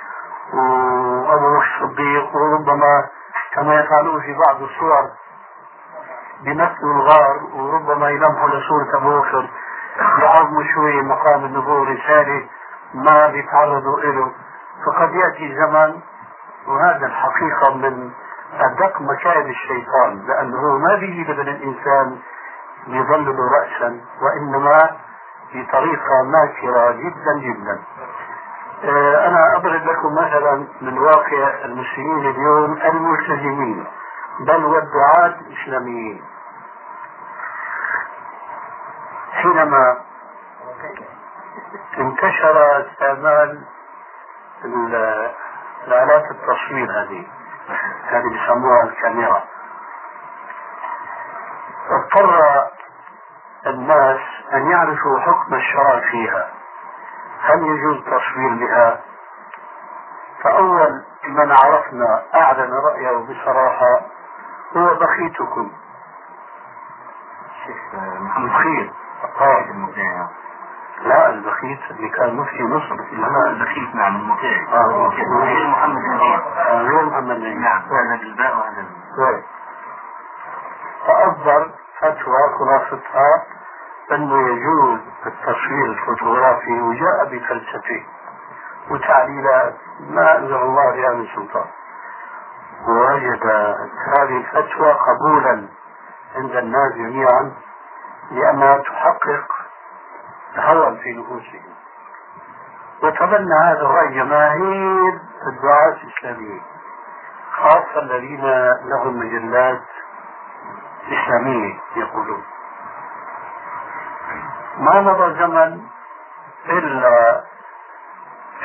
وأبو 0.53 1.57
بكر 1.57 1.65
الصديق 1.65 2.35
وربما 2.35 3.05
كما 3.53 3.79
يفعلون 3.79 4.21
في 4.21 4.33
بعض 4.47 4.61
الصور 4.61 5.09
بيمثلوا 6.43 6.93
الغار 6.93 7.39
وربما 7.53 8.09
يلمحوا 8.09 8.49
لصورة 8.49 8.97
أبو 8.97 9.19
بكر 9.19 9.49
يعظموا 10.21 10.63
شوي 10.73 11.01
مقام 11.01 11.45
النبوة 11.45 11.89
رسالة 11.89 12.45
ما 12.93 13.27
بيتعرضوا 13.27 13.99
له 14.01 14.31
فقد 14.85 15.13
يأتي 15.15 15.55
زمن 15.55 15.99
وهذا 16.67 17.05
الحقيقة 17.05 17.73
من 17.73 18.11
أدق 18.59 19.01
مكائد 19.01 19.45
الشيطان 19.47 20.25
لأنه 20.27 20.77
ما 20.77 20.95
بيجي 20.95 21.23
بدل 21.23 21.49
الإنسان 21.49 22.19
يظلل 22.87 23.39
رأسا 23.39 24.01
وإنما 24.21 24.89
بطريقة 25.53 26.23
ماكرة 26.23 26.91
جدا 26.91 27.39
جدا. 27.39 27.79
آه، 28.83 29.27
أنا 29.27 29.55
أضرب 29.57 29.85
لكم 29.85 30.13
مثلا 30.15 30.67
من 30.81 30.97
واقع 30.99 31.65
المسلمين 31.65 32.29
اليوم 32.29 32.77
الملتزمين 32.77 33.85
بل 34.39 34.65
والدعاة 34.65 35.35
الإسلاميين. 35.47 36.23
حينما 39.31 39.97
انتشر 41.97 42.85
استعمال 42.87 43.61
ال- 44.65 45.31
الآلات 45.87 46.31
التصوير 46.31 46.91
هذه 46.91 47.27
هذه 48.05 48.23
بيسموها 48.31 48.83
الكاميرا. 48.83 49.43
اضطر 52.15 52.67
الناس 53.67 54.19
أن 54.53 54.71
يعرفوا 54.71 55.19
حكم 55.19 55.53
الشرع 55.53 55.99
فيها. 56.11 56.49
هل 57.41 57.63
يجوز 57.63 57.97
التصوير 57.97 58.55
بها؟ 58.55 59.01
فأول 60.43 61.03
من 61.27 61.51
عرفنا 61.51 62.23
أعلن 62.35 62.73
رأيه 62.73 63.17
بصراحة 63.17 64.01
هو 64.77 64.95
بخيتكم. 64.95 65.71
الشيخ 67.51 67.95
محمد 68.19 68.49
بخيت 68.49 68.91
قائد 69.39 69.75
لا 71.03 71.29
البخيت 71.29 71.79
اللي 71.91 72.09
كان 72.09 72.35
مفتي 72.35 72.63
مصر. 72.63 72.95
لا 72.95 73.49
البخيت 73.49 73.95
نعم 73.95 74.15
المطيع. 74.15 74.67
آه. 74.73 75.11
غير 75.41 75.67
محمد 75.67 76.01
غير 76.69 77.05
محمد 77.05 77.37
نعم 77.37 77.81
هذا 77.81 78.17
بالباء 78.21 78.57
وهذا 78.57 78.85
طيب. 79.17 79.43
فأصدر 81.07 81.71
فتوى 82.01 82.57
خلاصتها 82.59 83.43
أنه 84.11 84.49
يجوز 84.49 84.99
التصوير 85.25 85.85
الفوتوغرافي 85.85 86.81
وجاء 86.81 87.25
بفلسفة 87.25 88.03
وتعليلات 88.91 89.75
ما 89.99 90.37
أنزل 90.37 90.55
الله 90.55 90.91
بها 90.91 91.13
من 91.13 91.27
سلطان. 91.35 91.65
ووجد 92.87 93.45
هذه 94.17 94.37
الفتوى 94.37 94.93
قبولا 94.93 95.67
عند 96.35 96.55
الناس 96.55 96.93
جميعا 96.93 97.53
لأنها 98.31 98.77
تحقق 98.77 99.47
هوى 100.55 100.97
في 100.97 101.13
نفوسهم. 101.13 101.75
وتبنى 103.03 103.55
هذا 103.63 103.81
الرأي 103.81 104.13
جماهير 104.13 105.19
الدعاة 105.47 105.97
الإسلاميين 106.03 106.61
خاصة 107.51 107.99
الذين 108.01 108.45
لهم 108.85 109.19
مجلات 109.19 109.81
إسلامية 111.07 111.79
يقولون. 111.95 112.43
ما 114.77 115.01
مضى 115.01 115.39
زمن 115.39 115.81
إلا 116.69 117.43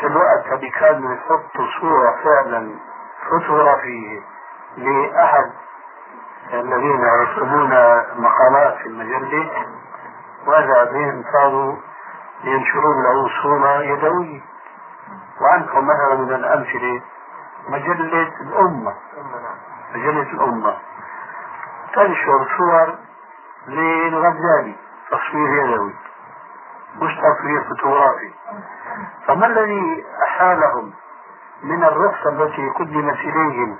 في 0.01 0.07
الوقت 0.07 0.47
اللي 0.53 0.71
كانوا 0.71 1.15
يحطوا 1.15 1.67
صورة 1.81 2.17
فعلا 2.25 2.75
فوتوغرافية 3.31 4.21
لأحد 4.77 5.53
الذين 6.53 7.01
يرسمون 7.01 7.71
مقالات 8.17 8.77
في 8.77 8.87
المجلة 8.87 9.67
وإذا 10.47 10.85
بهم 10.85 11.25
صاروا 11.33 11.77
ينشرون 12.45 13.03
له 13.03 13.29
صورة 13.43 13.83
يدوية. 13.83 14.41
وعندكم 15.41 15.87
مثلا 15.87 16.15
من 16.15 16.35
الأمثلة 16.35 17.03
مجلة 17.69 18.33
الأمة. 18.41 18.95
مجلة 19.95 20.23
الأمة. 20.23 20.77
تنشر 21.95 22.49
صور 22.59 22.95
للغزالي 23.69 24.75
تصوير 25.11 25.65
يدوي 25.65 25.95
مش 27.03 27.15
تصوير 27.17 27.65
فوتوغرافي. 27.69 28.31
فما 29.27 29.47
الذي 29.47 30.05
أحالهم 30.29 30.93
من 31.63 31.85
الرخصة 31.85 32.29
التي 32.31 32.69
قدمت 32.69 33.15
إليهم 33.19 33.79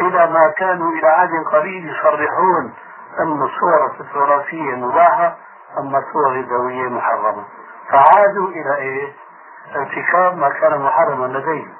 إلى 0.00 0.26
ما 0.32 0.52
كانوا 0.56 0.92
إلى 0.92 1.08
عهد 1.08 1.30
قريب 1.52 1.84
يصرحون 1.86 2.74
أن 3.20 3.42
الصور 3.42 3.86
الفوتوغرافية 3.90 4.74
مباحة 4.74 5.36
أما 5.78 5.98
الصور 5.98 6.30
اليدوية 6.30 6.88
محرمة. 6.88 7.44
فعادوا 7.90 8.48
إلى 8.48 8.76
إيه؟ 8.76 9.12
ارتكاب 9.76 10.38
ما 10.38 10.48
كان 10.48 10.80
محرما 10.82 11.26
لديهم. 11.26 11.74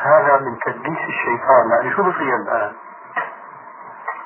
هذا 0.00 0.38
من 0.40 0.58
تدليس 0.58 0.98
الشيطان. 1.08 1.70
يعني 1.70 1.96
شو 1.96 2.02
بصير 2.02 2.36
الآن؟ 2.36 2.72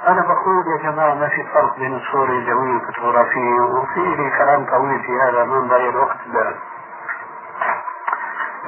أنا 0.06 0.20
بقول 0.22 0.64
يا 0.66 0.90
جماعة 0.90 1.14
ما 1.14 1.28
في 1.28 1.44
فرق 1.54 1.76
بين 1.78 1.96
الصور 1.96 2.24
اليدوية 2.28 2.72
والفوتوغرافية 2.74 3.60
وفي 3.60 4.00
لي 4.00 4.30
كلام 4.38 4.64
طويل 4.66 5.00
في 5.00 5.12
هذا 5.20 5.44
ما 5.44 5.56
نضيع 5.58 5.88
الوقت 5.88 6.16
الآن. 6.26 6.54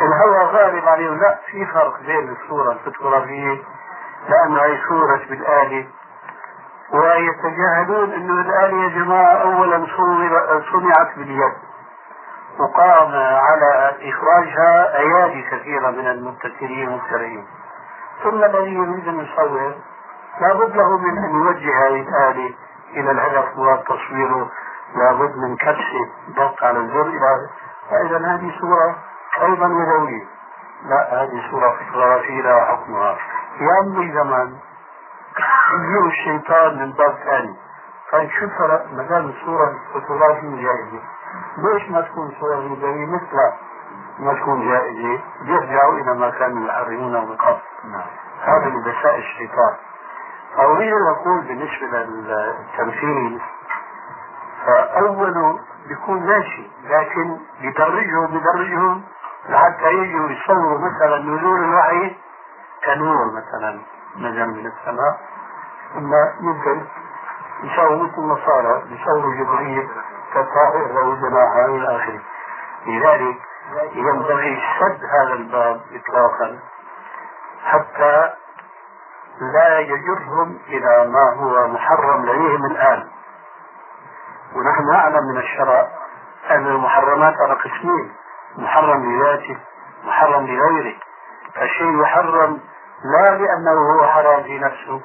الهوى 0.01 0.39
غالب 0.45 0.89
عليهم 0.89 1.19
لا 1.21 1.39
في 1.51 1.67
فرق 1.67 2.01
بين 2.01 2.29
الصورة 2.43 2.73
الفوتوغرافية 2.73 3.63
لأنه 4.29 4.63
هي 4.63 4.79
صورة 4.89 5.21
بالآلة 5.31 5.87
ويتجاهلون 6.93 8.13
أنه 8.13 8.41
الآلة 8.41 8.83
يا 8.83 8.89
جماعة 8.89 9.35
أولا 9.43 9.87
صنعت 10.73 11.17
باليد 11.17 11.53
وقام 12.59 13.13
على 13.17 13.95
إخراجها 14.03 14.99
أيادي 14.99 15.43
كثيرة 15.43 15.91
من 15.91 16.07
المبتكرين 16.07 16.89
والمخترعين 16.89 17.47
ثم 18.23 18.45
الذي 18.45 18.75
يريد 18.75 19.09
أن 19.09 19.21
يصور 19.21 19.75
لابد 20.41 20.77
له 20.77 20.99
من 20.99 21.19
أن 21.19 21.31
يوجه 21.31 21.87
هذه 21.87 22.01
الآلة 22.09 22.55
إلى 22.97 23.11
الهدف 23.11 23.57
مراد 23.57 23.83
تصويره 23.85 24.51
لابد 24.97 25.37
من 25.37 25.57
كبسة 25.57 26.11
ضغط 26.37 26.63
على 26.63 26.79
الزر 26.79 27.07
إلى 27.07 27.49
فإذا 27.91 28.19
هذه 28.19 28.53
صورة 28.61 28.97
أيضا 29.43 29.67
يدوية 29.67 30.27
لا 30.85 31.23
هذه 31.23 31.51
صورة 31.51 31.77
فوتوغرافية 31.79 32.43
لها 32.43 32.65
حكمها 32.65 33.19
يمضي 33.61 34.13
زمن 34.13 34.57
يجيب 35.75 36.07
الشيطان 36.07 36.79
من 36.79 36.93
باب 36.93 37.15
ثاني. 37.25 37.57
طيب 38.13 38.31
شو 38.31 38.45
الفرق 38.45 38.87
ما 38.93 39.03
دام 39.03 39.29
الصورة 39.29 39.71
الفوتوغرافية 39.71 40.63
جائزة 40.63 41.03
ليش 41.59 41.91
ما 41.91 42.01
تكون 42.01 42.33
صورة 42.41 42.61
فيديوية 42.61 43.07
مثلها 43.07 43.57
ما 44.19 44.35
تكون 44.35 44.69
جائزة 44.69 45.21
يرجعوا 45.45 45.95
إلى 45.95 46.15
ما 46.15 46.31
كانوا 46.31 46.69
يحرمونه 46.69 47.25
من 47.25 47.37
قبل. 47.37 47.61
نعم. 47.85 48.07
هذا 48.41 48.69
من 48.69 48.83
دساء 48.83 49.19
الشيطان. 49.19 49.75
أريد 50.59 50.93
أن 50.93 51.07
أقول 51.07 51.41
بالنسبة 51.41 51.99
للتمثيل 51.99 53.41
فأوله 54.67 55.59
بيكون 55.89 56.27
ماشي 56.27 56.71
لكن 56.85 57.39
بدرجهم 57.63 58.27
بدرجهم 58.27 59.03
لحتى 59.49 59.89
يجوا 59.93 60.31
يصوروا 60.31 60.79
مثلا 60.79 61.19
نزول 61.19 61.65
الوحي 61.65 62.17
كنور 62.85 63.27
مثلا 63.33 63.81
نزل 64.17 64.47
من 64.47 64.67
السماء. 64.67 65.21
ثم 65.95 66.15
يمكن 66.47 66.83
يساووا 67.63 68.03
مثل 68.03 68.19
النصارى 68.19 68.83
يصوروا 68.91 69.35
جبريل 69.35 69.89
كالطائر 70.35 70.87
له 70.93 71.15
جناحا 71.15 71.65
إلى 71.65 71.97
آخره. 71.97 72.21
لذلك 72.87 73.37
ينبغي 73.93 74.63
سد 74.81 75.01
هذا 75.05 75.33
الباب 75.33 75.81
اطلاقا 75.93 76.59
حتى 77.65 78.33
لا 79.41 79.79
يجرهم 79.79 80.59
إلى 80.69 81.11
ما 81.13 81.35
هو 81.37 81.69
محرم 81.69 82.25
لديهم 82.27 82.65
الآن. 82.71 83.09
ونحن 84.57 84.87
نعلم 84.93 85.25
من 85.33 85.39
الشرع 85.39 85.89
أن 86.51 86.67
المحرمات 86.67 87.35
على 87.41 87.55
قسمين 87.55 88.13
محرم 88.57 89.13
لذاته 89.13 89.59
محرم 90.05 90.47
لغيره. 90.47 90.95
فالشيء 91.55 92.03
يحرم 92.03 92.61
لا 93.05 93.31
لأنه 93.39 93.93
هو 93.95 94.07
حرام 94.07 94.43
في 94.43 94.59
نفسه 94.59 95.01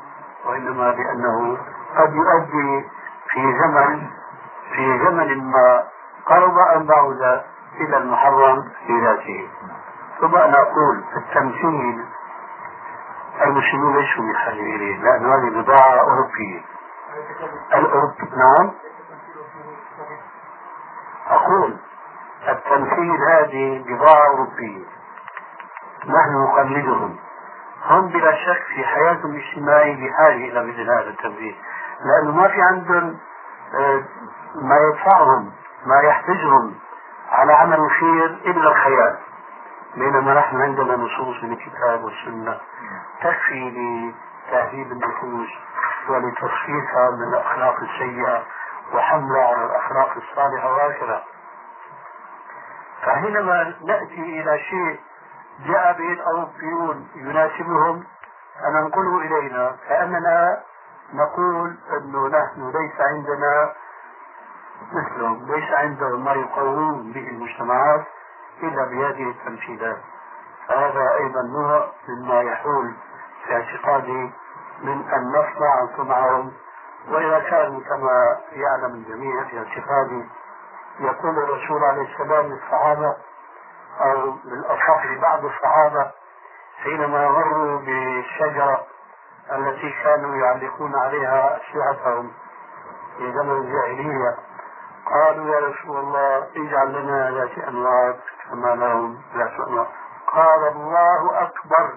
وإنما 0.45 0.83
لأنه 0.83 1.57
قد 1.97 2.13
يؤدي 2.13 2.85
في 3.29 3.41
زمن 3.59 4.07
في 4.75 4.99
زمن 5.05 5.43
ما 5.51 5.83
قرب 6.25 6.57
أن 6.57 6.85
بعد 6.85 7.41
إلى 7.79 7.97
المحرم 7.97 8.63
في 8.87 8.93
ذاته 9.05 9.47
ثم 10.21 10.35
أنا 10.35 10.57
أقول 10.61 11.03
التمثيل 11.17 12.05
المسلمون 13.41 13.97
ليسوا 13.97 14.33
بحاجة 14.33 14.75
إليه 14.75 14.97
لأن 14.97 15.25
هذه 15.25 15.61
بضاعة 15.61 15.99
أوروبية. 15.99 16.61
الأوروب 17.73 18.11
نعم؟ 18.37 18.71
أقول 21.29 21.77
التمثيل 22.49 23.17
هذه 23.29 23.83
بضاعة 23.87 24.27
أوروبية. 24.27 24.85
نحن 26.05 26.43
نقلدهم. 26.43 27.17
هم 27.85 28.07
بلا 28.07 28.31
شك 28.31 28.63
في 28.75 28.83
حياتهم 28.83 29.35
الاجتماعية 29.35 30.09
بحاجة 30.09 30.35
إلى 30.35 30.63
مثل 30.63 30.81
هذا 30.81 31.09
التمثيل. 31.09 31.55
لأنه 32.05 32.31
ما 32.31 32.47
في 32.47 32.61
عندهم 32.61 33.17
آه، 33.79 34.03
ما 34.55 34.77
يدفعهم 34.77 35.51
ما 35.85 36.01
يحتجهم 36.01 36.75
على 37.31 37.53
عمل 37.53 37.91
خير 37.99 38.25
إلا 38.25 38.69
الخيال. 38.71 39.17
بينما 39.95 40.33
نحن 40.33 40.61
عندنا 40.61 40.95
نصوص 40.95 41.43
من 41.43 41.53
الكتاب 41.53 42.03
والسنة. 42.03 42.59
تكفي 43.21 43.69
لتهذيب 43.69 44.91
النفوس 44.91 45.49
ولتصفيتها 46.09 47.11
من 47.11 47.33
الأخلاق 47.33 47.79
السيئة 47.79 48.43
وحملها 48.93 49.45
على 49.47 49.65
الأخلاق 49.65 50.13
الصالحة 50.17 50.71
وهكذا 50.71 51.23
فحينما 53.01 53.75
نأتي 53.85 54.41
إلى 54.41 54.59
شيء 54.59 54.99
جاء 55.67 55.93
به 55.97 56.13
الأوروبيون 56.13 57.07
يناسبهم. 57.15 58.03
فننقله 58.59 59.17
إلينا. 59.19 59.75
كأننا 59.89 60.63
نقول 61.13 61.77
أنه 61.91 62.27
نحن 62.27 62.71
ليس 62.71 63.01
عندنا 63.01 63.73
مثلهم 64.93 65.45
ليس 65.45 65.73
عندهم 65.73 66.25
ما 66.25 66.31
يقومون 66.33 67.11
به 67.11 67.27
المجتمعات. 67.29 68.03
إلا 68.63 68.85
بهذه 68.85 69.29
التمثيلات. 69.29 69.97
فهذا 70.67 71.13
أيضا 71.13 71.41
نوع 71.41 71.87
مما 72.09 72.41
يحول 72.41 72.93
في 73.47 73.53
اعتقادي 73.53 74.31
من 74.83 75.09
أن 75.09 75.27
نصنع 75.31 75.97
صنعهم 75.97 76.51
وإذا 77.09 77.39
كانوا 77.39 77.81
كما 77.81 78.39
يعلم 78.51 78.93
الجميع 78.95 79.43
في 79.43 79.57
اعتقادي 79.57 80.25
يقول 80.99 81.37
الرسول 81.37 81.83
عليه 81.83 82.13
السلام 82.13 82.45
للصحابة 82.45 83.15
أو 84.01 84.31
بالأصح 84.31 85.05
لبعض 85.05 85.45
الصحابة 85.45 86.11
حينما 86.83 87.29
مروا 87.29 87.79
بالشجرة 87.79 88.85
التي 89.51 89.93
كانوا 90.03 90.35
يعلقون 90.35 90.95
عليها 90.95 91.57
أسلحتهم 91.57 92.31
في 93.17 93.31
زمن 93.31 93.51
الجاهلية 93.57 94.37
قالوا 95.05 95.55
يا 95.55 95.59
رسول 95.59 95.97
الله 95.97 96.47
اجعل 96.55 96.93
لنا 96.93 97.31
ذات 97.31 97.57
أنواع 97.57 98.15
كما 98.49 98.75
لهم 98.75 99.21
ذات 99.35 99.67
أنواع 99.67 99.87
قال 100.27 100.67
الله 100.67 101.41
أكبر. 101.41 101.93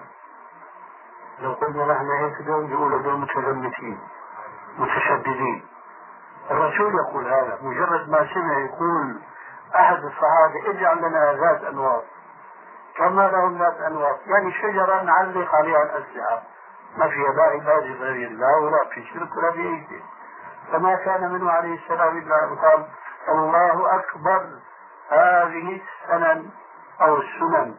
لو 1.39 1.53
قلنا 1.53 1.85
نحن 1.85 2.11
هيك 2.11 2.39
اليوم 2.39 2.71
يقولوا 2.71 3.01
دول 3.01 3.17
متزمتين 3.17 3.99
متشددين. 4.77 5.65
الرسول 6.51 6.93
يقول 6.95 7.27
هذا 7.27 7.57
مجرد 7.61 8.09
ما 8.09 8.27
سمع 8.33 8.57
يقول 8.59 9.21
أحد 9.75 10.03
الصحابة 10.03 10.69
اجعل 10.69 10.97
لنا 10.97 11.33
ذات 11.33 11.63
أنوار 11.63 12.03
كما 12.97 13.27
لهم 13.27 13.57
ذات 13.57 13.81
أنوار 13.81 14.17
يعني 14.25 14.51
شجرة 14.51 15.03
نعلق 15.03 15.55
عليها 15.55 15.83
الأسلحة. 15.83 16.43
ما 16.97 17.07
فيها 17.07 17.31
لا 17.33 17.43
عبادة 17.43 17.93
غير 17.93 18.27
الله 18.27 18.57
ولا 18.61 18.89
في 18.93 19.05
شرك 19.05 19.37
ولا 19.37 19.51
في 19.51 19.85
فما 20.71 20.95
كان 20.95 21.31
منه 21.31 21.51
عليه 21.51 21.75
السلام 21.75 22.17
إلا 22.17 22.43
أن 22.43 22.55
قال 22.55 22.87
الله 23.29 23.95
أكبر. 23.95 24.49
هذه 25.09 25.81
السنن 25.81 26.49
أو 27.01 27.17
السنن. 27.17 27.75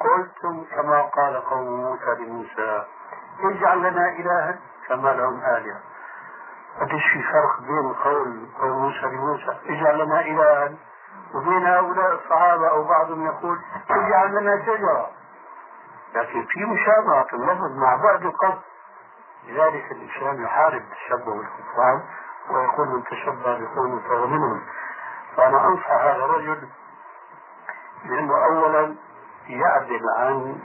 قلتم 0.00 0.64
كما 0.64 1.02
قال 1.02 1.36
قوم 1.36 1.66
موسى 1.66 2.14
لموسى 2.18 2.84
اجعل 3.44 3.78
لنا 3.78 4.08
إلها 4.08 4.58
كما 4.88 5.08
لهم 5.08 5.40
آلهة. 5.40 5.80
قديش 6.80 7.02
في 7.12 7.22
فرق 7.22 7.60
بين 7.60 7.92
قول 7.92 8.48
قول 8.60 8.70
موسى 8.70 9.06
لموسى؟ 9.06 9.58
اجعل 9.66 9.98
لنا 9.98 10.20
إلها. 10.20 10.72
وبين 11.34 11.66
هؤلاء 11.66 12.14
الصحابة 12.14 12.68
أو 12.68 12.84
بعضهم 12.84 13.26
يقول 13.26 13.58
اجعل 13.90 14.34
لنا 14.34 14.62
شجرة. 14.66 15.10
لكن 16.14 16.46
في 16.46 16.64
مشابهة 16.64 17.26
اللفظ 17.32 17.76
مع 17.76 17.96
بعض 17.96 18.22
القصد 18.22 18.62
لذلك 19.46 19.92
الإسلام 19.92 20.44
يحارب 20.44 20.82
التشبه 20.82 21.34
بالكفار 21.34 22.02
ويقول 22.50 22.88
من 22.88 23.04
تشبه 23.04 23.58
بقوم 23.58 24.00
فهو 24.00 24.26
منهم 24.26 24.62
فأنا 25.36 25.68
أنصح 25.68 25.90
هذا 25.90 26.24
الرجل 26.24 26.68
لأنه 28.04 28.44
أولا 28.44 28.94
يعدل 29.48 30.02
عن 30.18 30.60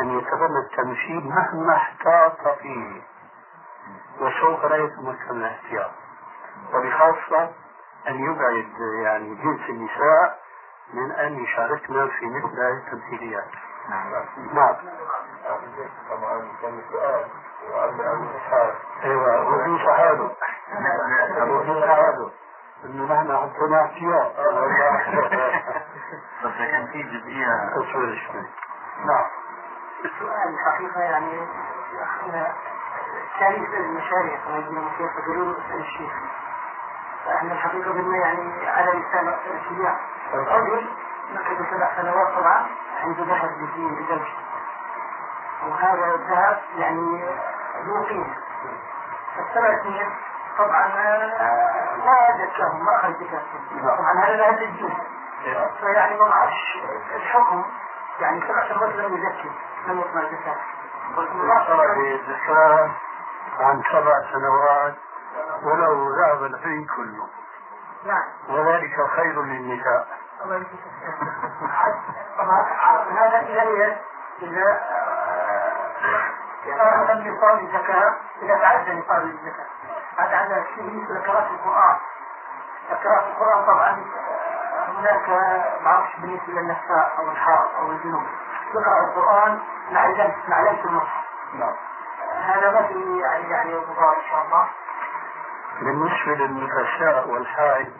أن 0.00 0.18
يتبنى 0.18 0.58
التمثيل 0.58 1.28
مهما 1.28 1.76
احتاط 1.76 2.58
فيه 2.62 3.02
وسوف 4.20 4.64
لا 4.64 4.76
يتمكن 4.76 5.30
الاحتياط 5.30 5.90
وبخاصة 6.74 7.50
أن 8.08 8.14
يبعد 8.14 8.72
يعني 9.02 9.34
جنس 9.34 9.68
النساء 9.68 10.38
من 10.94 11.12
أن 11.12 11.44
يشاركنا 11.44 12.06
في 12.06 12.26
مثل 12.26 12.60
هذه 12.60 12.82
التمثيليات. 12.86 13.48
نعم. 13.88 14.12
نعم. 14.54 14.76
طبعا 16.10 16.48
كان 16.62 16.82
سؤال 16.92 17.24
أيوه 19.04 19.48
وفي 19.48 19.84
صحابه 19.84 20.24
وفي 20.24 20.30
صحابه 20.30 20.30
انه 22.84 23.04
نحن 23.04 23.36
حطينا 23.36 23.84
احتياط 23.84 24.32
بس 26.44 26.52
كان 26.70 26.86
في 26.86 27.02
جزئيه 27.02 27.70
تصوير 27.74 28.22
شوي 28.26 28.42
نعم 29.06 29.24
السؤال 30.04 30.54
الحقيقة 30.54 31.00
يعني 31.00 31.46
إحنا 32.02 32.52
تاريخ 33.40 33.70
المشاريع 33.74 34.38
كما 34.44 34.56
يقولون 34.58 34.78
المشايخ 34.78 35.18
يقولون 35.18 35.54
اسال 35.54 35.80
الشيخ 35.80 36.12
فاحنا 37.26 37.52
الحقيقة 37.52 37.92
بدنا 37.92 38.16
يعني 38.16 38.68
على 38.68 38.90
لسان 38.90 39.34
الشيوخ 39.54 39.96
الرجل 40.34 40.86
نقعد 41.34 41.66
سبع 41.70 41.90
سنوات 41.96 42.28
طبعا 42.38 42.66
عنده 43.02 43.24
ذهب 43.24 43.50
بالدين 43.58 43.94
بدمشق 43.94 44.36
وهذا 45.68 46.14
الذهب 46.14 46.60
يعني 46.76 47.24
ذو 47.86 48.04
قيمة 48.04 48.34
السبع 49.38 49.82
سنين 49.82 50.10
طبعا 50.58 50.86
آه، 50.86 51.96
لا 51.96 52.46
زكاهم 52.46 52.84
ما 52.84 52.96
أخذ 52.96 53.12
زكاتهم 53.12 53.82
طبعا 53.82 54.24
هذا 54.24 54.36
لا 54.36 54.50
الدين 54.50 54.98
فيعني 55.80 56.18
ما 56.18 56.28
معرفش 56.28 56.78
الحكم. 57.16 57.64
يعني 58.20 58.40
سبع 58.48 58.68
سنوات 58.68 58.94
لم 58.94 59.16
يزكي 59.16 59.50
لم 59.86 59.98
يقبل 59.98 60.20
الزكاة 60.20 60.56
الزكاة 62.14 62.90
عن 63.60 63.82
سبع 63.92 64.14
سنوات 64.32 64.94
ولو 65.62 66.08
ذهب 66.10 66.42
الحي 66.42 66.84
كله. 66.84 67.28
نعم 68.04 68.24
وذلك 68.48 68.96
خير 69.16 69.42
للنساء. 69.42 70.08
طبعا 72.38 72.66
هذا 73.10 73.40
إذا 73.40 73.62
إذا 74.42 74.80
إذا 76.66 77.14
لم 77.14 77.26
يصاب 77.26 77.58
الزكاة 77.58 78.14
إذا 78.42 78.54
تعدى 78.56 78.92
نصاب 78.92 79.22
الزكاة 79.22 79.66
هذا 80.16 80.36
على 80.36 80.64
شيء 80.74 80.84
بالنسبة 80.84 81.14
لقراءة 81.14 81.50
القرآن. 81.50 81.96
قراءة 83.04 83.28
القرآن 83.28 83.64
طبعا 83.66 84.04
هناك 84.98 85.28
ما 85.84 85.90
أعرفش 85.90 86.16
بالنسبة 86.16 86.52
للنساء 86.52 87.14
أو 87.18 87.30
الحار 87.30 87.70
أو 87.78 87.90
الجنوب 87.90 88.22
يقرأ 88.74 89.04
القرآن 89.04 89.58
مع 89.90 90.06
لمس 90.06 90.34
مع 90.48 90.60
لمس 90.60 90.84
المصحف 90.84 91.24
نعم. 91.54 91.74
هذا 92.42 92.70
ما 92.70 92.86
في 92.86 93.20
يعني 93.20 93.50
يعني 93.50 93.74
إن 93.76 93.84
شاء 94.30 94.44
الله. 94.46 94.68
بالنسبة 95.80 96.34
للنفساء 96.34 97.28
والحائض 97.28 97.92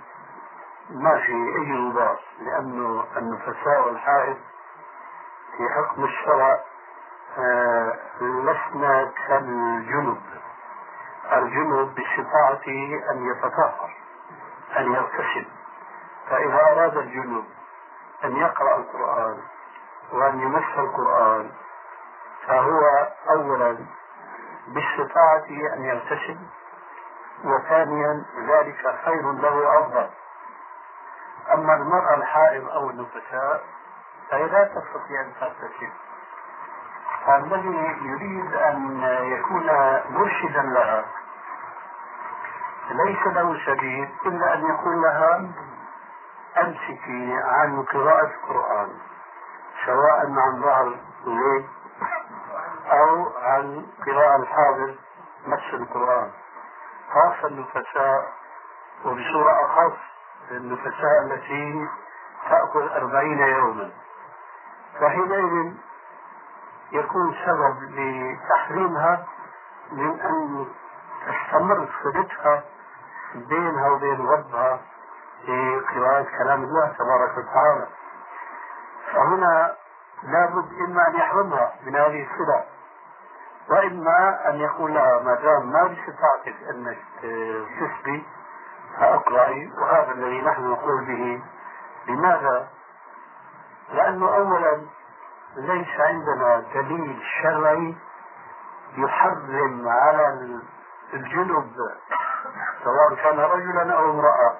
ما 0.90 1.18
في 1.18 1.32
أي 1.32 1.72
مضار 1.72 2.20
لأنه 2.40 3.04
النفساء 3.16 3.86
والحائض 3.86 4.36
في 5.56 5.68
حكم 5.76 6.04
الشرع 6.04 6.60
آه، 7.38 7.98
لسنا 8.20 9.12
كالجنب. 9.28 10.22
الجنب 11.38 11.94
باستطاعته 11.94 13.00
أن 13.10 13.26
يتطهر 13.30 13.96
أن 14.78 14.92
يغتسل. 14.92 15.46
فإذا 16.30 16.60
أراد 16.72 16.96
الجنوب 16.96 17.44
أن 18.24 18.36
يقرأ 18.36 18.76
القرآن 18.76 19.42
وأن 20.12 20.40
يمس 20.40 20.78
القرآن 20.78 21.50
فهو 22.46 23.08
أولا 23.30 23.76
باستطاعته 24.68 25.74
أن 25.74 25.84
يغتسل 25.84 26.38
وثانيا 27.44 28.24
ذلك 28.48 28.94
خير 29.04 29.32
له 29.32 29.78
أفضل. 29.78 30.10
أما 31.54 31.74
المرأة 31.74 32.14
الحائض 32.14 32.68
أو 32.68 32.90
النفساء 32.90 33.64
فهي 34.30 34.46
لا 34.46 34.64
تستطيع 34.64 35.20
أن 35.20 35.32
تغتسل. 35.40 35.92
فالذي 37.26 37.96
يريد 38.02 38.54
أن 38.54 39.00
يكون 39.22 39.66
مرشدا 40.10 40.62
لها. 40.62 41.04
ليس 42.90 43.26
له 43.26 43.58
سبيل 43.66 44.08
إلا 44.26 44.54
أن 44.54 44.64
يقول 44.66 45.02
لها 45.02 45.50
أمسكي 46.60 47.34
عن 47.44 47.82
قراءة 47.82 48.26
القرآن 48.26 48.88
سواء 49.86 50.20
عن 50.20 50.62
ظهر 50.62 50.94
الليل 51.26 51.68
أو 52.90 53.32
عن 53.42 53.86
قراءة 54.06 54.36
الحاضر 54.36 54.94
نفس 55.46 55.74
القرآن. 55.74 56.30
خاصة 57.12 57.48
النفساء 57.48 58.32
وبصورة 59.04 59.52
أخص 59.64 59.98
النفساء 60.50 61.22
التي 61.24 61.88
تأكل 62.50 62.88
أربعين 62.88 63.38
يوما. 63.38 63.90
فحينئذ 65.00 65.74
يكون 66.92 67.34
سبب 67.46 67.76
لتحريمها 67.82 69.26
من 69.92 70.20
أن 70.20 70.66
تستمر 71.26 71.88
صلتها 72.02 72.62
بينها 73.34 73.88
وبين 73.90 74.26
ربها 74.26 74.80
في 75.46 75.80
قراءة 75.94 76.26
كلام 76.38 76.62
الله 76.64 76.86
تبارك 76.98 77.38
وتعالى 77.38 77.86
فهنا 79.12 79.76
لابد 80.22 80.72
إما 80.88 81.08
أن 81.08 81.14
يحرمها 81.14 81.72
من 81.86 81.96
هذه 81.96 82.26
الصلة 82.30 82.64
وإما 83.70 84.48
أن 84.48 84.60
يقول 84.60 84.94
لها 84.94 85.22
ما 85.22 85.34
دام 85.34 85.72
ما 85.72 85.84
باستطاعتك 85.84 86.54
أنك 86.70 86.98
تسبي 87.80 88.26
فأقرأي 88.98 89.72
وهذا 89.78 90.12
الذي 90.12 90.40
نحن 90.42 90.70
نقول 90.70 91.04
به 91.04 91.42
لماذا؟ 92.08 92.68
لأنه 93.92 94.34
أولا 94.36 94.82
ليس 95.56 96.00
عندنا 96.00 96.64
دليل 96.74 97.22
شرعي 97.42 97.96
يحرم 98.96 99.88
على 99.88 100.58
الجنب 101.14 101.72
سواء 102.84 103.14
كان 103.22 103.40
رجلا 103.40 103.94
أو 103.94 104.10
امرأة. 104.10 104.58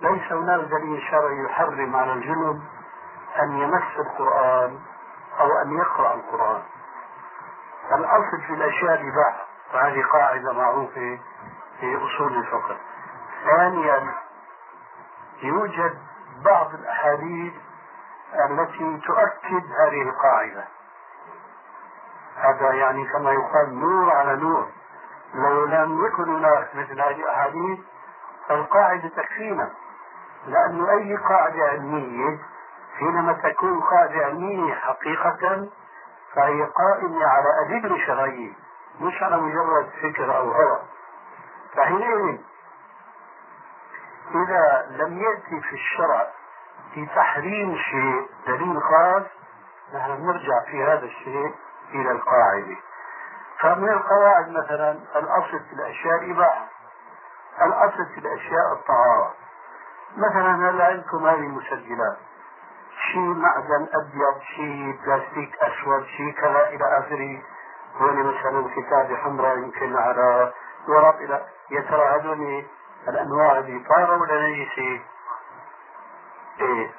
ليس 0.00 0.32
هناك 0.32 0.60
دليل 0.60 1.02
شرعي 1.10 1.44
يحرم 1.44 1.96
على 1.96 2.12
الجنب 2.12 2.62
أن 3.42 3.58
يمس 3.58 3.98
القرآن 3.98 4.78
أو 5.40 5.62
أن 5.62 5.78
يقرأ 5.78 6.14
القرآن. 6.14 6.62
الأصل 7.92 8.40
في 8.46 8.52
الأشياء 8.52 8.94
الإباحة 9.00 9.46
وهذه 9.74 10.02
قاعدة 10.02 10.52
معروفة 10.52 11.18
في 11.80 11.96
أصول 11.96 12.36
الفقه. 12.38 12.76
ثانيا 13.44 14.14
يوجد 15.42 15.98
بعض 16.44 16.74
الأحاديث 16.74 17.52
التي 18.34 19.00
تؤكد 19.06 19.64
هذه 19.80 20.02
القاعدة. 20.02 20.64
هذا 22.36 22.72
يعني 22.72 23.04
كما 23.04 23.32
يقال 23.32 23.80
نور 23.80 24.10
على 24.12 24.36
نور. 24.36 24.68
لو 25.34 25.64
لم 25.64 26.06
يكن 26.06 26.36
هناك 26.36 26.74
مثل 26.74 27.00
هذه 27.00 27.20
الأحاديث 27.22 27.78
فالقاعدة 28.48 29.08
تكفينا. 29.08 29.70
لأن 30.46 30.88
أي 30.88 31.16
قاعدة 31.16 31.64
علمية 31.68 32.38
حينما 32.98 33.32
تكون 33.32 33.80
قاعدة 33.80 34.24
علمية 34.24 34.74
حقيقة 34.74 35.68
فهي 36.34 36.62
قائمة 36.62 37.26
على 37.26 37.48
أدلة 37.66 38.06
شرعية 38.06 38.52
مش 39.00 39.22
على 39.22 39.36
مجرد 39.36 39.90
فكر 40.02 40.36
أو 40.36 40.52
هوى. 40.52 40.80
فحينئذ 41.76 42.38
إذا 44.34 44.86
لم 44.90 45.18
يأتي 45.18 45.60
في 45.60 45.72
الشرع 45.72 46.26
في 46.94 47.06
تحريم 47.06 47.76
شيء 47.76 48.28
دليل 48.46 48.82
خاص 48.82 49.22
نحن 49.94 50.26
نرجع 50.26 50.64
في 50.70 50.84
هذا 50.84 51.04
الشيء 51.04 51.54
إلى 51.94 52.10
القاعدة. 52.10 52.76
فمن 53.60 53.88
القواعد 53.88 54.48
مثلا 54.48 54.90
الأصل 55.16 55.60
في 55.60 55.72
الأشياء 55.72 56.30
إباحة 56.30 56.66
الأصل 57.62 58.06
في 58.14 58.20
الأشياء 58.20 58.72
الطهارة. 58.72 59.34
مثلا 60.16 60.70
هلا 60.70 60.84
عندكم 60.86 61.26
هذه 61.26 61.34
المسجلات. 61.38 62.16
شيء 63.12 63.34
معدن 63.34 63.88
أبيض 63.94 64.40
شيء 64.56 64.98
بلاستيك 65.04 65.56
أسود 65.62 66.04
شيء 66.04 66.32
كذا 66.32 66.68
إلى 66.68 66.98
آخره. 66.98 67.42
هون 67.96 68.22
مثلا 68.22 68.68
كتابة 68.76 69.16
حمراء 69.16 69.58
يمكن 69.58 69.96
على 69.96 70.52
ورق 70.88 71.16
إلى 71.16 71.46
يا 71.70 71.80
ترى 71.80 72.08
هذول 72.08 72.64
الأنواع 73.08 73.58
هذه 73.58 73.84
طاهرة 73.88 74.20
ولا 74.20 74.48
نجسة؟ 74.48 75.00
إيه. 76.60 76.90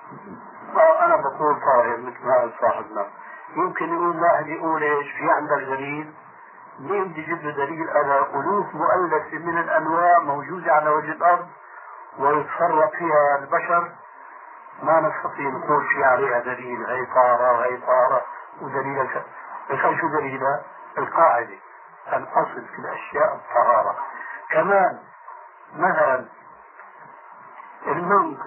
أنا 1.02 1.16
بقول 1.16 1.60
طاهر 1.62 1.98
مثل 1.98 2.32
قال 2.32 2.54
صاحبنا 2.62 3.08
يمكن 3.56 3.94
يقول 3.94 4.24
واحد 4.24 4.48
يقول 4.48 4.84
إيش 4.84 5.12
في 5.12 5.32
عندك 5.32 5.64
دليل؟ 5.64 6.14
مين 6.80 7.08
بده 7.08 7.22
يجيب 7.22 7.42
دليل؟ 7.42 7.90
على 7.90 8.26
ألوف 8.34 8.66
مؤلفة 8.76 9.38
من 9.38 9.58
الأنواع 9.58 10.20
موجودة 10.20 10.74
على 10.74 10.90
وجه 10.90 11.12
الأرض 11.12 11.48
ويتصرف 12.20 12.92
فيها 12.92 13.38
البشر. 13.40 13.92
ما 14.84 15.00
نستطيع 15.00 15.50
نقول 15.50 15.88
في 15.88 16.04
عليها 16.04 16.40
دليل 16.40 16.82
وهي 16.82 17.06
طارة 17.78 18.22
ودليل 18.62 19.10
لكن 19.70 19.98
شو 20.02 20.08
دليلها؟ 20.08 20.62
القاعدة 20.98 21.58
الأصل 22.14 22.66
في 22.68 22.80
الأشياء 22.80 23.36
الطهارة. 23.36 23.96
كمان 24.50 25.00
مثلا 25.76 26.26
المنج 27.88 28.38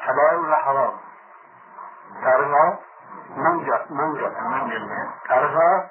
حلال 0.00 0.36
ولا 0.40 0.56
حرام؟ 0.56 0.92
تعرفها؟ 2.24 2.78
منجا 3.36 3.86
منجا 3.90 4.32
تعرفها؟ 5.28 5.90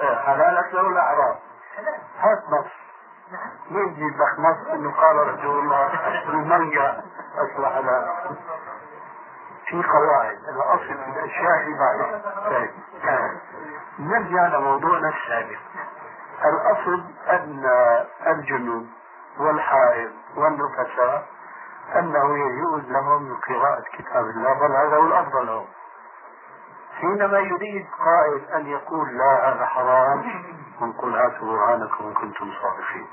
إيه، 0.00 0.16
حلال 0.16 0.58
أكله 0.58 0.82
ولا 0.82 1.02
حرام؟ 1.02 1.34
هات 2.20 2.38
نص 2.50 2.70
مين 3.70 3.88
يجيب 3.88 4.20
لك 4.20 4.38
نص 4.38 4.70
إنه 4.72 4.92
قال 4.92 5.16
رسول 5.34 5.58
الله 5.58 5.90
المنجا 6.28 7.02
اصل 7.38 7.66
حلال 7.66 8.08
في 9.66 9.82
قواعد 9.82 10.38
الاصل 10.48 10.86
في 10.86 10.92
الاشياء 10.92 11.52
عبادة 11.58 12.20
طيب 12.50 12.70
نرجع 13.98 14.46
لموضوعنا 14.46 15.08
السابق 15.08 15.58
الأصل 16.44 17.04
ان 17.30 17.64
الجنوب 18.26 18.86
والحائض 19.38 20.10
والنفساء 20.36 21.26
أنه 21.98 22.38
يجوز 22.38 22.84
لهم 22.90 23.36
قراءة 23.48 23.84
كتاب 23.92 24.24
الله 24.24 24.52
بل 24.52 24.72
هذا 24.72 24.96
هو 24.96 25.06
الأفضل. 25.06 25.46
لهم 25.46 25.66
حينما 27.00 27.38
يريد 27.38 27.86
قائل 27.98 28.44
أن 28.54 28.66
يقول 28.66 29.18
لا 29.18 29.48
هذا 29.48 29.66
حرام 29.66 30.24
نقول 30.80 31.14
هاتوا 31.14 31.46
برهانكم 31.46 32.04
إن 32.04 32.14
كنتم 32.14 32.52
صادقين. 32.62 33.06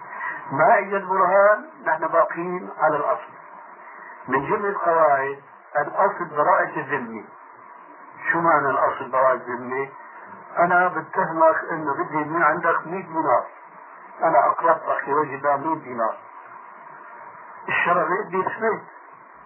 ما 0.51 0.79
إجا 0.79 0.97
البرهان؟ 0.97 1.65
نحن 1.85 2.07
باقين 2.07 2.69
على 2.79 2.95
الأصل. 2.95 3.31
من 4.27 4.45
جملة 4.45 4.69
القواعد 4.69 5.39
الأصل 5.79 6.25
براءة 6.37 6.79
الذمة. 6.79 7.23
شو 8.31 8.39
معنى 8.39 8.69
الأصل 8.69 9.11
براءة 9.11 9.33
الذمة؟ 9.33 9.89
أنا 10.59 10.87
بتهمك 10.87 11.63
إنه 11.71 11.93
بدي 11.93 12.29
من 12.29 12.43
عندك 12.43 12.87
100 12.87 13.03
دينار. 13.03 13.45
أنا 14.23 14.47
أقرضتك 14.47 15.07
الله 15.07 15.57
100 15.57 15.75
دينار. 15.75 16.17
الشرع 17.69 18.03
بيدي 18.03 18.37
يثبت 18.37 18.81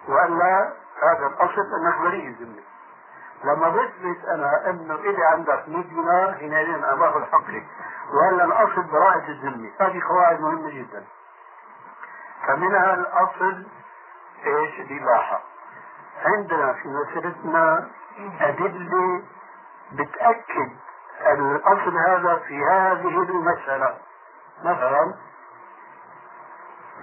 وإلا 0.08 0.74
هذا 1.04 1.28
الأصل 1.28 1.62
أنك 1.82 2.02
بريء 2.02 2.28
الذمة 2.28 2.64
لما 3.44 3.70
بثبت 3.70 4.26
أنا 4.26 4.70
إنه 4.70 4.96
إلي 4.96 5.26
عندك 5.26 5.64
100 5.70 5.84
دينار 5.84 6.34
حينئذ 6.34 6.70
أنا 6.70 6.96
باخذ 6.96 7.24
حقي 7.26 7.64
وإلا 8.14 8.44
الأصل 8.44 8.82
براءة 8.84 9.28
الذمة 9.28 9.72
هذه 9.80 10.02
قواعد 10.10 10.42
مهمة 10.42 10.70
جدا. 10.70 11.04
فمنها 12.48 12.94
الأصل 12.94 13.64
إيش؟ 14.46 14.80
الإباحة. 14.80 15.42
عندنا 16.26 16.74
في 16.74 16.88
مسيرتنا 16.88 17.90
أدلة 18.42 19.22
بتأكد 19.92 20.72
الأصل 21.22 21.98
هذا 21.98 22.36
في 22.48 22.66
هذه 22.66 23.08
المسألة. 23.08 23.98
مثلا 24.64 25.14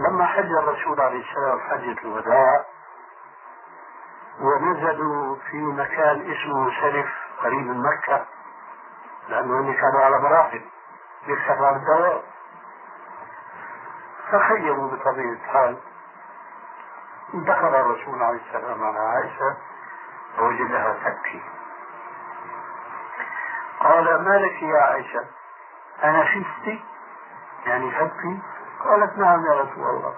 لما 0.01 0.27
حج 0.27 0.53
الرسول 0.53 1.01
عليه 1.01 1.25
السلام 1.31 1.61
حجة 1.61 1.97
الوداع 2.05 2.65
ونزلوا 4.41 5.37
في 5.51 5.57
مكان 5.57 6.33
اسمه 6.33 6.81
سلف 6.81 7.09
قريب 7.43 7.67
من 7.67 7.83
مكة 7.83 8.27
لأنهم 9.29 9.73
كانوا 9.73 10.01
على 10.05 10.19
مراحل 10.19 10.63
يركبوا 11.27 11.67
على 11.67 11.77
الدواب 11.77 12.23
فخيموا 14.33 14.91
بطبيعة 14.91 15.33
الحال. 15.33 15.77
دخل 17.35 17.75
الرسول 17.75 18.23
عليه 18.23 18.41
السلام 18.49 18.85
على 18.85 18.99
عائشة 18.99 19.57
ووجدها 20.39 20.93
تبكي. 21.05 21.43
قال 23.81 24.25
ما 24.25 24.39
لك 24.39 24.63
يا 24.63 24.79
عائشة؟ 24.83 25.25
أنا 26.05 26.25
خفتي 26.25 26.85
يعني 27.67 27.91
تبكي 27.91 28.41
قالت 28.85 29.19
نعم 29.19 29.47
يا 29.47 29.53
رسول 29.53 29.87
الله. 29.89 30.15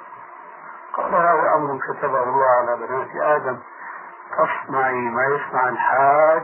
قال 0.92 1.14
هذا 1.14 1.54
أمر 1.54 1.78
كتبه 1.78 2.22
الله 2.22 2.46
على 2.58 2.76
بنات 2.76 3.16
آدم. 3.16 3.58
تصنعي 4.32 5.10
ما 5.10 5.24
يصنع 5.24 5.68
الحاج 5.68 6.42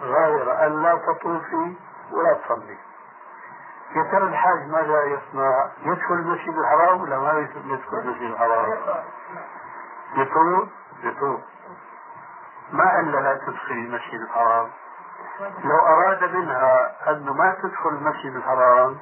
غير 0.00 0.66
أن 0.66 0.82
لا 0.82 0.96
تطوفي 0.96 1.76
ولا 2.12 2.34
تصلي. 2.34 2.78
يا 3.96 4.02
ترى 4.02 4.24
الحاج 4.24 4.68
ماذا 4.68 5.04
يصنع؟ 5.04 5.68
يدخل 5.82 6.14
المسجد 6.14 6.58
الحرام 6.58 7.00
ولا 7.00 7.18
ما 7.18 7.32
يدخل 7.38 7.98
المسجد 7.98 8.30
الحرام؟ 8.30 8.72
يطوف 10.14 10.68
يطوف. 11.02 11.40
ما 12.72 12.90
قال 12.90 13.12
لا 13.12 13.34
تدخل 13.34 13.74
المسجد 13.74 14.20
الحرام. 14.20 14.68
لو 15.64 15.78
أراد 15.78 16.24
منها 16.24 16.96
أنه 17.10 17.32
ما 17.32 17.56
تدخل 17.62 17.88
المسجد 17.88 18.36
الحرام 18.36 18.98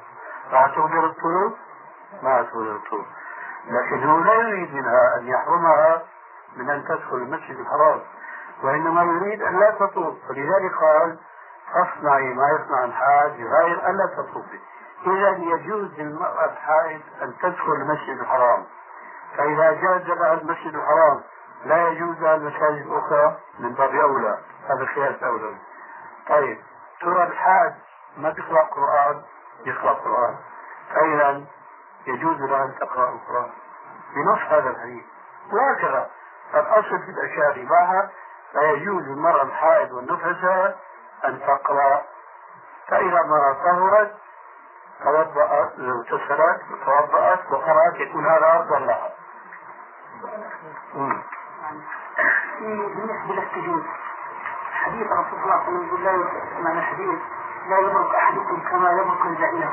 راح 0.51 0.75
تغفر 0.75 1.05
الطرق 1.05 1.53
تغفر 2.21 2.75
الطرق 2.75 3.05
لكن 3.67 4.03
هو 4.03 4.19
لا 4.19 4.33
يريد 4.33 4.73
منها 4.73 5.17
أن 5.17 5.27
يحرمها 5.27 6.01
من 6.55 6.69
أن 6.69 6.83
تدخل 6.83 7.15
المسجد 7.15 7.59
الحرام 7.59 8.01
وإنما 8.63 9.03
يريد 9.03 9.41
أن 9.41 9.59
لا 9.59 9.71
تطوف. 9.71 10.15
فلذلك 10.27 10.75
قال 10.81 11.17
اصنعي 11.73 12.33
ما 12.33 12.49
يصنع 12.49 12.83
الحاج 12.83 13.31
غير 13.31 13.89
أن 13.89 13.97
لا 13.97 14.05
تطوفي 14.05 14.59
إذا 15.07 15.29
يجوز 15.29 15.89
للمرأة 15.97 16.45
الحائض 16.45 17.01
أن 17.21 17.33
تدخل 17.41 17.71
المسجد 17.71 18.19
الحرام. 18.19 18.65
فإذا 19.37 19.71
جاز 19.71 20.07
لها 20.07 20.33
المسجد 20.33 20.75
الحرام 20.75 21.21
لا 21.65 21.87
يجوز 21.87 22.19
لها 22.19 22.35
المساجد 22.35 22.85
الأخرى 22.87 23.37
من 23.59 23.73
باب 23.73 23.95
أولى. 23.95 24.37
هذا 24.69 24.85
خيار 24.85 25.15
أولى 25.23 25.55
طيب 26.29 26.57
ترى 27.01 27.23
الحاج 27.23 27.73
ما 28.17 28.29
تقرأ 28.29 28.61
قرآن؟ 28.61 29.21
يقرأ 29.65 29.93
قرآن. 29.93 30.35
فإذا 30.95 31.43
يجوز 32.07 32.41
لها 32.41 32.63
أن 32.63 32.75
تقرأ 32.79 33.09
القرآن 33.09 33.49
بنص 34.15 34.39
هذا 34.49 34.69
الحديث. 34.69 35.03
وهكذا 35.51 36.09
الأصل 36.53 36.99
في 36.99 37.11
الأشياء 37.11 37.51
الإباحة 37.51 38.09
فيجوز 38.51 39.03
للمرأة 39.03 39.43
الحائض 39.43 39.91
والنفساء 39.91 40.79
أن 41.27 41.39
تقرأ. 41.39 42.01
فإذا 42.87 43.23
ما 43.23 43.55
طهرت 43.65 44.15
توضأت 45.03 45.73
اغتسلت 45.79 46.61
وتوضأت 46.71 47.51
وقرأت 47.51 47.95
يكون 47.95 48.25
هذا 48.25 48.59
أفضل 48.59 48.87
لها. 48.87 49.09
بالنسبة 52.59 53.33
للسجود 53.33 53.83
حديث 54.73 55.07
رسول 55.07 55.39
الله 55.43 55.65
صلى 55.65 55.97
الله 55.97 56.09
عليه 56.09 56.19
وسلم 56.19 56.77
الحديث 56.77 57.19
لا 57.69 57.77
يبرك 57.79 58.15
أحدكم 58.15 58.59
كما 58.71 58.91
يبرك 58.91 59.25
البعير 59.25 59.69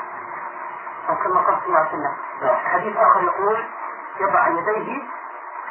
أو 1.09 1.15
كما 1.17 1.41
قال 1.41 1.59
صلى 1.61 1.67
الله 1.67 1.79
عليه 1.79 1.89
وسلم. 1.89 2.15
حديث 2.65 2.97
آخر 2.97 3.23
يقول 3.25 3.65
يضع 4.21 4.49
يديه 4.49 5.03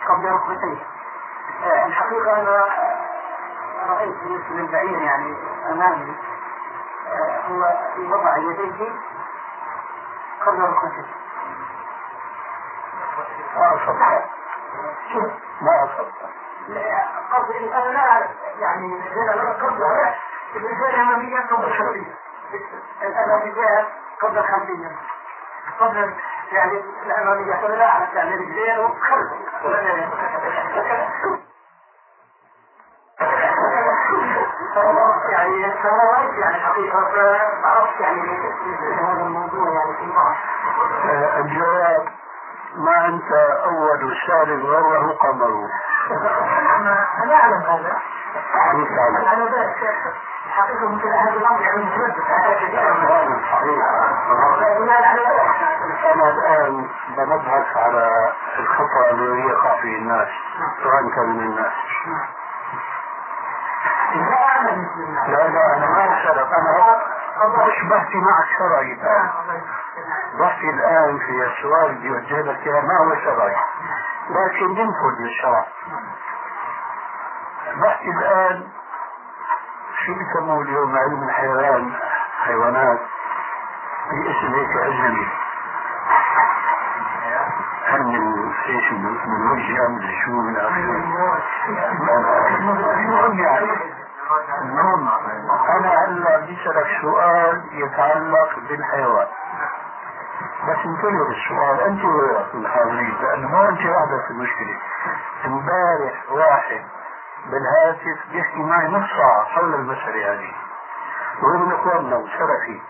قبل 0.08 0.32
ركبتيه. 0.32 0.84
آه، 1.64 1.86
الحقيقة 1.86 2.42
أنا 2.42 2.66
رأيت 3.90 4.16
بالنسبة 4.24 4.56
للبعير 4.56 5.02
يعني 5.02 5.36
أمامي 5.72 6.16
آه، 7.08 7.40
هو 7.50 7.78
وضع 8.00 8.38
يديه 8.38 8.92
قبل 10.46 10.62
ركبتيه. 10.62 11.06
ما 13.56 13.76
أصبت 13.76 14.02
ما 15.62 15.84
أصبت 15.84 16.14
قصدي 17.34 17.58
أنا 17.58 17.90
لا 17.90 18.30
يعني 18.60 19.02
أنا 19.34 19.52
قبل 19.54 19.84
الانسان 20.56 20.90
الاماميه 20.90 21.40
قبل 21.40 21.74
الاماميه 23.02 23.88
قبل 24.22 24.38
الخلفيه 24.38 24.92
قبل 25.80 26.14
يعني 26.52 26.84
أنا 27.18 27.76
لا 27.76 27.86
اعرف 27.86 28.14
يعني 28.14 28.36
رجلين 28.36 28.88
خلف 28.88 29.32
يعني 35.30 35.74
سنوات 35.84 36.34
يعني 36.38 36.60
حقيقة 36.60 37.00
ما 37.62 37.68
عرفت 37.70 38.00
يعني 38.00 38.22
هذا 39.02 39.24
الموضوع 39.24 39.70
يعني 39.74 39.94
في 39.94 40.12
بعض. 40.16 40.36
الجواب 41.40 42.08
ما 42.76 43.06
أنت 43.06 43.32
أول 43.64 44.18
سال 44.28 44.66
غره 44.66 45.14
قمر 45.14 45.70
أنا 47.24 47.36
أعلم 47.36 47.62
هذا. 47.62 47.98
ذلك 49.46 49.76
حقيقة 50.50 50.90
مثل 50.96 51.08
هذا 51.08 51.38
الأمر 51.38 51.62
يعني 51.62 51.84
متردد 51.84 52.22
صحيح 53.52 53.84
أنا 56.14 56.30
الآن 56.30 56.88
بنبهك 57.18 57.78
على 57.78 58.34
الخطأ 58.60 59.12
الذي 59.12 59.42
يقع 59.48 59.82
فيه 59.82 59.98
الناس 59.98 60.28
وأنت 60.86 61.20
من 61.20 61.40
الناس 61.40 61.74
لا 65.28 65.48
لا 65.48 65.78
أنا 65.78 65.86
ما 65.86 66.18
أشرب 66.18 66.48
أنا 66.54 66.98
مش 67.68 67.84
بحكي 67.90 68.18
معك 68.18 68.46
شرعي 68.60 68.94
الآن 68.94 69.30
بحكي 70.40 70.70
الآن 70.70 71.18
في 71.20 71.46
السؤال 71.46 71.90
اللي 71.90 72.08
يوجه 72.08 72.42
لك 72.42 72.68
ما 72.68 72.98
هو 72.98 73.16
شرعي 73.16 73.56
لكن 74.30 74.70
ينفذ 74.78 75.16
للشرع 75.20 75.66
بحكي 77.82 78.10
الآن 78.10 78.68
شو 80.06 80.14
بيسموه 80.14 80.62
اليوم؟ 80.62 80.98
علم 80.98 81.24
الحيوان 81.24 81.94
حيوانات 82.46 83.00
باسم 84.12 84.54
هيك 84.54 84.78
أجنبي. 84.78 85.28
هل 87.86 88.04
من 88.04 88.52
إيش 88.68 88.92
من 88.92 89.52
وجه 89.52 89.86
أم 89.86 90.02
شو 90.26 90.32
من 90.32 90.58
اخره 90.58 91.02
المهم 92.98 93.40
يعني 93.40 93.72
أنا 95.70 95.90
هلا 96.06 96.38
بدي 96.38 96.58
أسألك 96.62 96.88
سؤال 97.02 97.64
يتعلق 97.72 98.60
بالحيوان. 98.70 99.28
بس 100.68 100.78
انتبه 100.86 101.30
للسؤال 101.30 101.82
أنت 101.82 102.04
من 102.54 102.66
الحاضرين 102.66 103.18
لأنه 103.22 103.48
مو 103.48 103.64
انت 103.64 103.80
وحدك 103.80 104.26
في 104.28 104.32
المشكلة. 104.32 104.78
امبارح 105.46 106.14
واحد 106.32 106.82
بالهاتف 107.46 108.32
بيحكي 108.32 108.60
معي 108.60 108.88
نص 108.88 109.10
ساعه 109.10 109.44
حول 109.44 109.74
المسألة 109.74 110.34
هذه. 110.34 110.54
وهو 111.42 111.58
من 111.58 111.72
إخواننا 111.74 112.16
وشرفي. 112.16 112.82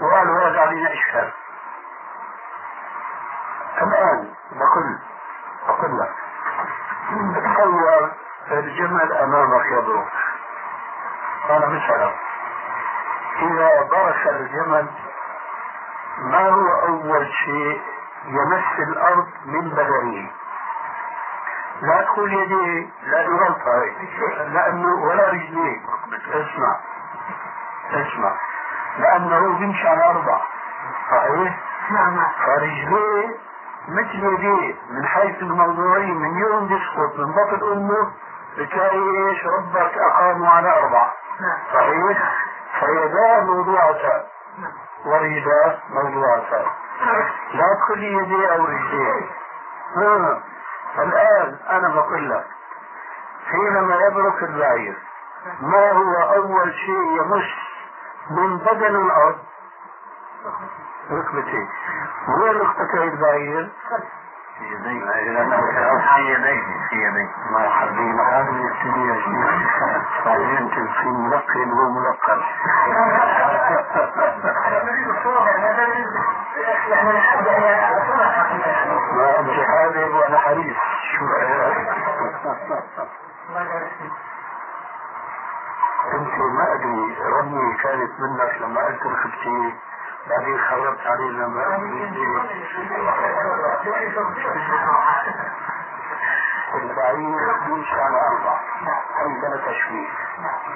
وقالوا 0.00 0.48
هذا 0.48 0.60
علينا 0.60 0.92
إشكال. 0.92 1.32
الآن 3.82 4.34
بقول 4.52 4.98
أقول 5.68 6.00
لك. 6.00 6.14
تصور 7.44 8.10
الجمل 8.50 9.12
أمامك 9.12 9.66
يضرب 9.66 10.06
أنا 11.50 11.66
مثلا. 11.66 12.12
إذا 13.42 13.82
برك 13.82 14.26
الجمل 14.26 14.88
ما 16.18 16.48
هو 16.48 16.86
أول 16.88 17.26
شيء 17.44 17.82
يمس 18.26 18.88
الأرض 18.88 19.28
من 19.46 19.70
بدنه؟ 19.70 20.30
لا 21.86 22.02
تقول 22.02 22.32
يديه 22.32 22.88
لا 23.06 23.26
غلطة 23.26 23.84
لأنه 24.52 24.94
ولا 25.04 25.28
رجليه 25.30 25.76
اسمع. 26.28 26.76
اسمع. 27.92 28.36
لأنه 28.98 29.58
بيمشي 29.58 29.88
على 29.88 30.04
أربع. 30.04 30.40
صحيح؟ 31.10 31.58
نعم. 31.90 32.16
نعم 32.16 32.30
فرجليه 32.46 33.28
مثل 33.88 34.24
يديه 34.24 34.74
من 34.90 35.06
حيث 35.06 35.42
الموضوعية 35.42 36.12
من 36.12 36.38
يوم 36.38 36.72
يسقط 36.72 37.18
من 37.18 37.32
بطن 37.32 37.72
أمه 37.72 38.12
بتلاقي 38.58 39.28
إيش؟ 39.28 39.46
ربك 39.46 39.98
أقامه 39.98 40.48
على 40.48 40.78
أربع. 40.78 41.12
نعم. 41.40 41.58
صحيح؟ 41.74 42.34
فيداه 42.80 43.40
موضوعتان 43.40 44.22
ورجلاه 45.06 45.78
موضوعتان 45.90 46.66
لا 47.54 47.74
تقول 47.74 47.98
لي 47.98 48.12
يدي 48.12 48.52
أو 48.52 48.64
رجليه 48.64 49.26
ها 49.96 50.40
الآن 50.98 51.58
أنا 51.70 51.88
بقول 51.88 52.30
لك 52.30 52.46
حينما 53.46 53.96
يبرك 54.06 54.42
البعير 54.42 54.96
ما 55.60 55.92
هو 55.92 56.34
أول 56.34 56.74
شيء 56.74 57.20
يمس 57.20 57.50
من 58.30 58.58
بدن 58.58 58.96
الأرض 58.96 59.38
ركبتين 61.10 61.68
وين 62.40 62.56
ركبتي 62.60 63.02
البعير؟ 63.02 63.72
في 64.58 64.64
يديه 64.64 65.04
في 66.14 66.20
يديه 66.32 66.62
في 66.88 66.96
يديه 66.96 67.28
ما 67.50 67.70
حبيبي 67.70 68.22
هذه 68.22 68.56
يبتدي 68.66 69.00
يا 69.08 69.14
شيخ 69.14 70.24
بعدين 70.24 70.68
في 70.68 71.08
ملقن 71.08 71.72
وملقن 71.72 72.40
ما 79.16 79.40
أنت 79.40 79.50
حابب 79.50 80.14
وأنا 80.14 80.38
حريص 80.38 80.76
شو 81.12 81.24
انت 86.14 86.38
ما 86.38 86.72
ادري 86.72 87.16
رمي 87.40 87.74
كانت 87.82 88.20
منك 88.20 88.58
لما 88.60 88.80
قلت 88.86 89.06
ركبتي 89.06 89.74
بعدين 90.28 90.58
خربت 90.58 91.06
علينا 91.06 91.48
ما 91.48 91.64
البعير 96.74 97.58
يمشي 97.68 98.00
على 98.00 98.20
أربع 98.20 98.60
عندنا 99.16 99.56
تشويه 99.56 100.08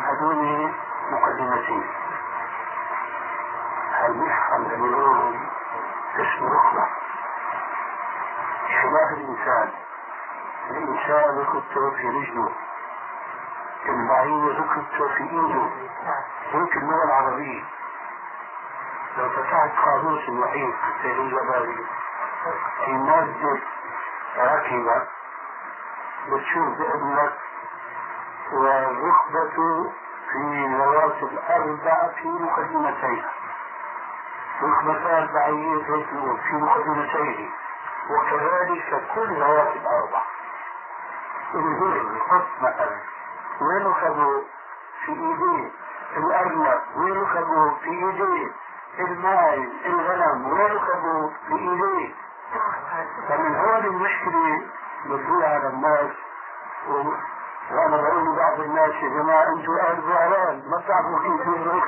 هذول 0.05 0.73
مقدمتين. 1.11 1.85
المحفل 4.07 4.75
اليوم 4.75 5.47
اسمه 6.15 6.49
ركبة؟ 6.49 6.87
خلاف 8.83 9.13
الإنسان. 9.13 9.71
الإنسان 10.71 11.39
ركبته 11.39 11.91
في 11.91 12.09
رجله. 12.09 12.53
البعير 13.89 14.61
ركبته 14.61 15.09
في 15.09 15.23
ايده 15.23 15.71
هيك 16.53 16.77
اللغة 16.77 17.05
العربية. 17.05 17.78
لو 19.19 19.29
فتحت 19.29 19.71
قاموس 19.85 20.29
الوحيد 20.29 20.75
في 21.03 21.13
الياباني 21.13 21.77
في 22.85 22.93
مادة 22.93 23.59
راكبة 24.37 25.07
بتشوف 26.29 26.69
بأنك 26.79 27.33
والركبة 28.53 29.91
في 30.33 30.75
رواسب 30.77 31.39
أربعة 31.51 32.09
في 32.09 32.29
مقدمتين. 32.29 33.25
ركبتان 34.63 35.27
بعيد 35.35 35.91
هيك 35.91 36.07
في 36.49 36.55
مقدمتين. 36.57 37.51
وكذلك 38.11 39.03
كل 39.15 39.43
رواسب 39.43 39.87
أربعة 39.87 40.25
الهيل 41.55 42.07
الخط 42.17 42.47
مثلا 42.61 42.99
وين 43.61 43.95
خذوا 43.95 44.43
في 45.05 45.13
إيديه 45.13 45.71
الأرنب. 46.17 46.81
وين 46.97 47.27
خذوا 47.27 47.71
في 47.83 47.89
إيديه 47.91 48.53
الماء 48.99 49.55
الغنم 49.87 50.49
في 51.49 51.55
ايديه 51.55 52.15
فمن 53.29 53.57
هون 53.57 53.85
المشكلة 53.85 54.63
بتقول 55.07 55.45
على 55.45 55.67
الناس. 55.69 56.11
وأنا 57.73 57.97
بقول 57.97 58.25
لبعض 58.33 58.61
الناس 58.61 58.91
يا 59.03 59.09
جماعة 59.09 59.45
أنتم 59.49 59.73
أهل 59.73 60.03
زعلان 60.09 60.63
ما 60.71 60.77
بتعرفوا 60.79 61.19
كيف 61.19 61.47
يمرق 61.47 61.85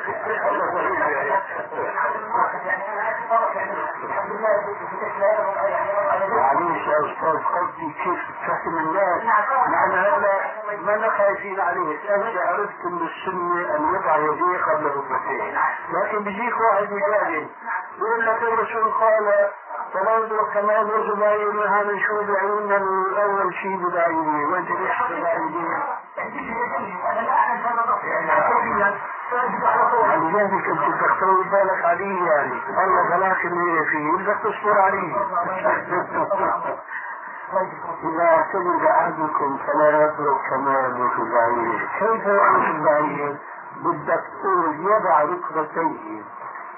معليش 6.36 6.86
يا 6.86 6.98
أستاذ؟ 6.98 7.42
قصدي 7.44 7.92
كيف 8.04 8.20
تفهم 8.46 8.78
الناس؟ 8.78 9.22
نحن 9.70 9.92
هلا 9.92 10.98
ما 10.98 11.10
خايفين 11.10 11.60
عليك 11.60 12.06
انت 12.10 12.36
عرفت 12.36 12.84
من 12.84 13.06
السنة 13.06 13.76
أن 13.76 13.94
يضع 13.94 14.16
يديه 14.16 14.62
قبل 14.64 14.86
ركبتيه 14.86 15.58
لكن 15.92 16.24
بيجيك 16.24 16.54
واحد 16.60 16.92
يجادل 16.92 17.48
يقول 17.98 18.26
لك 18.26 18.42
الرسول 18.42 18.90
قال 18.92 19.48
فننظر 19.92 20.50
كما 20.54 20.72
ينظر 20.72 21.14
بعينها 21.14 21.82
من 21.82 22.00
شو 22.00 22.22
بعيننا 22.32 22.78
من 22.78 23.18
اول 23.18 23.54
شيء 23.54 23.76
ببعينه 23.76 24.52
وانت 24.52 24.70
ليش 24.70 25.02
ببعينه 25.10 25.82
ولذلك 30.02 30.66
انت 30.68 31.02
تختار 31.04 31.42
بالك 31.52 31.84
عليه 31.84 32.22
يعني 32.30 32.52
الله 32.84 33.16
بلاك 33.16 33.44
اللي 33.44 33.84
فيه 33.84 34.12
بدك 34.12 34.38
تصبر 34.44 34.80
عليه 34.80 35.16
إذا 38.04 38.24
اعتمد 38.24 38.82
أحدكم 38.84 39.58
فلا 39.66 40.04
يبرك 40.04 40.40
كما 40.50 40.80
يبرك 40.80 41.18
البعير 41.18 41.88
كيف 41.98 42.26
يبرك 42.26 42.66
البعير؟ 42.68 43.36
بدك 43.76 44.24
تقول 44.42 44.74
يضع 44.80 45.22
ركبتيه 45.22 46.22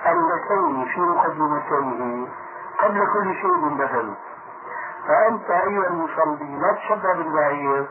اللتين 0.07 0.85
في 0.85 1.01
مقدمتيه 1.01 2.27
قبل 2.83 3.07
كل 3.13 3.35
شيء 3.35 3.55
من 3.57 3.77
بدنه 3.77 4.15
فأنت 5.09 5.51
أيها 5.51 5.87
المصلي 5.87 6.59
لا 6.61 6.73
تشبه 6.73 7.13
بالبعير 7.15 7.87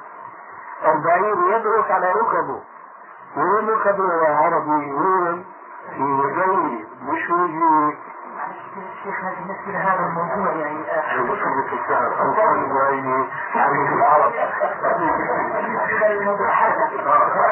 البعير 0.85 1.35
يدرك 1.55 1.91
على 1.91 2.11
ركبه 2.11 2.61
وين 3.37 3.69
ركبه 3.69 4.13
يا 4.13 4.35
عربي 4.35 4.91
وين 4.93 5.45
في 5.95 6.01
يديه 6.01 6.85
مش 7.03 7.29
وجهه 7.29 7.93
شيخنا 9.03 9.31
بالنسبة 9.31 9.71
لهذا 9.71 10.05
الموضوع 10.05 10.53
يعني 10.53 10.79
أنصار 12.21 12.53
العرب 13.93 14.31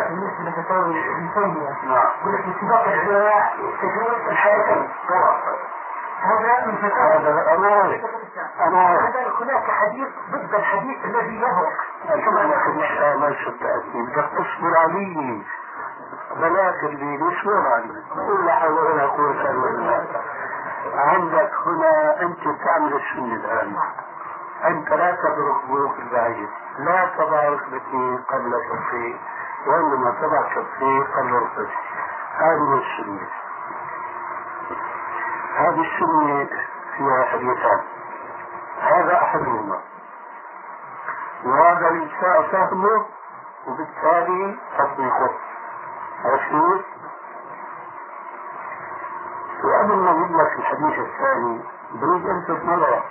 بالنسبة 0.10 0.44
لفتاوي 0.50 1.00
ابن 1.10 1.30
تيمية 1.34 1.70
نعم 1.84 2.08
يقول 2.22 2.34
لك 2.34 2.46
اتفاق 2.48 2.84
العلماء 2.88 3.54
تجوز 3.82 4.28
الحياتين 4.30 4.88
هذا 6.20 6.66
من 6.66 6.76
هذا 6.76 7.56
أنا 7.56 7.68
أعرف 7.70 8.02
أنا 8.60 8.78
أعرف 8.78 9.42
هناك 9.42 9.64
حديث 9.64 10.08
ضد 10.32 10.54
الحديث 10.56 11.06
الذي 11.06 11.36
يهرق 11.42 11.74
كما 12.06 12.40
لكن 12.40 12.78
ليس 13.22 13.48
التأثير 13.48 14.04
بدك 14.06 14.30
تصبر 14.38 14.78
عليه 14.78 15.44
بلاك 16.36 16.84
اللي 16.84 17.16
يصبر 17.16 17.68
عليه 17.68 18.46
لا 18.46 18.56
حول 18.56 18.74
ولا 18.74 19.06
قوة 19.08 19.32
إلا 19.32 19.52
بالله. 19.52 20.08
عندك 20.96 21.52
هنا 21.66 22.22
أنت 22.22 22.44
تعمل 22.66 22.94
السنة 22.94 23.36
الآن. 23.36 23.76
أنت 24.66 24.90
لا 24.90 25.12
تبرك 25.12 25.66
بروك 25.70 26.00
البعيد. 26.00 26.50
لا 26.80 27.10
تضع 27.18 27.50
ركبتي 27.50 28.20
قبل 28.30 28.54
كفي 28.70 29.16
وإنما 29.68 30.12
تضع 30.22 30.42
كفي 30.56 31.04
قبل 31.18 31.34
ركبتي 31.34 31.78
هذه 32.38 32.82
السنة. 32.82 33.28
هذه 35.56 35.82
السنة 35.82 36.50
فيها 36.98 37.24
حديثان 37.26 37.80
هذا 38.82 39.22
أحدهما 39.24 39.80
وهذا 41.46 41.90
الإنساء 41.90 42.42
فهمه 42.52 43.06
وبالتالي 43.68 44.58
تطبيقه 44.78 45.30
عرفتوا؟ 46.26 46.78
وقبل 49.64 49.96
ما 49.96 50.12
نجيب 50.12 50.36
لك 50.36 50.60
الحديث 50.60 51.00
الثاني 51.00 51.62
بريد 51.94 52.26
ألفت 52.26 52.64
نظرة 52.66 53.04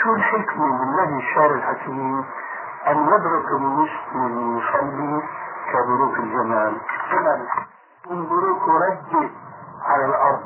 شو 0.00 0.14
الحكمة 0.14 0.66
من 0.66 0.96
نهي 0.96 1.18
الشارع 1.18 1.54
الحكيم 1.54 2.24
أن 2.88 3.06
يدرك 3.06 3.44
المسلم 3.60 4.26
المصلي 4.26 5.22
كبروك 5.72 6.18
الجمال؟ 6.18 6.80
من 8.10 8.28
بروك 8.28 8.62
رجل 8.68 9.30
على 9.84 10.04
الأرض. 10.04 10.42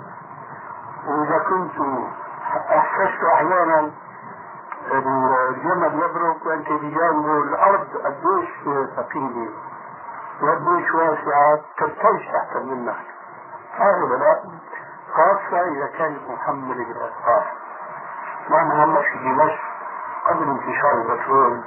وإذا 1.06 1.38
كنت 1.38 2.04
أحسست 2.70 3.24
أحيانا 3.34 3.90
الجمل 4.92 5.94
يبرك 5.94 6.46
وأنت 6.46 6.68
بجانبه 6.68 7.38
الأرض 7.38 7.86
قديش 8.04 8.48
ثقيلة 8.96 9.48
وقديش 10.42 10.94
واسعة 10.94 11.60
ترتج 11.78 12.32
تحت 12.32 12.56
منك 12.56 12.96
هذا 13.78 14.16
لا 14.16 14.42
خاصة 15.12 15.60
إذا 15.60 15.86
كانت 15.98 16.30
محملة 16.30 16.84
بالأسفار 16.84 17.46
معنى 18.50 18.74
هلا 18.74 19.02
في 19.02 19.18
دمشق 19.18 19.60
قبل 20.26 20.48
انتشار 20.48 20.92
البترول 20.92 21.60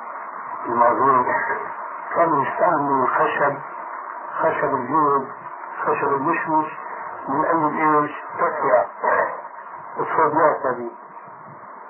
المعروف 0.66 1.28
كانوا 2.16 2.44
يستعملوا 2.46 3.04
الخشب 3.06 3.58
خشب 4.40 4.76
الجود 4.76 5.28
خشب 5.86 6.08
المشمش 6.08 6.78
من 7.28 7.46
أجل 7.46 8.02
إيش؟ 8.02 8.12
تسعة 8.38 8.86
الصديات 9.98 10.66
هذه 10.66 10.90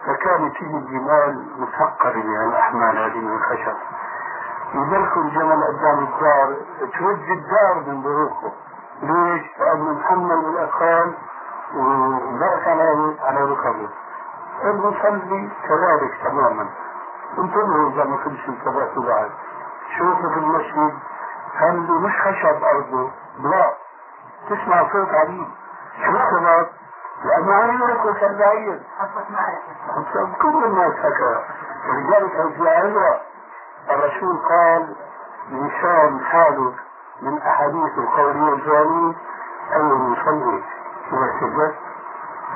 فكانت 0.06 0.58
تيجي 0.58 0.78
الجمال 0.78 1.46
مثقلة 1.58 2.16
من 2.24 2.50
الأحمال 2.50 2.98
هذه 2.98 3.18
من 3.18 3.36
الخشب. 3.36 3.76
يدركوا 4.74 5.22
الجمل 5.22 5.64
قدام 5.64 6.00
الدار 6.00 6.58
توج 7.00 7.30
الدار 7.32 7.84
من 7.88 8.02
بروحه 8.02 8.52
ليش؟ 9.02 9.60
لأنه 9.60 9.94
محمل 9.94 10.42
بالأثقال 10.42 11.14
وبرك 11.76 12.68
على 12.68 13.16
على 13.22 13.42
ركبه. 13.44 13.90
المصلي 14.64 15.50
كذلك 15.68 16.14
تماما. 16.24 16.70
انتبهوا 17.38 17.90
إذا 17.90 18.04
ما 18.04 18.18
كنتش 18.18 18.50
انتبهتوا 18.50 19.04
بعد. 19.04 19.32
شوفوا 19.98 20.30
في 20.30 20.40
المسجد 20.40 20.94
هل 21.56 21.78
مش 21.80 22.22
خشب 22.22 22.64
أرضه؟ 22.64 23.12
لا. 23.40 23.74
تسمع 24.50 24.92
صوت 24.92 25.10
عجيب. 25.10 25.48
شو 26.06 26.12
السبب؟ 26.12 26.69
لأنه 27.24 27.54
عينك 27.54 28.06
وكالبعير 28.06 28.80
حصلت 29.00 29.32
معي 29.32 29.58
كل 30.42 30.64
الناس 30.66 30.94
هكذا 30.94 31.44
ولذلك 31.90 32.32
في 32.58 32.70
عبرة 32.70 33.22
الرسول 33.92 34.38
قال 34.50 34.96
لسان 35.52 36.20
حاله 36.20 36.74
من 37.22 37.38
أحاديث 37.42 37.98
القولية 37.98 38.54
الجانية 38.54 39.14
أي 39.74 39.82
المصلي 39.82 40.64
إذا 41.12 41.32
سجدت 41.40 41.76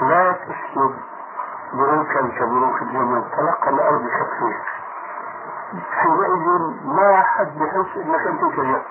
لا 0.02 0.32
تسجد 0.32 0.96
بروكا 1.74 2.22
كبروك 2.40 2.82
الجمل 2.82 3.24
تلقى 3.38 3.70
الأرض 3.70 4.02
كفيك. 4.02 4.62
حينئذ 5.92 6.60
ما 6.86 7.22
حد 7.22 7.60
بحس 7.60 7.98
إنك 7.98 8.28
أنت 8.28 8.42
سجدت 8.56 8.86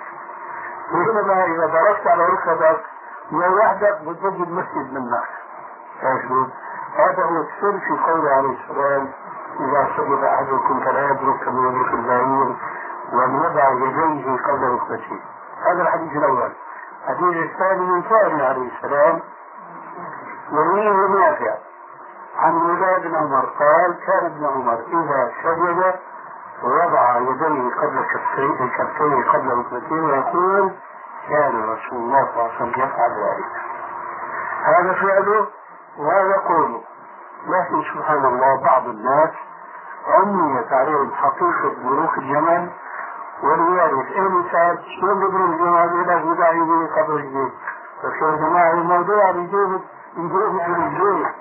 وإنما 0.93 1.45
إذا 1.45 1.67
ضربت 1.67 2.07
على 2.07 2.25
ركبك 2.25 2.81
يا 3.33 3.49
وحدك 3.49 4.01
بتضد 4.03 4.41
المسجد 4.41 4.93
منك 4.93 5.29
شوف 6.03 6.49
هذا 6.97 7.25
هو 7.25 7.41
السر 7.41 7.79
في 7.79 8.03
قوله 8.11 8.31
عليه 8.31 8.57
السلام 8.63 9.09
إذا 9.61 9.89
سجد 9.97 10.25
أحدكم 10.25 10.81
فلا 10.81 11.05
يبرك 11.11 11.45
كما 11.45 11.69
يبرك 11.69 11.95
البعير 11.95 12.57
وليضع 13.13 13.71
يديه 13.73 14.37
قبل 14.37 14.69
ركبتيه 14.69 15.21
هذا 15.67 15.83
الحديث 15.83 16.13
الأول. 16.17 16.53
الحديث 17.09 17.37
الثاني 17.51 17.81
من 17.87 18.03
فعل 18.03 18.41
عليه 18.41 18.71
السلام 18.77 19.21
يرويه 20.53 21.07
نافع 21.09 21.55
عن 22.39 22.55
ولاد 22.55 23.03
بن 23.03 23.15
عمر 23.15 23.45
قال 23.59 23.99
كان 24.07 24.27
ابن 24.27 24.45
عمر 24.47 24.79
إذا 24.93 25.31
سجد 25.43 25.95
ووضع 26.63 27.17
يديه 27.19 27.71
قبل 27.75 28.05
كفيه 28.15 28.67
كفيه 28.79 29.31
قبل 29.33 29.49
ركبتيه 29.59 30.01
ويقول 30.03 30.73
كان 31.29 31.63
رسول 31.65 31.99
الله 31.99 32.25
صلى 32.25 32.33
الله 32.35 32.51
عليه 32.51 32.57
وسلم 32.57 32.71
يفعل 32.71 33.11
ذلك 33.11 33.45
هذا 34.65 34.93
فعله 34.93 35.47
وهذا 35.99 36.37
قوله 36.49 36.81
لكن 37.47 37.83
سبحان 37.95 38.25
الله 38.25 38.61
بعض 38.65 38.89
الناس 38.89 39.31
عميت 40.09 40.73
عليهم 40.73 41.11
حقيقة 41.15 41.75
بروك 41.85 42.19
الجمل 42.19 42.71
ولذلك 43.43 44.13
اي 44.17 44.21
مثال 44.21 44.79
شلون 45.01 45.21
بيبروا 45.21 45.47
الجمل 45.47 46.01
إلى 46.01 46.31
وضع 46.31 46.51
يديه 46.51 47.03
قبل 47.03 47.13
رجليه 47.15 47.51
فشو 48.03 48.27
يا 48.27 48.37
جماعة 48.37 48.73
الموضوع 48.73 49.31
بيجيب 49.31 49.81
يجيب 50.17 50.53
من 50.55 50.85
رجليه 50.87 51.35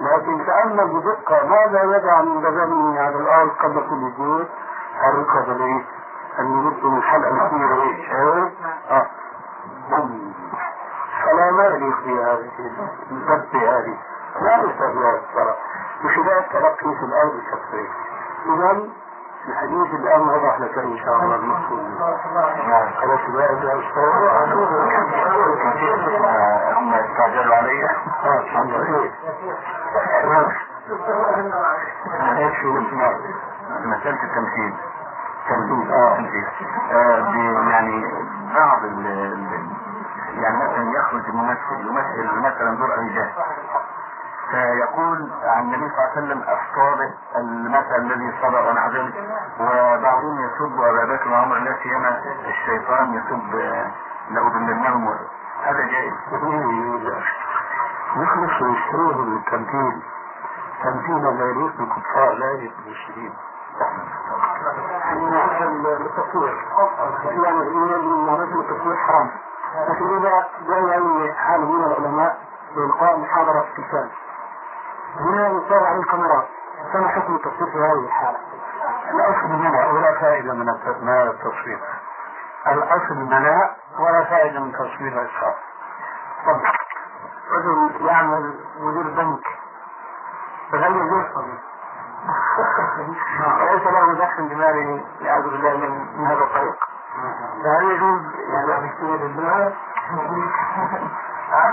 لكن 0.00 0.46
تأمل 0.46 0.86
بدقة 1.00 1.46
ماذا 1.46 1.82
يضع 1.82 2.22
من 2.22 2.40
بدنه 2.40 3.00
على 3.00 3.16
الأرض 3.16 3.50
قبل 3.50 3.80
كل 3.80 4.12
شيء 4.16 4.46
الركب 5.08 5.58
ليه 5.58 5.84
أن 6.38 6.66
يبدو 6.66 6.90
من 6.90 7.02
حلقة 7.02 7.48
كبيرة 7.48 7.74
ليه 7.74 8.50
آه. 8.90 9.06
فلا 11.32 11.50
ما 11.50 11.68
بهذه 11.68 12.50
الضبط 13.10 13.54
هذه 13.54 13.96
لا 14.40 14.56
يستهوى 14.56 15.20
الصلاة 15.20 15.56
بخلاف 16.04 16.52
تلقي 16.52 16.94
في 16.96 17.04
الأرض 17.04 17.40
كفرين 17.52 17.88
إذا 18.46 18.88
الحديث 19.48 19.94
الآن 19.94 20.20
وضح 20.20 20.60
لك 20.60 20.78
إن 20.78 20.98
شاء 20.98 21.22
الله 21.22 21.36
المقصود 21.36 22.00
نعم 22.68 22.90
خلاص 23.00 23.20
بقى 23.28 23.54
هم 26.76 26.94
استعجلوا 26.94 27.56
علي 27.56 27.84
آه 27.84 28.40
الحمد 28.40 28.70
لله 28.70 29.10
مسألة 33.84 34.22
التمثيل 34.22 34.74
تمثيل 35.48 35.92
آه 35.92 36.18
آه، 36.92 37.70
يعني 37.70 38.04
بعض 38.54 38.84
يعني 40.34 40.56
مثلا 40.56 40.92
يخرج 40.92 41.34
ممثل 41.34 41.88
يمثل 41.88 42.38
مثلا 42.40 42.76
دور 42.76 42.90
رجال 42.98 43.30
فيقول 44.50 45.30
عن 45.44 45.62
النبي 45.64 45.90
صلى 45.90 45.98
الله 45.98 46.10
عليه 46.10 46.12
وسلم 46.26 46.42
الصادق 46.42 47.14
المثل 47.36 47.96
الذي 47.96 48.32
صدق 48.42 48.68
عن 48.68 48.76
عدم 48.76 49.10
وبعضهم 49.60 50.40
يسب 50.44 50.80
أبا 50.80 51.04
بكر 51.14 51.30
وعمر 51.30 51.58
لا 51.58 51.76
سيما 51.82 52.22
الشيطان 52.48 53.14
يسب 53.14 53.56
آه، 53.56 53.90
لأضلنهم 54.30 55.08
هذا 55.64 55.86
جائز. 55.86 56.12
يخلص 58.16 58.62
ويشتروه 58.62 59.14
بالتمثيل. 59.24 60.02
تمثيل 60.82 61.22
لا 61.38 61.44
يليق 61.44 61.76
بالكفار 61.78 62.32
لا 62.32 62.50
يليق 62.50 62.72
بالمسلمين 62.84 63.32
التصوير 66.06 66.54
يعني 67.44 67.62
التصوير 68.60 68.96
حرام. 68.96 69.30
لكن 69.88 70.16
إذا 70.16 70.48
جاء 70.68 70.98
أي 71.22 71.32
حال 71.32 71.60
من 71.60 71.84
العلماء 71.84 72.38
بإلقاء 72.76 73.16
محاضرة 73.18 73.60
في 73.60 73.68
التلفاز 73.78 74.08
هنا 75.20 75.48
يصور 75.48 75.86
على 75.86 75.96
الكاميرات 75.98 76.48
فما 76.92 77.08
حكم 77.08 77.34
التصوير 77.34 77.70
في 77.72 77.78
هذه 77.78 78.06
الحالة؟ 78.06 78.38
الأصل 79.10 79.48
منع 79.48 79.86
ولا 79.86 80.20
فائدة 80.20 80.54
من 80.54 80.68
الت- 80.68 81.02
من 81.02 81.08
التصوير 81.08 81.78
الأصل 82.66 83.14
منع 83.14 83.70
ولا 83.98 84.24
فائدة 84.24 84.60
من 84.60 84.72
تصوير 84.72 85.12
الأشخاص 85.12 85.54
طبعا 86.46 86.72
رجل 87.52 88.06
يعمل 88.06 88.54
مدير 88.80 89.02
بنك. 89.02 89.46
فهل 90.72 90.96
يجوز؟ 90.96 91.24
وليس 93.60 93.86
له 93.86 94.14
دخل 94.14 94.48
بماله 94.48 95.04
نعوذ 95.20 95.42
بالله 95.50 95.76
من 96.16 96.26
هذا 96.26 96.44
الطريق. 96.44 96.84
فهل 97.64 97.90
يجوز 97.90 98.22
يعني 98.48 98.86
يشتري 98.86 99.18
بالله 99.18 99.72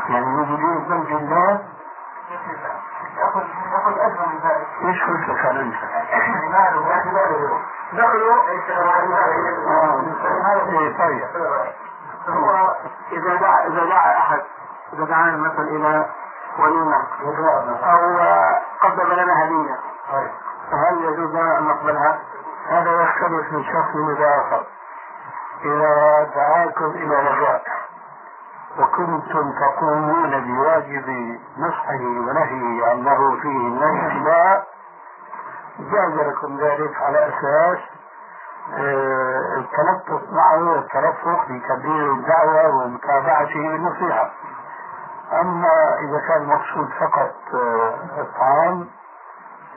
يعني 0.10 0.42
يجي 0.42 0.86
بنك 0.90 1.12
الله 1.12 1.60
ياخذ 3.72 4.00
اجر 4.00 4.28
من 4.28 4.40
ذلك 4.44 4.68
إيش 4.86 5.04
هو 5.04 5.16
الفكر 5.16 5.52
انت؟ 5.52 5.76
ماله 6.52 6.82
ماله 7.14 7.62
دخله 7.94 8.36
طيب 11.00 11.26
هو 12.30 12.76
إذا 13.12 13.36
دعا 13.36 13.68
إذا 13.68 13.86
دعا 13.86 14.18
أحد 14.18 14.42
إذا 14.94 15.06
دعانا 15.06 15.38
مثلا 15.38 15.62
إلى 15.62 16.06
وليمة 16.60 17.04
أو 17.84 18.20
قدم 18.82 19.14
لنا 19.14 19.44
هدية 19.44 19.80
فهل 20.72 21.04
يجوز 21.04 21.36
أن 21.36 21.64
نقبلها؟ 21.64 22.20
هذا 22.70 23.02
يختلف 23.02 23.54
من 23.54 23.64
شخص 23.64 23.96
إلى 23.96 24.26
آخر 24.38 24.64
اذا 25.66 26.24
دعاكم 26.36 26.86
إلى 26.86 27.16
رجاء. 27.16 27.64
وكنتم 28.80 29.52
تقومون 29.60 30.30
بواجب 30.48 31.38
نصحه 31.58 32.00
ونهيه 32.02 32.86
عنه 32.86 33.40
فيه 33.42 33.50
من 33.50 33.84
الاتباع 33.84 34.64
جاز 35.80 36.14
لكم 36.28 36.58
ذلك 36.60 37.02
على 37.02 37.28
أساس 37.28 37.78
آه، 38.78 39.58
التلطف 39.58 40.22
معه 40.32 40.72
والترفق 40.72 41.46
بتبليغ 41.50 42.12
الدعوة 42.14 42.76
ومتابعته 42.76 43.54
بالنصيحة 43.54 44.32
أما 45.34 45.98
إذا 46.00 46.20
كان 46.28 46.42
المقصود 46.42 46.90
فقط 47.00 47.36
آه، 47.54 47.94
الطعام 48.22 48.88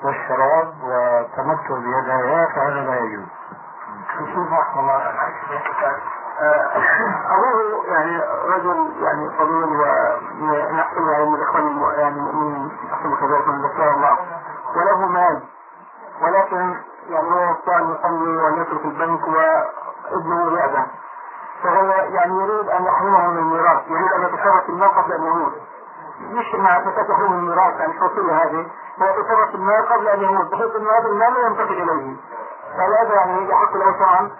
والشراب 0.05 0.75
والتمتع 0.85 1.69
بهدايا 1.79 2.47
فهذا 2.47 2.81
لا 2.81 2.99
يجوز. 2.99 3.29
شوف 4.19 4.53
رحمه 4.53 4.81
الله 4.81 5.13
أبوه 7.31 7.85
يعني 7.87 8.23
رجل 8.47 8.93
يعني 9.03 9.31
طويل 9.39 9.65
ونحن 9.65 11.09
يعني 11.09 11.25
من 11.27 11.35
الإخوان 11.35 11.67
الم- 11.67 11.91
يعني 11.99 12.17
المؤمنين 12.17 12.79
يحسن 12.91 13.17
كذلك 13.17 13.49
من 13.49 13.63
ذكر 13.63 13.91
الله. 13.95 14.19
وله 14.77 15.07
مال. 15.07 15.43
ولكن 16.23 16.75
يعني 17.09 17.31
هو 17.31 17.51
يستطيع 17.53 17.79
أن 17.79 17.91
يصلي 17.95 18.37
وأن 18.37 18.61
يترك 18.63 18.85
البنك 18.85 19.21
وابنه 19.29 20.59
يأذن. 20.61 20.87
فهو 21.63 21.87
يعني 21.91 22.35
يريد 22.35 22.69
أن 22.69 22.85
يحرمه 22.85 23.27
من 23.29 23.39
الميراث 23.39 23.89
يريد 23.89 24.13
أن 24.13 24.23
يتصرف 24.23 24.69
المال 24.69 24.89
قبل 24.95 25.13
ان 25.13 25.23
يموت. 25.23 25.53
مش 26.21 26.55
مع 26.55 26.79
يحرمه 27.11 27.29
من 27.33 27.39
الميراث 27.39 27.81
يعني 27.81 27.93
توصيله 27.99 28.43
هذه؟ 28.43 28.67
هو 29.03 29.07
يتصرف 29.21 29.55
المال 29.55 29.89
قبل 29.89 30.09
ان 30.09 30.21
يموت 30.23 30.47
بحيث 30.53 30.77
ان 30.77 30.87
هذا 30.87 31.09
المال 31.09 31.35
لا 31.35 31.47
ينتقل 31.47 31.83
إليه. 31.83 32.17
فهذا 32.77 33.15
يعني 33.15 33.49
يحق 33.51 33.73
له 33.77 33.93
طبعا 33.93 34.31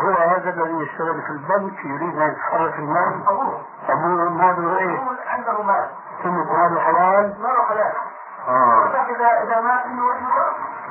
هو 0.00 0.10
هذا 0.28 0.50
الذي 0.50 0.74
يشتغل 0.82 1.22
في 1.22 1.30
البنك 1.30 1.84
يريد 1.84 2.18
أن 2.18 2.28
يتصرف 2.28 2.78
المال. 2.78 3.22
أبوه 3.28 3.60
ابوه 3.88 4.28
ماله 4.30 4.78
إيه؟ 4.78 4.98
عنده 5.28 5.62
مال. 5.62 5.88
ثم 6.22 6.34
ماله 6.34 6.80
حلال؟ 6.80 7.34
ماله 7.42 7.64
حلال. 7.68 7.92
آه. 8.48 8.86
اذا 8.86 9.42
إذا 9.42 9.60
مات 9.60 9.84
انه 9.84 10.04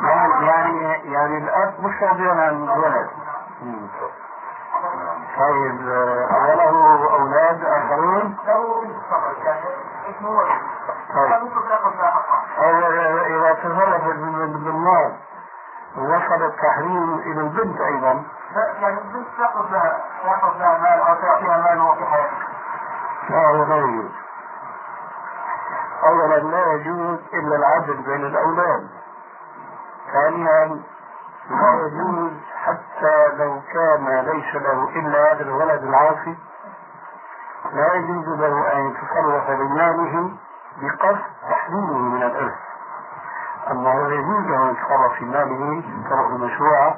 يعني 0.08 0.46
يعني 0.46 1.12
يعني 1.14 1.38
الأب 1.38 1.74
مش 1.80 2.04
راضي 2.04 2.30
عن 2.30 2.64
الولد. 2.64 3.10
طيب 5.38 5.90
آه، 5.90 6.28
وله 6.44 7.14
أولاد 7.14 7.66
اخرون 7.66 8.38
له 8.48 8.82
بنت 8.82 8.96
فقط 9.12 9.36
اسمه 10.10 10.42
طيب. 11.16 11.48
اذا 13.26 13.54
تصرف 13.54 14.04
بال- 14.04 14.48
بالمال 14.64 15.14
وصل 15.98 16.44
التحريم 16.46 17.14
إلى 17.20 17.42
البنت 17.42 17.82
أيضا. 17.82 18.24
لا 23.30 23.50
يجوز 23.52 24.12
اولا 26.04 26.36
لا 26.38 26.74
يجوز 26.74 27.20
الا 27.34 27.56
العدل 27.56 27.98
بين 28.04 28.26
الاولاد 28.26 28.88
ثانيا 30.14 30.82
لا 31.50 31.74
يجوز 31.86 32.32
حتى 32.66 33.28
لو 33.38 33.62
كان 33.74 34.20
ليس 34.20 34.56
له 34.56 34.90
الا 34.90 35.32
هذا 35.32 35.42
الولد 35.42 35.84
العاصي 35.84 36.38
لا 37.74 37.94
يجوز 37.94 38.28
له 38.28 38.74
أن 38.74 38.90
يتصرف 38.90 39.52
بماله 39.52 40.32
بقصد 40.82 41.20
تحريمه 41.50 41.98
من 41.98 42.24
الارث 42.24 42.54
اما 43.72 43.94
هو 43.94 44.10
يجوز 44.10 44.52
أن 44.52 44.70
يتصرف 44.72 45.14
في 45.14 45.26
ماله 45.26 45.84
تصرف 46.06 46.32
مشروعه 46.32 46.98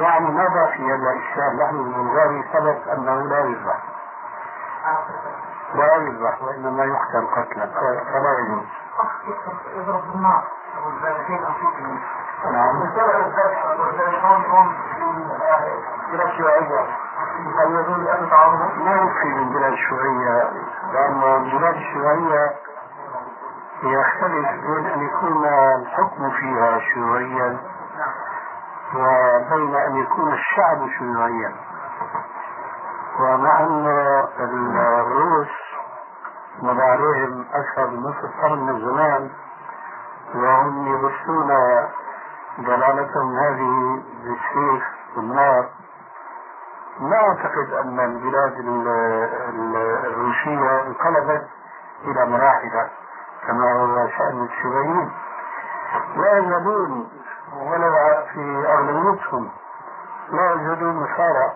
يعني 0.00 0.30
ماذا 0.30 0.66
في 0.76 0.82
هذا 0.82 1.10
الإشكال؟ 1.10 1.58
لحم 1.58 1.76
البلغاري 1.76 2.42
ثبت 2.52 2.88
أنه 2.88 3.14
لا 3.28 3.38
يذبح. 3.38 3.78
لا 5.74 5.96
يذبح 5.96 6.42
وإنما 6.42 6.84
يقتل 6.84 7.26
قتلا 7.26 7.66
فلا 8.12 8.38
يجوز. 8.38 8.64
يضرب 9.76 10.12
بالنار 10.12 10.42
نعم؟ 12.52 12.82
ما 18.84 18.94
يكفي 18.94 19.28
من 19.28 19.52
بلاد 19.52 19.72
الشيوعية 19.72 20.50
لأن 20.92 21.22
البلاد 21.22 21.74
الشيوعية 21.74 22.52
يختلف 23.82 24.48
بين 24.66 24.86
أن 24.86 25.02
يكون 25.02 25.46
الحكم 25.46 26.30
فيها 26.30 26.78
شيوعيا 26.78 27.58
وبين 28.94 29.74
أن 29.74 29.96
يكون 29.96 30.32
الشعب 30.32 30.88
شيوعيا 30.98 31.52
ومع 33.20 33.60
أن 33.60 33.86
الروس 35.00 35.48
مضى 36.62 36.82
عليهم 36.82 37.46
أكثر 37.54 37.90
من 37.90 38.00
نصف 38.00 38.42
قرن 38.42 38.58
من 38.58 38.76
الزمان 38.76 39.30
وهم 40.34 40.86
يبثون 40.86 41.48
ضلالتهم 42.60 43.36
هذه 43.38 44.02
بالسيف 44.24 44.84
والنار 45.16 45.68
ما 47.00 47.16
أعتقد 47.16 47.72
أن 47.84 48.00
البلاد 48.00 48.52
ال- 48.58 48.88
ال- 49.48 50.06
الروسية 50.06 50.82
انقلبت 50.86 51.46
إلى 52.04 52.26
مراحل 52.26 52.88
كما 53.46 53.72
هو 53.72 54.08
شأن 54.08 54.44
الشيوعيين. 54.44 55.10
لا 56.16 56.38
يزالون 56.38 57.08
ولو 57.56 57.92
في 58.32 58.66
أغلبيتهم 58.66 59.50
لا 60.30 60.50
يوجدون 60.50 60.96
نصارى 60.96 61.52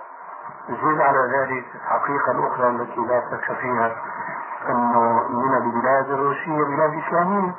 زيد 0.68 1.00
على 1.00 1.18
ذلك 1.18 1.64
الحقيقة 1.74 2.32
الأخرى 2.32 2.68
التي 2.68 3.00
لا 3.00 3.20
شك 3.30 3.52
فيها 3.52 3.96
أنه 4.68 5.28
من 5.28 5.54
البلاد 5.54 6.10
الروسية 6.10 6.64
بلاد 6.64 7.02
إسلامية. 7.06 7.54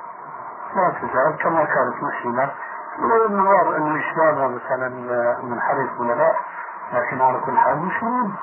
لا 0.76 0.90
تزال 1.02 1.38
كما 1.38 1.66
كانت 1.66 2.04
مسلمة. 2.04 2.50
ولو 3.00 3.26
النظر 3.26 3.78
أن 3.78 3.96
الإسلام 3.96 4.56
مثلا 4.56 4.90
منحرف 5.44 6.00
ولا 6.00 6.14
لا 6.14 6.36
لكن 6.94 7.22
على 7.22 7.40
كل 7.40 7.58
حال 7.58 7.78
مسلمين. 7.78 8.36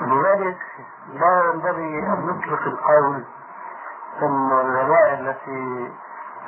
ولذلك 0.00 0.58
لا 1.12 1.44
ينبغي 1.44 1.98
أن 1.98 2.26
نطلق 2.26 2.62
القول 2.62 3.24
أن 4.22 4.52
الذبائح 4.52 5.18
التي 5.18 5.92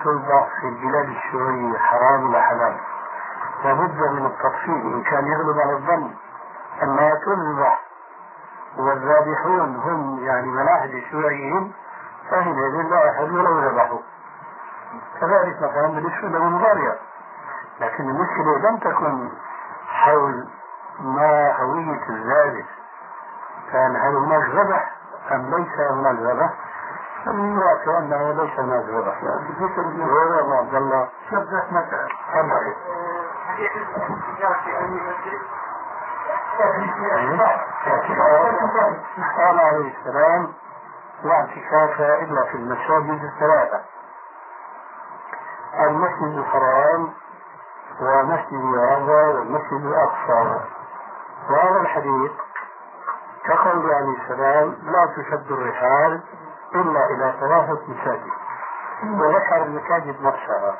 تذبح 0.05 0.49
في 0.61 0.69
البلاد 0.69 1.09
الشيوعية 1.09 1.79
حرام 1.79 2.29
ولا 2.29 2.41
حلال؟ 2.43 2.77
لابد 3.65 4.01
من 4.13 4.27
التفصيل 4.27 4.95
إن 4.95 5.03
كان 5.03 5.27
يغلب 5.27 5.59
على 5.61 5.73
الظن 5.73 6.15
أنها 6.83 7.15
تذبح 7.15 7.81
والذابحون 8.79 9.77
هم 9.77 10.19
يعني 10.25 10.47
ملاحد 10.47 10.91
الشيوعيين 10.91 11.73
فحينئذ 12.31 12.89
لا 12.91 13.05
يحل 13.05 13.39
ولو 13.39 13.59
ذبحوا 13.69 13.99
كذلك 15.21 15.57
مثلا 15.63 15.87
بالنسبة 15.87 16.29
لبلغاريا 16.29 16.97
لكن 17.81 18.05
المشكلة 18.11 18.59
لم 18.71 18.77
تكن 18.79 19.29
حول 19.89 20.49
ما 21.01 21.53
هوية 21.57 22.09
الذابح 22.09 22.67
كان 23.73 23.97
هل 23.97 24.17
هناك 24.17 24.49
ذبح 24.49 24.91
أم 25.33 25.55
ليس 25.55 25.81
هناك 25.91 26.17
ذبح؟ 26.19 26.51
رأسه 27.59 27.99
أنه 27.99 28.33
ليس 28.33 28.61
ذبح 28.61 29.23
وهو 30.01 30.55
عبد 30.55 30.75
الله 30.75 31.09
شبه 31.31 31.65
مثلا 31.71 32.09
قال 39.39 39.59
عليه 39.59 39.93
السلام 39.99 40.53
لا 41.25 41.33
اعتكاف 41.33 42.01
إلا 42.01 42.45
في 42.45 42.55
المساجد 42.55 43.25
الثلاثة. 43.25 43.81
المسجد 45.81 46.39
الحرام 46.39 47.13
ومسجد 48.01 48.79
هذا 48.79 49.29
والمسجد 49.29 49.85
الأقصى. 49.85 50.61
وهذا 51.51 51.81
الحديث 51.81 52.33
كقول 53.45 53.93
عليه 53.93 54.17
السلام 54.23 54.77
لا 54.83 55.07
تشد 55.07 55.53
الرحال 55.53 56.21
إلا 56.75 57.07
إلى 57.07 57.35
ثلاثة 57.41 57.81
مساجد 57.89 58.31
وذكر 59.05 59.63
المساجد 59.63 60.23
نفسها. 60.23 60.77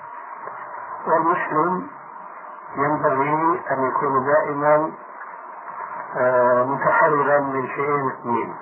والمسلم 1.07 1.89
ينبغي 2.77 3.63
أن 3.71 3.89
يكون 3.89 4.27
دائما 4.27 4.91
آه، 6.17 6.65
متحررا 6.65 7.41
من 7.41 7.69
شيئين 7.69 8.11
اثنين 8.11 8.57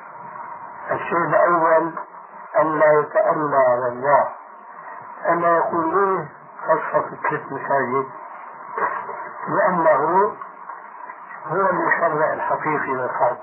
الشيء 0.90 1.18
الأول 1.18 1.92
أن 2.58 2.78
لا 2.78 3.00
يتألى 3.00 3.56
على 3.56 3.88
الله 3.88 4.28
ألا 5.28 5.56
يقول 5.56 5.94
ليه 5.94 6.28
خصص 6.66 7.04
ثلاث 7.28 7.52
مساجد 7.52 8.06
لأنه 9.48 10.32
هو 11.46 11.70
المشرع 11.70 12.32
الحقيقي 12.32 12.92
للخلق. 12.92 13.40